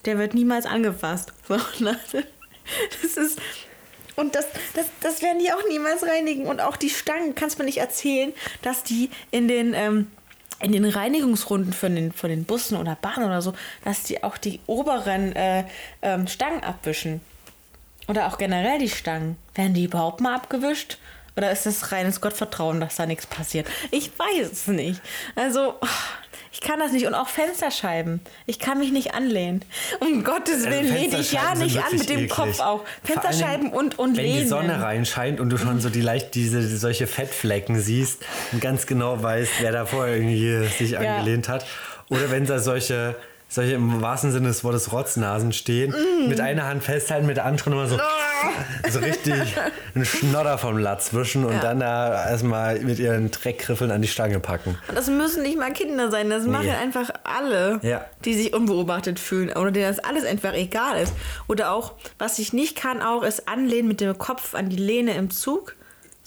der 0.05 0.17
wird 0.17 0.33
niemals 0.33 0.65
angefasst. 0.65 1.33
So, 1.47 1.55
ne? 1.83 1.99
Das 3.01 3.15
ist. 3.15 3.39
Und 4.15 4.35
das, 4.35 4.45
das, 4.73 4.87
das 5.01 5.21
werden 5.21 5.39
die 5.39 5.51
auch 5.51 5.67
niemals 5.69 6.03
reinigen. 6.03 6.45
Und 6.47 6.61
auch 6.61 6.77
die 6.77 6.89
Stangen, 6.89 7.35
kannst 7.35 7.57
du 7.57 7.63
mir 7.63 7.65
nicht 7.65 7.79
erzählen, 7.79 8.33
dass 8.61 8.83
die 8.83 9.09
in 9.31 9.47
den, 9.47 9.73
ähm, 9.73 10.11
in 10.61 10.71
den 10.71 10.85
Reinigungsrunden 10.85 11.73
von 11.73 11.95
den, 11.95 12.11
von 12.11 12.29
den 12.29 12.45
Bussen 12.45 12.77
oder 12.77 12.95
Bahnen 12.95 13.25
oder 13.25 13.41
so, 13.41 13.53
dass 13.83 14.03
die 14.03 14.23
auch 14.23 14.37
die 14.37 14.59
oberen 14.67 15.35
äh, 15.35 15.65
ähm, 16.01 16.27
Stangen 16.27 16.63
abwischen. 16.63 17.21
Oder 18.07 18.27
auch 18.27 18.37
generell 18.37 18.79
die 18.79 18.89
Stangen. 18.89 19.37
Werden 19.55 19.73
die 19.73 19.85
überhaupt 19.85 20.21
mal 20.21 20.35
abgewischt? 20.35 20.97
Oder 21.35 21.51
ist 21.51 21.65
das 21.65 21.91
reines 21.91 22.21
Gottvertrauen, 22.21 22.79
dass 22.79 22.95
da 22.95 23.05
nichts 23.05 23.25
passiert? 23.25 23.67
Ich 23.91 24.11
weiß 24.17 24.51
es 24.51 24.67
nicht. 24.67 25.01
Also, 25.35 25.75
ich 26.55 26.61
kann 26.61 26.79
das 26.79 26.93
nicht. 26.93 27.05
Und 27.05 27.15
auch 27.15 27.27
Fensterscheiben. 27.27 28.21
Ich 28.45 28.59
kann 28.59 28.79
mich 28.79 28.93
nicht 28.93 29.13
anlehnen. 29.13 29.61
Um 29.99 30.23
Gottes 30.23 30.63
Willen 30.63 30.87
lehne 30.93 31.19
ich 31.19 31.33
ja 31.33 31.53
nicht 31.53 31.77
an 31.83 31.97
mit 31.97 32.07
dem 32.07 32.15
eklig. 32.19 32.31
Kopf 32.31 32.61
auch. 32.61 32.85
Fensterscheiben 33.03 33.65
Dingen, 33.65 33.73
und, 33.77 33.99
und 33.99 34.15
Wenn 34.15 34.23
Lehnen. 34.23 34.43
die 34.43 34.47
Sonne 34.47 34.81
reinscheint 34.81 35.41
und 35.41 35.49
du 35.49 35.57
schon 35.57 35.81
so 35.81 35.89
die 35.89 35.99
leicht 35.99 36.33
diese 36.33 36.65
solche 36.77 37.07
Fettflecken 37.07 37.81
siehst 37.81 38.23
und 38.53 38.61
ganz 38.61 38.87
genau 38.87 39.21
weißt, 39.21 39.51
wer 39.59 39.73
da 39.73 39.85
vorher 39.85 40.15
irgendwie 40.15 40.65
sich 40.77 40.91
Ja. 40.91 40.99
angelehnt 41.17 41.49
hat. 41.49 41.65
Oder 42.09 42.31
wenn 42.31 42.45
da 42.45 42.59
solche, 42.59 43.15
solche 43.55 43.73
im 43.73 44.01
wahrsten 44.01 44.31
Sinne 44.31 44.47
des 44.49 44.63
Wortes 44.63 44.91
Rotznasen 44.91 45.51
stehen, 45.53 45.91
Mm. 45.91 46.29
mit 46.29 46.39
einer 46.41 46.65
Hand 46.67 46.83
festhalten, 46.83 47.25
mit 47.25 47.37
der 47.37 47.45
anderen 47.45 47.73
immer 47.73 47.87
so, 47.87 47.95
Ah. 47.97 48.89
so 48.91 48.99
richtig 48.99 49.33
einen 49.95 50.05
Schnodder 50.05 50.57
vom 50.57 50.77
Latz 50.77 51.13
wischen 51.13 51.45
und 51.45 51.53
Ja. 51.53 51.59
dann 51.59 51.79
da 51.79 52.29
erstmal 52.29 52.79
mit 52.81 52.99
ihren 52.99 53.31
Dreckgriffeln 53.31 53.89
an 53.91 54.01
die 54.01 54.07
Stange 54.07 54.39
packen. 54.39 54.77
Das 54.93 55.07
müssen 55.09 55.41
nicht 55.43 55.57
mal 55.57 55.71
Kinder 55.73 56.11
sein, 56.11 56.29
das 56.29 56.45
machen 56.45 56.69
einfach 56.69 57.09
alle, 57.23 57.79
Ja. 57.81 58.05
die 58.25 58.33
sich 58.35 58.53
unbeobachtet 58.53 59.19
fühlen 59.19 59.49
oder 59.57 59.71
denen 59.71 59.87
das 59.87 59.99
alles 60.03 60.25
einfach 60.25 60.53
egal 60.53 61.01
ist. 61.01 61.13
Oder 61.47 61.71
auch, 61.71 61.93
was 62.19 62.37
ich 62.39 62.53
nicht 62.53 62.75
kann, 62.75 63.01
auch 63.01 63.23
ist 63.23 63.47
anlehnen 63.47 63.87
mit 63.87 64.01
dem 64.01 64.17
Kopf 64.17 64.53
an 64.53 64.69
die 64.69 64.75
Lehne 64.77 65.13
im 65.15 65.29
Zug. 65.31 65.75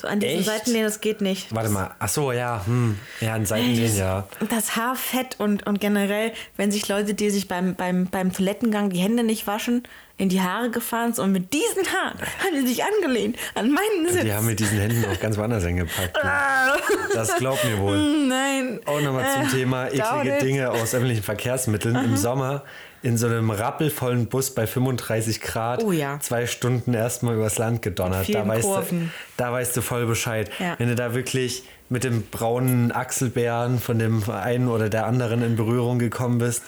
So 0.01 0.07
an 0.07 0.21
diesen 0.21 0.39
Echt? 0.39 0.47
Seitenlehnen, 0.47 0.85
das 0.87 1.01
geht 1.01 1.21
nicht. 1.21 1.53
Warte 1.53 1.71
mal, 1.71 1.91
ach 1.99 2.09
so, 2.09 2.31
ja, 2.31 2.63
hm, 2.65 2.97
ja, 3.21 3.35
ein 3.35 3.47
Seitenlehnen, 3.47 3.97
ja. 3.97 4.29
Das 4.49 4.77
Haarfett 4.77 5.35
und, 5.41 5.67
und 5.67 5.81
generell, 5.81 6.33
wenn 6.57 6.71
sich 6.71 6.87
Leute, 6.87 7.15
die 7.15 7.31
sich 7.31 7.49
beim, 7.49 7.75
beim, 7.75 8.07
beim 8.07 8.33
Toilettengang 8.33 8.91
die 8.91 9.01
Hände 9.01 9.25
nicht 9.25 9.49
waschen, 9.49 9.83
in 10.17 10.29
die 10.29 10.41
Haare 10.41 10.71
gefahren 10.71 11.13
sind 11.13 11.25
und 11.25 11.33
mit 11.33 11.53
diesen 11.53 11.85
Haaren 11.93 12.19
haben 12.21 12.55
die 12.61 12.67
sich 12.67 12.83
angelehnt 12.85 13.37
an 13.55 13.73
meinen 13.73 14.13
Sitz. 14.13 14.23
Die 14.25 14.33
haben 14.33 14.47
mit 14.47 14.61
diesen 14.61 14.79
Händen 14.79 15.05
auch 15.05 15.19
ganz 15.21 15.37
woanders 15.37 15.65
hingepackt. 15.65 16.15
Ne? 16.15 16.31
Ah. 16.31 16.77
Das 17.15 17.37
glaubt 17.37 17.65
mir 17.65 17.79
wohl. 17.79 17.97
Nein. 18.29 18.81
Auch 18.85 19.01
nochmal 19.01 19.27
zum 19.33 19.43
Äh, 19.43 19.61
Thema 19.61 19.87
eklige. 19.89 20.39
Dinge 20.41 20.71
aus 20.71 20.95
öffentlichen 20.95 21.23
Verkehrsmitteln. 21.25 21.97
Im 21.97 22.17
Sommer 22.17 22.63
in 23.09 23.17
so 23.17 23.27
einem 23.27 23.51
rappelvollen 23.51 24.27
Bus 24.27 24.51
bei 24.51 24.67
35 24.67 25.41
Grad 25.41 25.83
Oh 25.83 25.93
ja. 25.93 26.21
zwei 26.21 26.47
Stunden 26.47 26.93
erstmal 26.93 27.37
übers 27.37 27.57
Land 27.57 27.81
gedonnert. 27.81 28.33
Da 28.33 28.47
weißt, 28.47 28.65
du, 28.65 29.09
da 29.39 29.51
weißt 29.51 29.77
du 29.79 29.81
voll 29.81 30.05
Bescheid. 30.05 30.51
Ja. 30.59 30.75
Wenn 30.77 30.89
du 30.89 30.95
da 30.95 31.15
wirklich 31.15 31.63
mit 31.89 32.05
dem 32.05 32.23
braunen 32.25 32.93
Achselbären 32.93 33.79
von 33.81 33.99
dem 33.99 34.29
einen 34.29 34.69
oder 34.69 34.91
der 34.91 35.07
anderen 35.07 35.43
in 35.43 35.57
Berührung 35.57 35.99
gekommen 35.99 36.37
bist, 36.37 36.65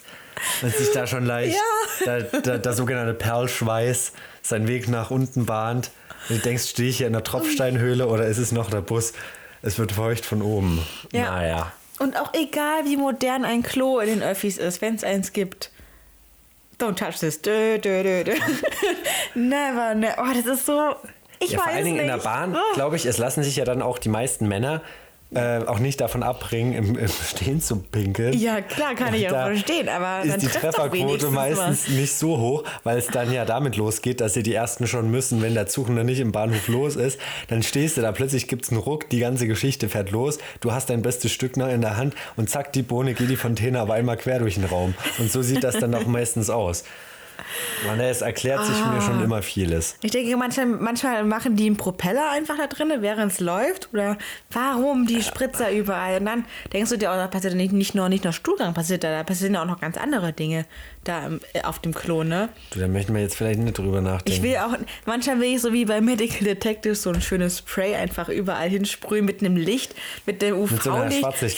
wenn 0.63 0.71
sich 0.71 0.91
da 0.93 1.07
schon 1.07 1.27
leicht 1.27 1.59
der, 2.07 2.23
der, 2.23 2.57
der 2.57 2.73
sogenannte 2.73 3.13
Perlschweiß 3.13 4.13
seinen 4.41 4.67
Weg 4.67 4.89
nach 4.89 5.11
unten 5.11 5.45
bahnt. 5.45 5.91
Und 6.31 6.39
du 6.39 6.43
denkst, 6.43 6.71
stehe 6.71 6.89
ich 6.89 6.97
hier 6.97 7.07
in 7.07 7.13
der 7.13 7.23
Tropfsteinhöhle 7.23 8.07
oder 8.07 8.25
ist 8.25 8.39
es 8.39 8.51
noch 8.51 8.71
der 8.71 8.81
Bus? 8.81 9.13
Es 9.61 9.79
wird 9.79 9.93
feucht 9.93 10.25
von 10.25 10.41
oben. 10.41 10.83
Ja. 11.13 11.33
Naja. 11.33 11.73
Und 11.99 12.19
auch 12.19 12.33
egal, 12.33 12.87
wie 12.87 12.97
modern 12.97 13.45
ein 13.45 13.63
Klo 13.63 13.99
in 13.99 14.07
den 14.07 14.23
Öffis 14.23 14.57
ist, 14.57 14.81
wenn 14.81 14.95
es 14.95 15.05
eins 15.05 15.35
gibt. 15.35 15.71
Don't 16.81 16.95
touch 16.97 17.19
this. 17.21 17.41
Dö, 17.43 17.79
dö, 17.79 18.03
dö, 18.03 18.25
dö. 18.25 18.33
Never, 19.35 19.95
ne. 19.95 20.15
Oh, 20.19 20.25
das 20.35 20.47
ist 20.47 20.67
so. 20.67 20.95
Ich 21.39 21.51
Ja, 21.53 21.59
weiß 21.59 21.65
vor 21.65 21.73
allen 21.75 21.85
Dingen 21.85 21.97
nicht. 21.97 22.03
in 22.03 22.09
der 22.09 22.19
Bahn, 22.23 22.55
Oh. 22.57 22.75
glaube 22.75 22.97
ich, 22.97 23.07
es 23.07 23.19
lassen 23.19 23.43
sich 23.43 23.57
ja 23.57 23.65
dann 23.65 23.83
auch 23.83 23.99
die 23.99 24.09
meisten 24.09 24.47
Männer 24.49 24.83
äh, 25.33 25.59
auch 25.59 25.79
nicht 25.79 26.01
davon 26.01 26.23
abbringen, 26.23 26.73
im, 26.73 26.99
im 26.99 27.09
Stehen 27.09 27.61
zu 27.61 27.77
pinkeln. 27.77 28.37
Ja, 28.39 28.61
klar, 28.61 28.95
kann 28.95 29.15
ich 29.15 29.27
auch 29.29 29.33
Da 29.33 29.47
verstehen, 29.47 29.89
aber 29.89 30.25
ist 30.25 30.43
die 30.43 30.49
Trefferquote 30.49 31.31
meistens 31.31 31.89
nicht 31.89 32.15
so 32.15 32.39
hoch, 32.39 32.65
weil 32.83 32.99
es 32.99 33.07
dann 33.07 33.33
ja 33.33 33.45
damit 33.45 33.77
losgeht, 33.77 34.21
dass 34.21 34.35
sie 34.35 34.43
die 34.43 34.55
ersten 34.55 34.87
schon 34.87 35.11
müssen, 35.11 35.41
wenn 35.43 35.55
der 35.55 35.67
Zug 35.67 35.89
noch 35.89 36.03
nicht 36.03 36.21
im 36.21 36.33
Bahnhof 36.33 36.67
los 36.69 36.97
ist. 36.97 37.21
Dann 37.49 37.63
stehst 37.63 37.97
du 37.97 38.01
da, 38.01 38.13
plötzlich 38.13 38.49
gibt 38.49 38.65
es 38.65 38.71
einen 38.71 38.81
Ruck, 38.81 39.09
die 39.11 39.21
ganze 39.21 39.47
Geschichte 39.47 39.89
fährt 39.89 40.11
los, 40.11 40.39
du 40.61 40.73
hast 40.73 40.91
dein 40.91 41.03
bestes 41.03 41.31
Stück 41.31 41.57
noch 41.57 41.69
in 41.69 41.81
der 41.81 41.97
Hand 41.97 42.15
und 42.37 42.51
zack, 42.51 42.73
die 42.73 42.83
Bohne 42.83 43.15
geht 43.15 43.31
die 43.31 43.37
Fontäne 43.37 43.81
aber 43.81 43.95
einmal 43.95 44.17
quer 44.17 44.41
durch 44.41 44.57
den 44.57 44.65
Raum. 44.65 44.95
Und 45.19 45.31
so 45.31 45.43
sieht 45.43 45.63
das 45.63 45.79
dann 45.79 45.95
auch 45.95 46.07
meistens 46.07 46.51
aus. 46.51 46.85
Man, 47.87 48.01
es 48.01 48.23
erklärt 48.23 48.65
sich 48.65 48.77
mir 48.85 48.99
Ah. 48.99 49.01
schon 49.01 49.23
immer 49.23 49.43
vieles. 49.43 49.97
Ich 50.03 50.11
denke, 50.11 50.37
manchmal, 50.37 50.67
manchmal 50.67 51.25
machen 51.25 51.57
die 51.57 51.67
einen 51.67 51.77
Propeller 51.77 52.31
einfach 52.33 52.57
da 52.59 52.67
drin, 52.67 52.93
während 53.01 53.33
es 53.33 53.41
läuft. 53.41 53.89
Oder 53.93 54.19
warum 54.51 55.07
die 55.07 55.23
Spritzer 55.23 55.71
überall? 55.73 56.19
Und 56.19 56.27
dann 56.27 56.45
denkst 56.73 56.91
du 56.91 56.99
dir 56.99 57.11
auch, 57.13 57.17
da 57.17 57.27
passiert 57.29 57.55
nicht, 57.55 57.73
nicht 57.73 57.95
nur 57.95 58.09
nicht 58.09 58.25
nur 58.25 58.33
Stuhlgang, 58.33 58.75
passiert 58.75 59.05
da, 59.05 59.11
da 59.11 59.25
passieren 59.25 59.57
auch 59.57 59.65
noch 59.67 59.81
ganz 59.81 59.97
andere 59.97 60.33
Dinge 60.33 60.67
da 61.05 61.31
äh, 61.55 61.63
auf 61.63 61.79
dem 61.79 61.95
Klo, 61.95 62.25
ne? 62.25 62.51
Du, 62.71 62.81
da 62.81 62.89
möchten 62.89 63.15
wir 63.15 63.23
jetzt 63.23 63.37
vielleicht 63.37 63.59
nicht 63.59 63.79
drüber 63.79 64.01
nachdenken. 64.01 64.33
Ich 64.33 64.43
will 64.43 64.57
auch, 64.59 64.77
manchmal 65.07 65.41
will 65.41 65.55
ich 65.55 65.61
so 65.61 65.73
wie 65.73 65.85
bei 65.87 66.01
Medical 66.01 66.45
Detective 66.45 66.95
so 66.95 67.11
ein 67.11 67.23
schönes 67.23 67.59
Spray 67.59 67.95
einfach 67.95 68.29
überall 68.29 68.69
hinsprühen 68.69 69.25
mit 69.25 69.41
einem 69.41 69.57
Licht, 69.57 69.95
mit 70.27 70.43
dem 70.43 70.57
UV-Licht. 70.57 70.83
so 70.83 70.93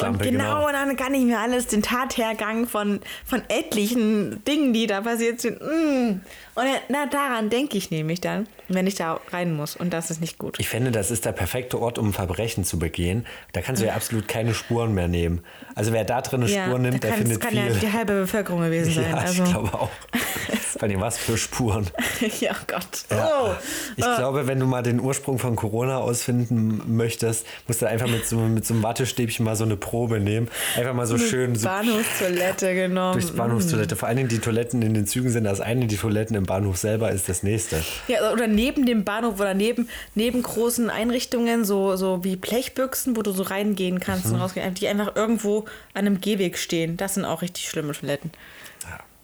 einer 0.05 0.13
und 0.13 0.23
genau, 0.23 0.23
genau. 0.23 0.67
und 0.67 0.73
dann 0.73 0.97
kann 0.97 1.15
ich 1.15 1.23
mir 1.23 1.41
alles, 1.41 1.67
den 1.67 1.83
Tathergang 1.83 2.67
von, 2.69 3.01
von 3.25 3.43
etlichen 3.49 4.45
Dingen, 4.45 4.73
die 4.73 4.87
da 4.87 5.01
passiert 5.01 5.41
sind. 5.41 5.61
Mm. 5.61 6.21
Und 6.55 6.67
na, 6.89 7.07
daran 7.07 7.51
denke 7.51 7.79
ich 7.79 7.91
nämlich 7.91 8.21
dann, 8.21 8.47
wenn 8.69 8.87
ich 8.87 8.95
da 8.95 9.21
rein 9.31 9.55
muss. 9.55 9.77
Und 9.77 9.93
das 9.93 10.11
ist 10.11 10.21
nicht 10.21 10.39
gut. 10.39 10.59
Ich 10.59 10.69
finde, 10.69 10.91
das 10.91 11.11
ist 11.11 11.25
der 11.25 11.33
perfekte 11.33 11.81
Ort, 11.81 11.99
um 11.99 12.09
ein 12.09 12.13
Verbrechen 12.13 12.65
zu 12.65 12.79
begehen. 12.79 13.27
Da 13.53 13.61
kannst 13.61 13.83
du 13.83 13.87
ja 13.87 13.95
absolut 13.95 14.29
keine 14.29 14.55
Spuren 14.55 14.95
mehr 14.95 15.09
nehmen. 15.09 15.43
Also 15.75 15.93
wer 15.93 16.05
da 16.05 16.21
drin 16.21 16.43
eine 16.43 16.51
Spur 16.51 16.79
nimmt, 16.79 17.03
der 17.03 17.15
findet 17.15 17.43
das 17.43 17.49
kann 17.49 17.51
viel. 17.51 17.73
ja 17.75 17.79
die 17.79 17.93
halbe 17.93 18.13
Bevölkerung 18.15 18.63
gewesen 18.63 18.93
sein. 18.95 19.11
ja, 19.11 19.17
also. 19.17 19.43
ich 19.43 19.51
glaube 19.51 19.75
auch. 19.75 19.91
Vor 20.83 20.89
allem, 20.89 21.01
was 21.01 21.19
für 21.19 21.37
Spuren. 21.37 21.87
ja, 22.41 22.53
oh 22.55 22.65
Gott. 22.67 23.05
Ja. 23.11 23.29
Oh. 23.45 23.55
Ich 23.97 24.05
glaube, 24.05 24.47
wenn 24.47 24.59
du 24.59 24.67
mal 24.67 24.83
den 24.83 25.01
Ursprung 25.01 25.39
von 25.39 25.55
Corona 25.55 25.99
ausfinden 25.99 26.97
möchtest, 26.97 27.47
musst 27.69 27.83
du 27.83 27.87
einfach 27.87 28.09
mit 28.09 28.27
so, 28.27 28.37
mit 28.39 28.67
so 28.67 28.75
einem 28.75 28.83
Wattestäbchen 28.83 29.45
mal 29.45 29.55
so 29.55 29.65
eine 29.65 29.77
Probe 29.77 30.19
nehmen. 30.19 30.49
Einfach 30.77 30.95
mal 30.95 31.07
so 31.07 31.19
schön 31.19 31.55
so 31.55 31.69
Bahnhofstoilette 31.69 32.75
genommen. 32.75 33.13
durchs 33.13 33.31
Bahnhofstoilette. 33.31 33.97
Vor 33.97 34.09
allen 34.09 34.17
Dingen 34.17 34.29
die 34.29 34.41
Toiletten 34.41 34.83
in 34.83 34.95
den 34.95 35.07
Zügen 35.07 35.31
sind 35.31 35.45
das 35.45 35.61
eine, 35.61 35.87
die 35.87 35.97
Toiletten 35.97 36.35
im 36.37 36.45
Bahnhof 36.45 36.79
selber 36.79 37.13
ist 37.13 37.29
das 37.29 37.43
nächste. 37.43 37.83
Ja, 38.09 38.33
oder 38.33 38.49
neben 38.53 38.87
dem 38.87 39.05
Bahnhof 39.05 39.41
oder 39.41 39.55
neben, 39.55 39.89
neben 40.15 40.43
großen 40.43 40.91
Einrichtungen, 40.91 41.65
so, 41.65 41.97
so 41.97 42.23
wie 42.25 42.37
Blechbüchsen, 42.37 43.17
wo 43.17 43.23
du 43.23 43.33
so 43.33 43.43
reingehen 43.43 43.99
kannst 44.01 44.27
Mhm. 44.27 44.35
und 44.35 44.41
rausgehen, 44.41 44.75
die 44.75 44.87
einfach 44.89 45.17
irgendwo 45.17 45.61
an 45.95 46.07
einem 46.07 46.21
Gehweg 46.21 46.57
stehen. 46.59 46.97
Das 46.97 47.15
sind 47.15 47.25
auch 47.25 47.43
richtig 47.43 47.69
schlimme 47.69 47.93
Toiletten. 47.93 48.31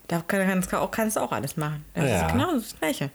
Da 0.09 0.22
kann, 0.26 0.47
kannst, 0.49 0.72
du 0.72 0.81
auch, 0.81 0.91
kannst 0.91 1.16
du 1.16 1.20
auch 1.20 1.33
alles 1.33 1.57
machen. 1.59 1.85
Das 1.95 2.09
Ja. 2.09 2.26
ist 2.26 2.33
genau 2.33 2.55
das 2.55 2.74
Gleiche. 2.79 3.11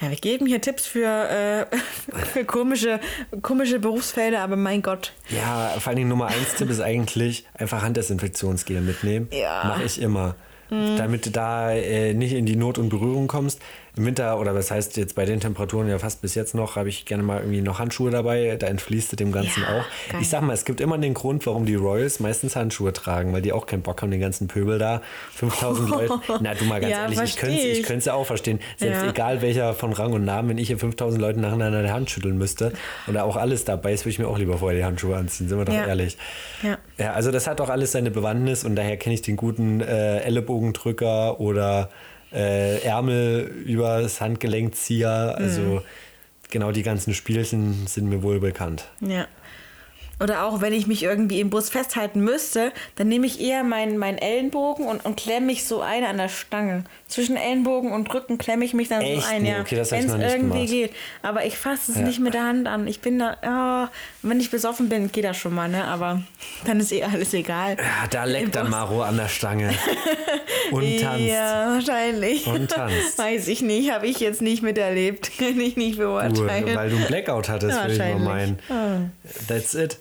Ja, 0.00 0.10
wir 0.10 0.16
geben 0.16 0.46
hier 0.46 0.60
Tipps 0.60 0.86
für, 0.86 1.06
äh, 1.08 1.66
für 2.32 2.44
komische, 2.44 3.00
komische 3.42 3.78
Berufsfelder, 3.80 4.40
aber 4.42 4.54
mein 4.56 4.82
Gott. 4.82 5.12
Ja, 5.30 5.70
vor 5.78 5.88
allen 5.88 5.96
Dingen 5.96 6.08
Nummer 6.10 6.26
eins 6.28 6.54
Tipp 6.56 6.70
ist 6.70 6.80
eigentlich 6.80 7.46
einfach 7.54 7.82
Handdesinfektionsgel 7.82 8.80
mitnehmen. 8.82 9.28
Ja. 9.32 9.64
Mache 9.64 9.84
ich 9.84 10.00
immer. 10.00 10.34
damit 10.70 11.24
du 11.24 11.30
da 11.30 11.72
äh, 11.72 12.12
nicht 12.12 12.34
in 12.34 12.44
die 12.44 12.54
Not 12.54 12.76
und 12.76 12.90
Berührung 12.90 13.26
kommst. 13.26 13.58
Im 13.98 14.06
Winter, 14.06 14.38
oder 14.38 14.54
was 14.54 14.70
heißt 14.70 14.96
jetzt 14.96 15.16
bei 15.16 15.24
den 15.24 15.40
Temperaturen 15.40 15.88
ja 15.88 15.98
fast 15.98 16.22
bis 16.22 16.36
jetzt 16.36 16.54
noch, 16.54 16.76
habe 16.76 16.88
ich 16.88 17.04
gerne 17.04 17.24
mal 17.24 17.40
irgendwie 17.40 17.60
noch 17.62 17.80
Handschuhe 17.80 18.12
dabei. 18.12 18.54
Da 18.56 18.68
entfließt 18.68 19.12
es 19.12 19.16
dem 19.16 19.32
Ganzen 19.32 19.62
Ja, 19.62 19.68
auch. 19.80 19.84
geil. 20.12 20.20
Ich 20.22 20.28
sag 20.28 20.42
mal, 20.42 20.52
es 20.52 20.64
gibt 20.64 20.80
immer 20.80 20.96
den 20.98 21.14
Grund, 21.14 21.44
warum 21.46 21.66
die 21.66 21.74
Royals 21.74 22.20
meistens 22.20 22.54
Handschuhe 22.54 22.92
tragen, 22.92 23.32
weil 23.32 23.42
die 23.42 23.52
auch 23.52 23.66
keinen 23.66 23.82
Bock 23.82 24.00
haben, 24.00 24.12
den 24.12 24.20
ganzen 24.20 24.46
Pöbel 24.46 24.78
da. 24.78 25.02
5000 25.34 25.90
Leute. 25.90 26.14
Na, 26.40 26.54
du 26.54 26.64
mal 26.64 26.80
ganz 26.80 26.92
Ja, 26.92 27.02
ehrlich, 27.02 27.20
ich 27.22 27.36
könnte 27.36 27.56
es 27.56 27.64
ich. 27.78 27.90
ich 27.90 28.04
ja 28.04 28.14
auch 28.14 28.24
verstehen. 28.26 28.60
Selbst 28.76 29.02
Ja. 29.02 29.10
egal 29.10 29.42
welcher 29.42 29.74
von 29.74 29.92
Rang 29.92 30.12
und 30.12 30.24
Namen, 30.24 30.50
wenn 30.50 30.58
ich 30.58 30.68
hier 30.68 30.78
5000 30.78 31.20
Leuten 31.20 31.40
nacheinander 31.40 31.82
die 31.82 31.90
Hand 31.90 32.08
schütteln 32.08 32.38
müsste 32.38 32.72
oder 33.08 33.24
auch 33.24 33.36
alles 33.36 33.64
dabei 33.64 33.92
ist, 33.94 34.02
würde 34.04 34.10
ich 34.10 34.18
mir 34.20 34.28
auch 34.28 34.38
lieber 34.38 34.58
vorher 34.58 34.78
die 34.78 34.84
Handschuhe 34.84 35.16
anziehen, 35.16 35.48
sind 35.48 35.58
wir 35.58 35.64
doch 35.64 35.74
ehrlich. 35.74 36.16
Ja. 36.62 36.78
Ja, 36.98 37.12
also 37.14 37.32
das 37.32 37.48
hat 37.48 37.58
doch 37.58 37.68
alles 37.68 37.90
seine 37.92 38.12
Bewandtnis 38.12 38.64
und 38.64 38.76
daher 38.76 38.96
kenne 38.96 39.14
ich 39.14 39.22
den 39.22 39.36
guten 39.36 39.80
äh, 39.80 40.18
Ellenbogendrücker 40.20 41.40
oder 41.40 41.90
äh, 42.32 42.78
Ärmel 42.82 43.46
übers 43.66 44.20
Handgelenkzieher. 44.20 45.34
Also 45.38 45.60
Mhm. 45.60 45.80
genau 46.50 46.72
die 46.72 46.82
ganzen 46.82 47.14
Spielchen 47.14 47.86
sind 47.86 48.08
mir 48.08 48.22
wohl 48.22 48.40
bekannt. 48.40 48.84
Ja. 49.00 49.26
Oder 50.20 50.42
auch, 50.44 50.60
wenn 50.60 50.72
ich 50.72 50.88
mich 50.88 51.04
irgendwie 51.04 51.38
im 51.38 51.48
Bus 51.48 51.70
festhalten 51.70 52.18
müsste, 52.22 52.72
dann 52.96 53.06
nehme 53.06 53.24
ich 53.24 53.40
eher 53.40 53.62
meinen, 53.62 53.98
meinen 53.98 54.18
Ellenbogen 54.18 54.84
und, 54.84 55.04
und 55.04 55.16
klemme 55.16 55.46
mich 55.46 55.64
so 55.64 55.80
ein 55.80 56.02
an 56.02 56.16
der 56.16 56.28
Stange. 56.28 56.82
Zwischen 57.06 57.36
Ellenbogen 57.36 57.92
und 57.92 58.12
Rücken 58.12 58.36
klemme 58.36 58.64
ich 58.64 58.74
mich 58.74 58.88
dann 58.88 59.00
Echt? 59.00 59.22
so 59.22 59.28
ein, 59.28 59.44
Nee, 59.44 59.52
ja. 59.52 59.60
okay, 59.60 59.76
das 59.76 59.92
hab 59.92 60.00
wenn 60.00 60.06
es 60.20 60.32
irgendwie 60.32 60.66
gemacht. 60.66 60.70
geht. 60.72 60.92
Aber 61.22 61.44
ich 61.46 61.56
fasse 61.56 61.92
es 61.92 61.98
Ja. 61.98 62.04
nicht 62.04 62.18
mit 62.18 62.34
der 62.34 62.42
Hand 62.42 62.66
an. 62.66 62.88
Ich 62.88 63.00
bin 63.00 63.20
da, 63.20 63.36
ja, 63.44 63.90
wenn 64.22 64.40
ich 64.40 64.50
besoffen 64.50 64.88
bin, 64.88 65.12
geht 65.12 65.24
das 65.24 65.36
schon 65.36 65.54
mal, 65.54 65.68
ne? 65.68 65.84
Aber 65.84 66.22
dann 66.64 66.80
ist 66.80 66.92
eh 66.92 67.02
alles 67.04 67.32
egal. 67.34 67.76
Ja, 67.78 68.06
da 68.10 68.24
leckt 68.24 68.54
dann. 68.56 68.68
Maro 68.70 69.02
an 69.02 69.16
der 69.16 69.28
Stange 69.28 69.72
und 70.72 71.00
tanzt. 71.00 71.20
Ja, 71.24 71.72
wahrscheinlich. 71.74 72.46
Und 72.46 72.70
tanzt. 72.70 73.16
Weiß 73.18 73.48
ich 73.48 73.62
nicht, 73.62 73.92
habe 73.92 74.06
ich 74.06 74.18
jetzt 74.20 74.42
nicht 74.42 74.62
miterlebt. 74.62 75.30
Kann 75.38 75.60
ich 75.60 75.76
nicht 75.76 75.98
beurteilen. 75.98 76.74
weil 76.74 76.90
du 76.90 76.96
einen 76.96 77.06
Blackout 77.06 77.48
hattest, 77.48 77.76
Ja, 77.76 77.82
würde 77.82 77.92
ich 77.94 77.98
mal 77.98 78.18
meinen. 78.18 78.58
wahrscheinlich. 78.68 79.10
That's 79.48 79.74
it. 79.74 79.98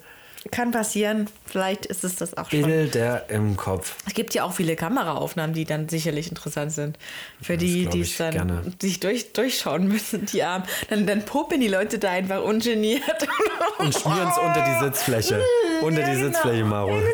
Kann 0.51 0.71
passieren. 0.71 1.27
Vielleicht 1.45 1.85
ist 1.85 2.03
es 2.03 2.15
das 2.15 2.37
auch 2.37 2.49
schon. 2.49 2.63
Bilder 2.63 3.29
im 3.29 3.55
Kopf. 3.57 3.95
Es 4.05 4.13
gibt 4.13 4.33
ja 4.33 4.43
auch 4.43 4.53
viele 4.53 4.75
Kameraaufnahmen, 4.75 5.53
die 5.53 5.65
dann 5.65 5.87
sicherlich 5.89 6.29
interessant 6.29 6.71
sind. 6.71 6.97
Für 7.41 7.53
Das 7.53 7.61
die, 7.63 7.85
die 7.87 8.01
es 8.01 8.17
dann 8.17 8.31
gerne. 8.31 8.61
sich 8.81 8.99
durch, 8.99 9.33
durchschauen 9.33 9.87
müssen, 9.87 10.25
die 10.25 10.43
Armen. 10.43 10.65
Dann, 10.89 11.05
dann 11.07 11.25
puppen 11.25 11.59
die 11.59 11.67
Leute 11.67 11.99
da 11.99 12.11
einfach 12.11 12.43
ungeniert. 12.43 13.01
Und 13.79 13.93
schmieren 13.93 14.27
es 14.29 14.37
unter 14.37 14.63
die 14.63 14.85
Sitzfläche. 14.85 15.41
unter 15.81 16.01
die 16.03 16.07
ja, 16.09 16.13
genau. 16.15 16.27
Sitzfläche, 16.27 16.63
Maro. 16.65 16.89
Ja, 16.89 16.95
genau, 16.95 17.07
genau. 17.07 17.13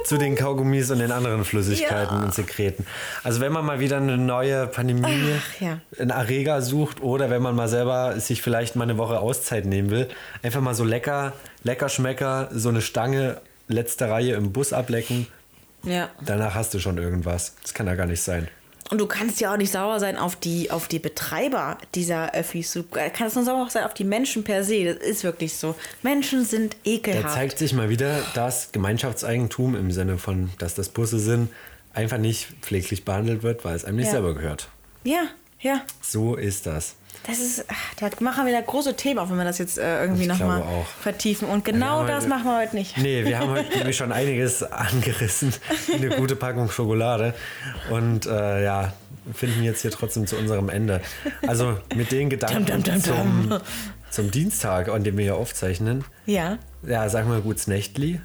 Zu 0.04 0.16
den 0.16 0.36
Kaugummis 0.36 0.90
und 0.90 1.00
den 1.00 1.10
anderen 1.12 1.44
Flüssigkeiten 1.44 2.16
Ja. 2.18 2.24
und 2.24 2.32
Sekreten. 2.32 2.86
Also 3.24 3.40
wenn 3.40 3.52
man 3.52 3.64
mal 3.66 3.80
wieder 3.80 3.96
eine 3.98 4.16
neue 4.16 4.66
Pandemie, 4.68 5.32
Ach, 5.36 5.60
ja. 5.60 5.80
einen 5.98 6.10
Erreger 6.10 6.62
sucht 6.62 7.02
oder 7.02 7.28
wenn 7.30 7.42
man 7.42 7.54
mal 7.56 7.68
selber 7.68 8.18
sich 8.20 8.40
vielleicht 8.40 8.76
mal 8.76 8.84
eine 8.84 8.96
Woche 8.96 9.18
Auszeit 9.18 9.66
nehmen 9.66 9.90
will, 9.90 10.08
einfach 10.42 10.60
mal 10.60 10.74
so 10.74 10.84
lecker, 10.84 11.32
lecker 11.62 11.88
Schmecker, 11.88 12.48
so 12.52 12.68
eine 12.68 12.80
Stange, 12.82 13.40
letzte 13.68 14.08
Reihe 14.08 14.34
im 14.34 14.52
Bus 14.52 14.72
ablecken. 14.72 15.26
Ja. 15.84 16.10
Danach 16.24 16.54
hast 16.54 16.74
du 16.74 16.78
schon 16.80 16.98
irgendwas. 16.98 17.54
Das 17.62 17.74
kann 17.74 17.86
ja 17.86 17.94
gar 17.94 18.06
nicht 18.06 18.22
sein. 18.22 18.48
Und 18.90 18.98
du 18.98 19.06
kannst 19.06 19.38
ja 19.40 19.52
auch 19.52 19.58
nicht 19.58 19.70
sauer 19.70 20.00
sein 20.00 20.16
auf 20.16 20.34
die, 20.34 20.70
auf 20.70 20.88
die 20.88 20.98
Betreiber 20.98 21.76
dieser 21.94 22.32
Öffis. 22.34 22.72
Du 22.72 22.84
kannst 22.84 23.36
nur 23.36 23.44
sauer 23.44 23.68
sein 23.68 23.84
auf 23.84 23.92
die 23.92 24.04
Menschen 24.04 24.44
per 24.44 24.64
se. 24.64 24.84
Das 24.94 24.96
ist 25.06 25.24
wirklich 25.24 25.52
so. 25.54 25.74
Menschen 26.02 26.44
sind 26.46 26.72
Da 26.84 26.90
ekelhaft. 26.90 27.34
zeigt 27.34 27.58
sich 27.58 27.74
mal 27.74 27.90
wieder, 27.90 28.22
dass 28.34 28.72
Gemeinschaftseigentum 28.72 29.76
im 29.76 29.90
Sinne 29.92 30.16
von, 30.16 30.50
dass 30.58 30.74
das 30.74 30.88
Busse 30.88 31.18
sind, 31.18 31.50
einfach 31.92 32.16
nicht 32.16 32.46
pfleglich 32.62 33.04
behandelt 33.04 33.42
wird, 33.42 33.62
weil 33.64 33.76
es 33.76 33.84
einem 33.84 33.96
nicht 33.96 34.06
Ja. 34.06 34.12
selber 34.12 34.34
gehört. 34.34 34.68
ja, 35.04 35.24
ja. 35.60 35.82
So 36.00 36.36
ist 36.36 36.66
das. 36.66 36.94
Das 37.28 37.38
ist, 37.40 37.64
da 38.00 38.08
machen 38.20 38.46
wir 38.46 38.52
da 38.54 38.60
große 38.62 38.96
Themen 38.96 39.18
auf, 39.18 39.28
wenn 39.30 39.36
wir 39.36 39.44
das 39.44 39.58
jetzt 39.58 39.76
äh, 39.78 40.00
irgendwie 40.02 40.26
nochmal 40.26 40.62
auch. 40.62 40.86
vertiefen. 40.86 41.46
Und 41.48 41.62
genau 41.64 42.06
das 42.06 42.24
aber- 42.24 42.36
machen 42.36 42.44
wir 42.46 42.58
heute 42.58 42.74
nicht. 42.74 42.96
Nee, 42.96 43.24
wir 43.24 43.38
haben 43.38 43.50
heute 43.50 43.70
nämlich 43.78 43.96
schon 43.96 44.12
einiges 44.12 44.62
angerissen. 44.62 45.52
Eine 45.92 46.08
gute 46.16 46.36
Packung 46.36 46.70
Schokolade. 46.70 47.34
Und 47.90 48.24
äh, 48.26 48.64
ja, 48.64 48.94
finden 49.34 49.62
jetzt 49.62 49.82
hier 49.82 49.90
trotzdem 49.90 50.26
zu 50.26 50.36
unserem 50.36 50.70
Ende. 50.70 51.02
Also 51.46 51.76
mit 51.94 52.12
den 52.12 52.30
Gedanken 52.30 52.64
Dum, 52.64 52.82
dum, 52.82 52.94
dum, 52.94 53.02
zum, 53.50 53.60
zum 54.10 54.30
Dienstag, 54.30 54.88
an 54.88 55.04
dem 55.04 55.18
wir 55.18 55.24
hier 55.24 55.36
aufzeichnen. 55.36 56.04
Ja. 56.24 56.56
Ja, 56.86 57.08
sagen 57.10 57.30
wir 57.30 57.42
gut's 57.42 57.66
Nächtli, 57.66 58.22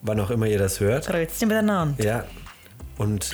wann 0.00 0.18
auch 0.18 0.30
immer 0.30 0.46
ihr 0.46 0.58
das 0.58 0.80
hört. 0.80 1.08
Grüezi 1.08 1.44
miteinander. 1.44 2.02
Ja. 2.02 2.24
Und 2.96 3.32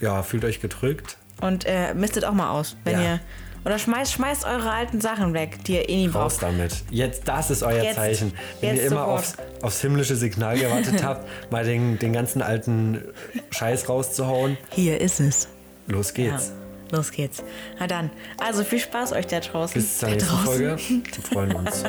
ja, 0.00 0.22
fühlt 0.22 0.46
euch 0.46 0.60
gedrückt. 0.62 1.18
Und 1.42 1.66
äh, 1.66 1.92
mistet 1.92 2.24
auch 2.24 2.32
mal 2.32 2.48
aus, 2.50 2.76
wenn 2.84 2.94
Ja. 2.94 3.02
ihr. 3.02 3.20
Oder 3.64 3.78
schmeißt, 3.78 4.12
schmeißt 4.12 4.44
eure 4.44 4.70
alten 4.70 5.00
Sachen 5.00 5.34
weg, 5.34 5.62
die 5.64 5.74
ihr 5.76 5.88
eh 5.88 5.96
nie 5.96 6.06
Raus 6.08 6.38
braucht. 6.38 6.42
damit. 6.42 6.82
Jetzt, 6.90 7.28
das 7.28 7.50
ist 7.50 7.62
euer 7.62 7.82
Jetzt. 7.82 7.94
Zeichen. 7.96 8.32
Wenn 8.60 8.76
ihr 8.76 8.84
immer 8.86 9.06
aufs, 9.06 9.34
aufs 9.62 9.80
himmlische 9.80 10.16
Signal 10.16 10.58
gewartet 10.58 11.02
habt, 11.04 11.26
mal 11.52 11.64
den, 11.64 11.98
den 11.98 12.12
ganzen 12.12 12.42
alten 12.42 13.02
Scheiß 13.50 13.88
rauszuhauen, 13.88 14.56
Hier 14.70 15.00
ist 15.00 15.20
es. 15.20 15.48
los 15.86 16.08
Ja. 16.16 16.30
geht's. 16.30 16.52
Los 16.90 17.10
geht's. 17.10 17.42
Na 17.78 17.86
dann. 17.86 18.10
Also 18.38 18.64
viel 18.64 18.78
Spaß 18.80 19.12
euch 19.12 19.26
da 19.26 19.40
draußen. 19.40 19.80
Bis 19.80 19.98
zur 19.98 20.10
nächsten. 20.10 20.36
Folge. 20.38 20.76
Wir 20.78 21.22
freuen 21.32 21.52
uns. 21.54 21.84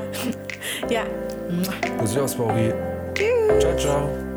Ja. 0.90 1.04
Bussi 1.98 2.20
aus 2.20 2.36
Pauri. 2.36 2.72
Ciao, 3.60 3.76
ciao. 3.78 4.33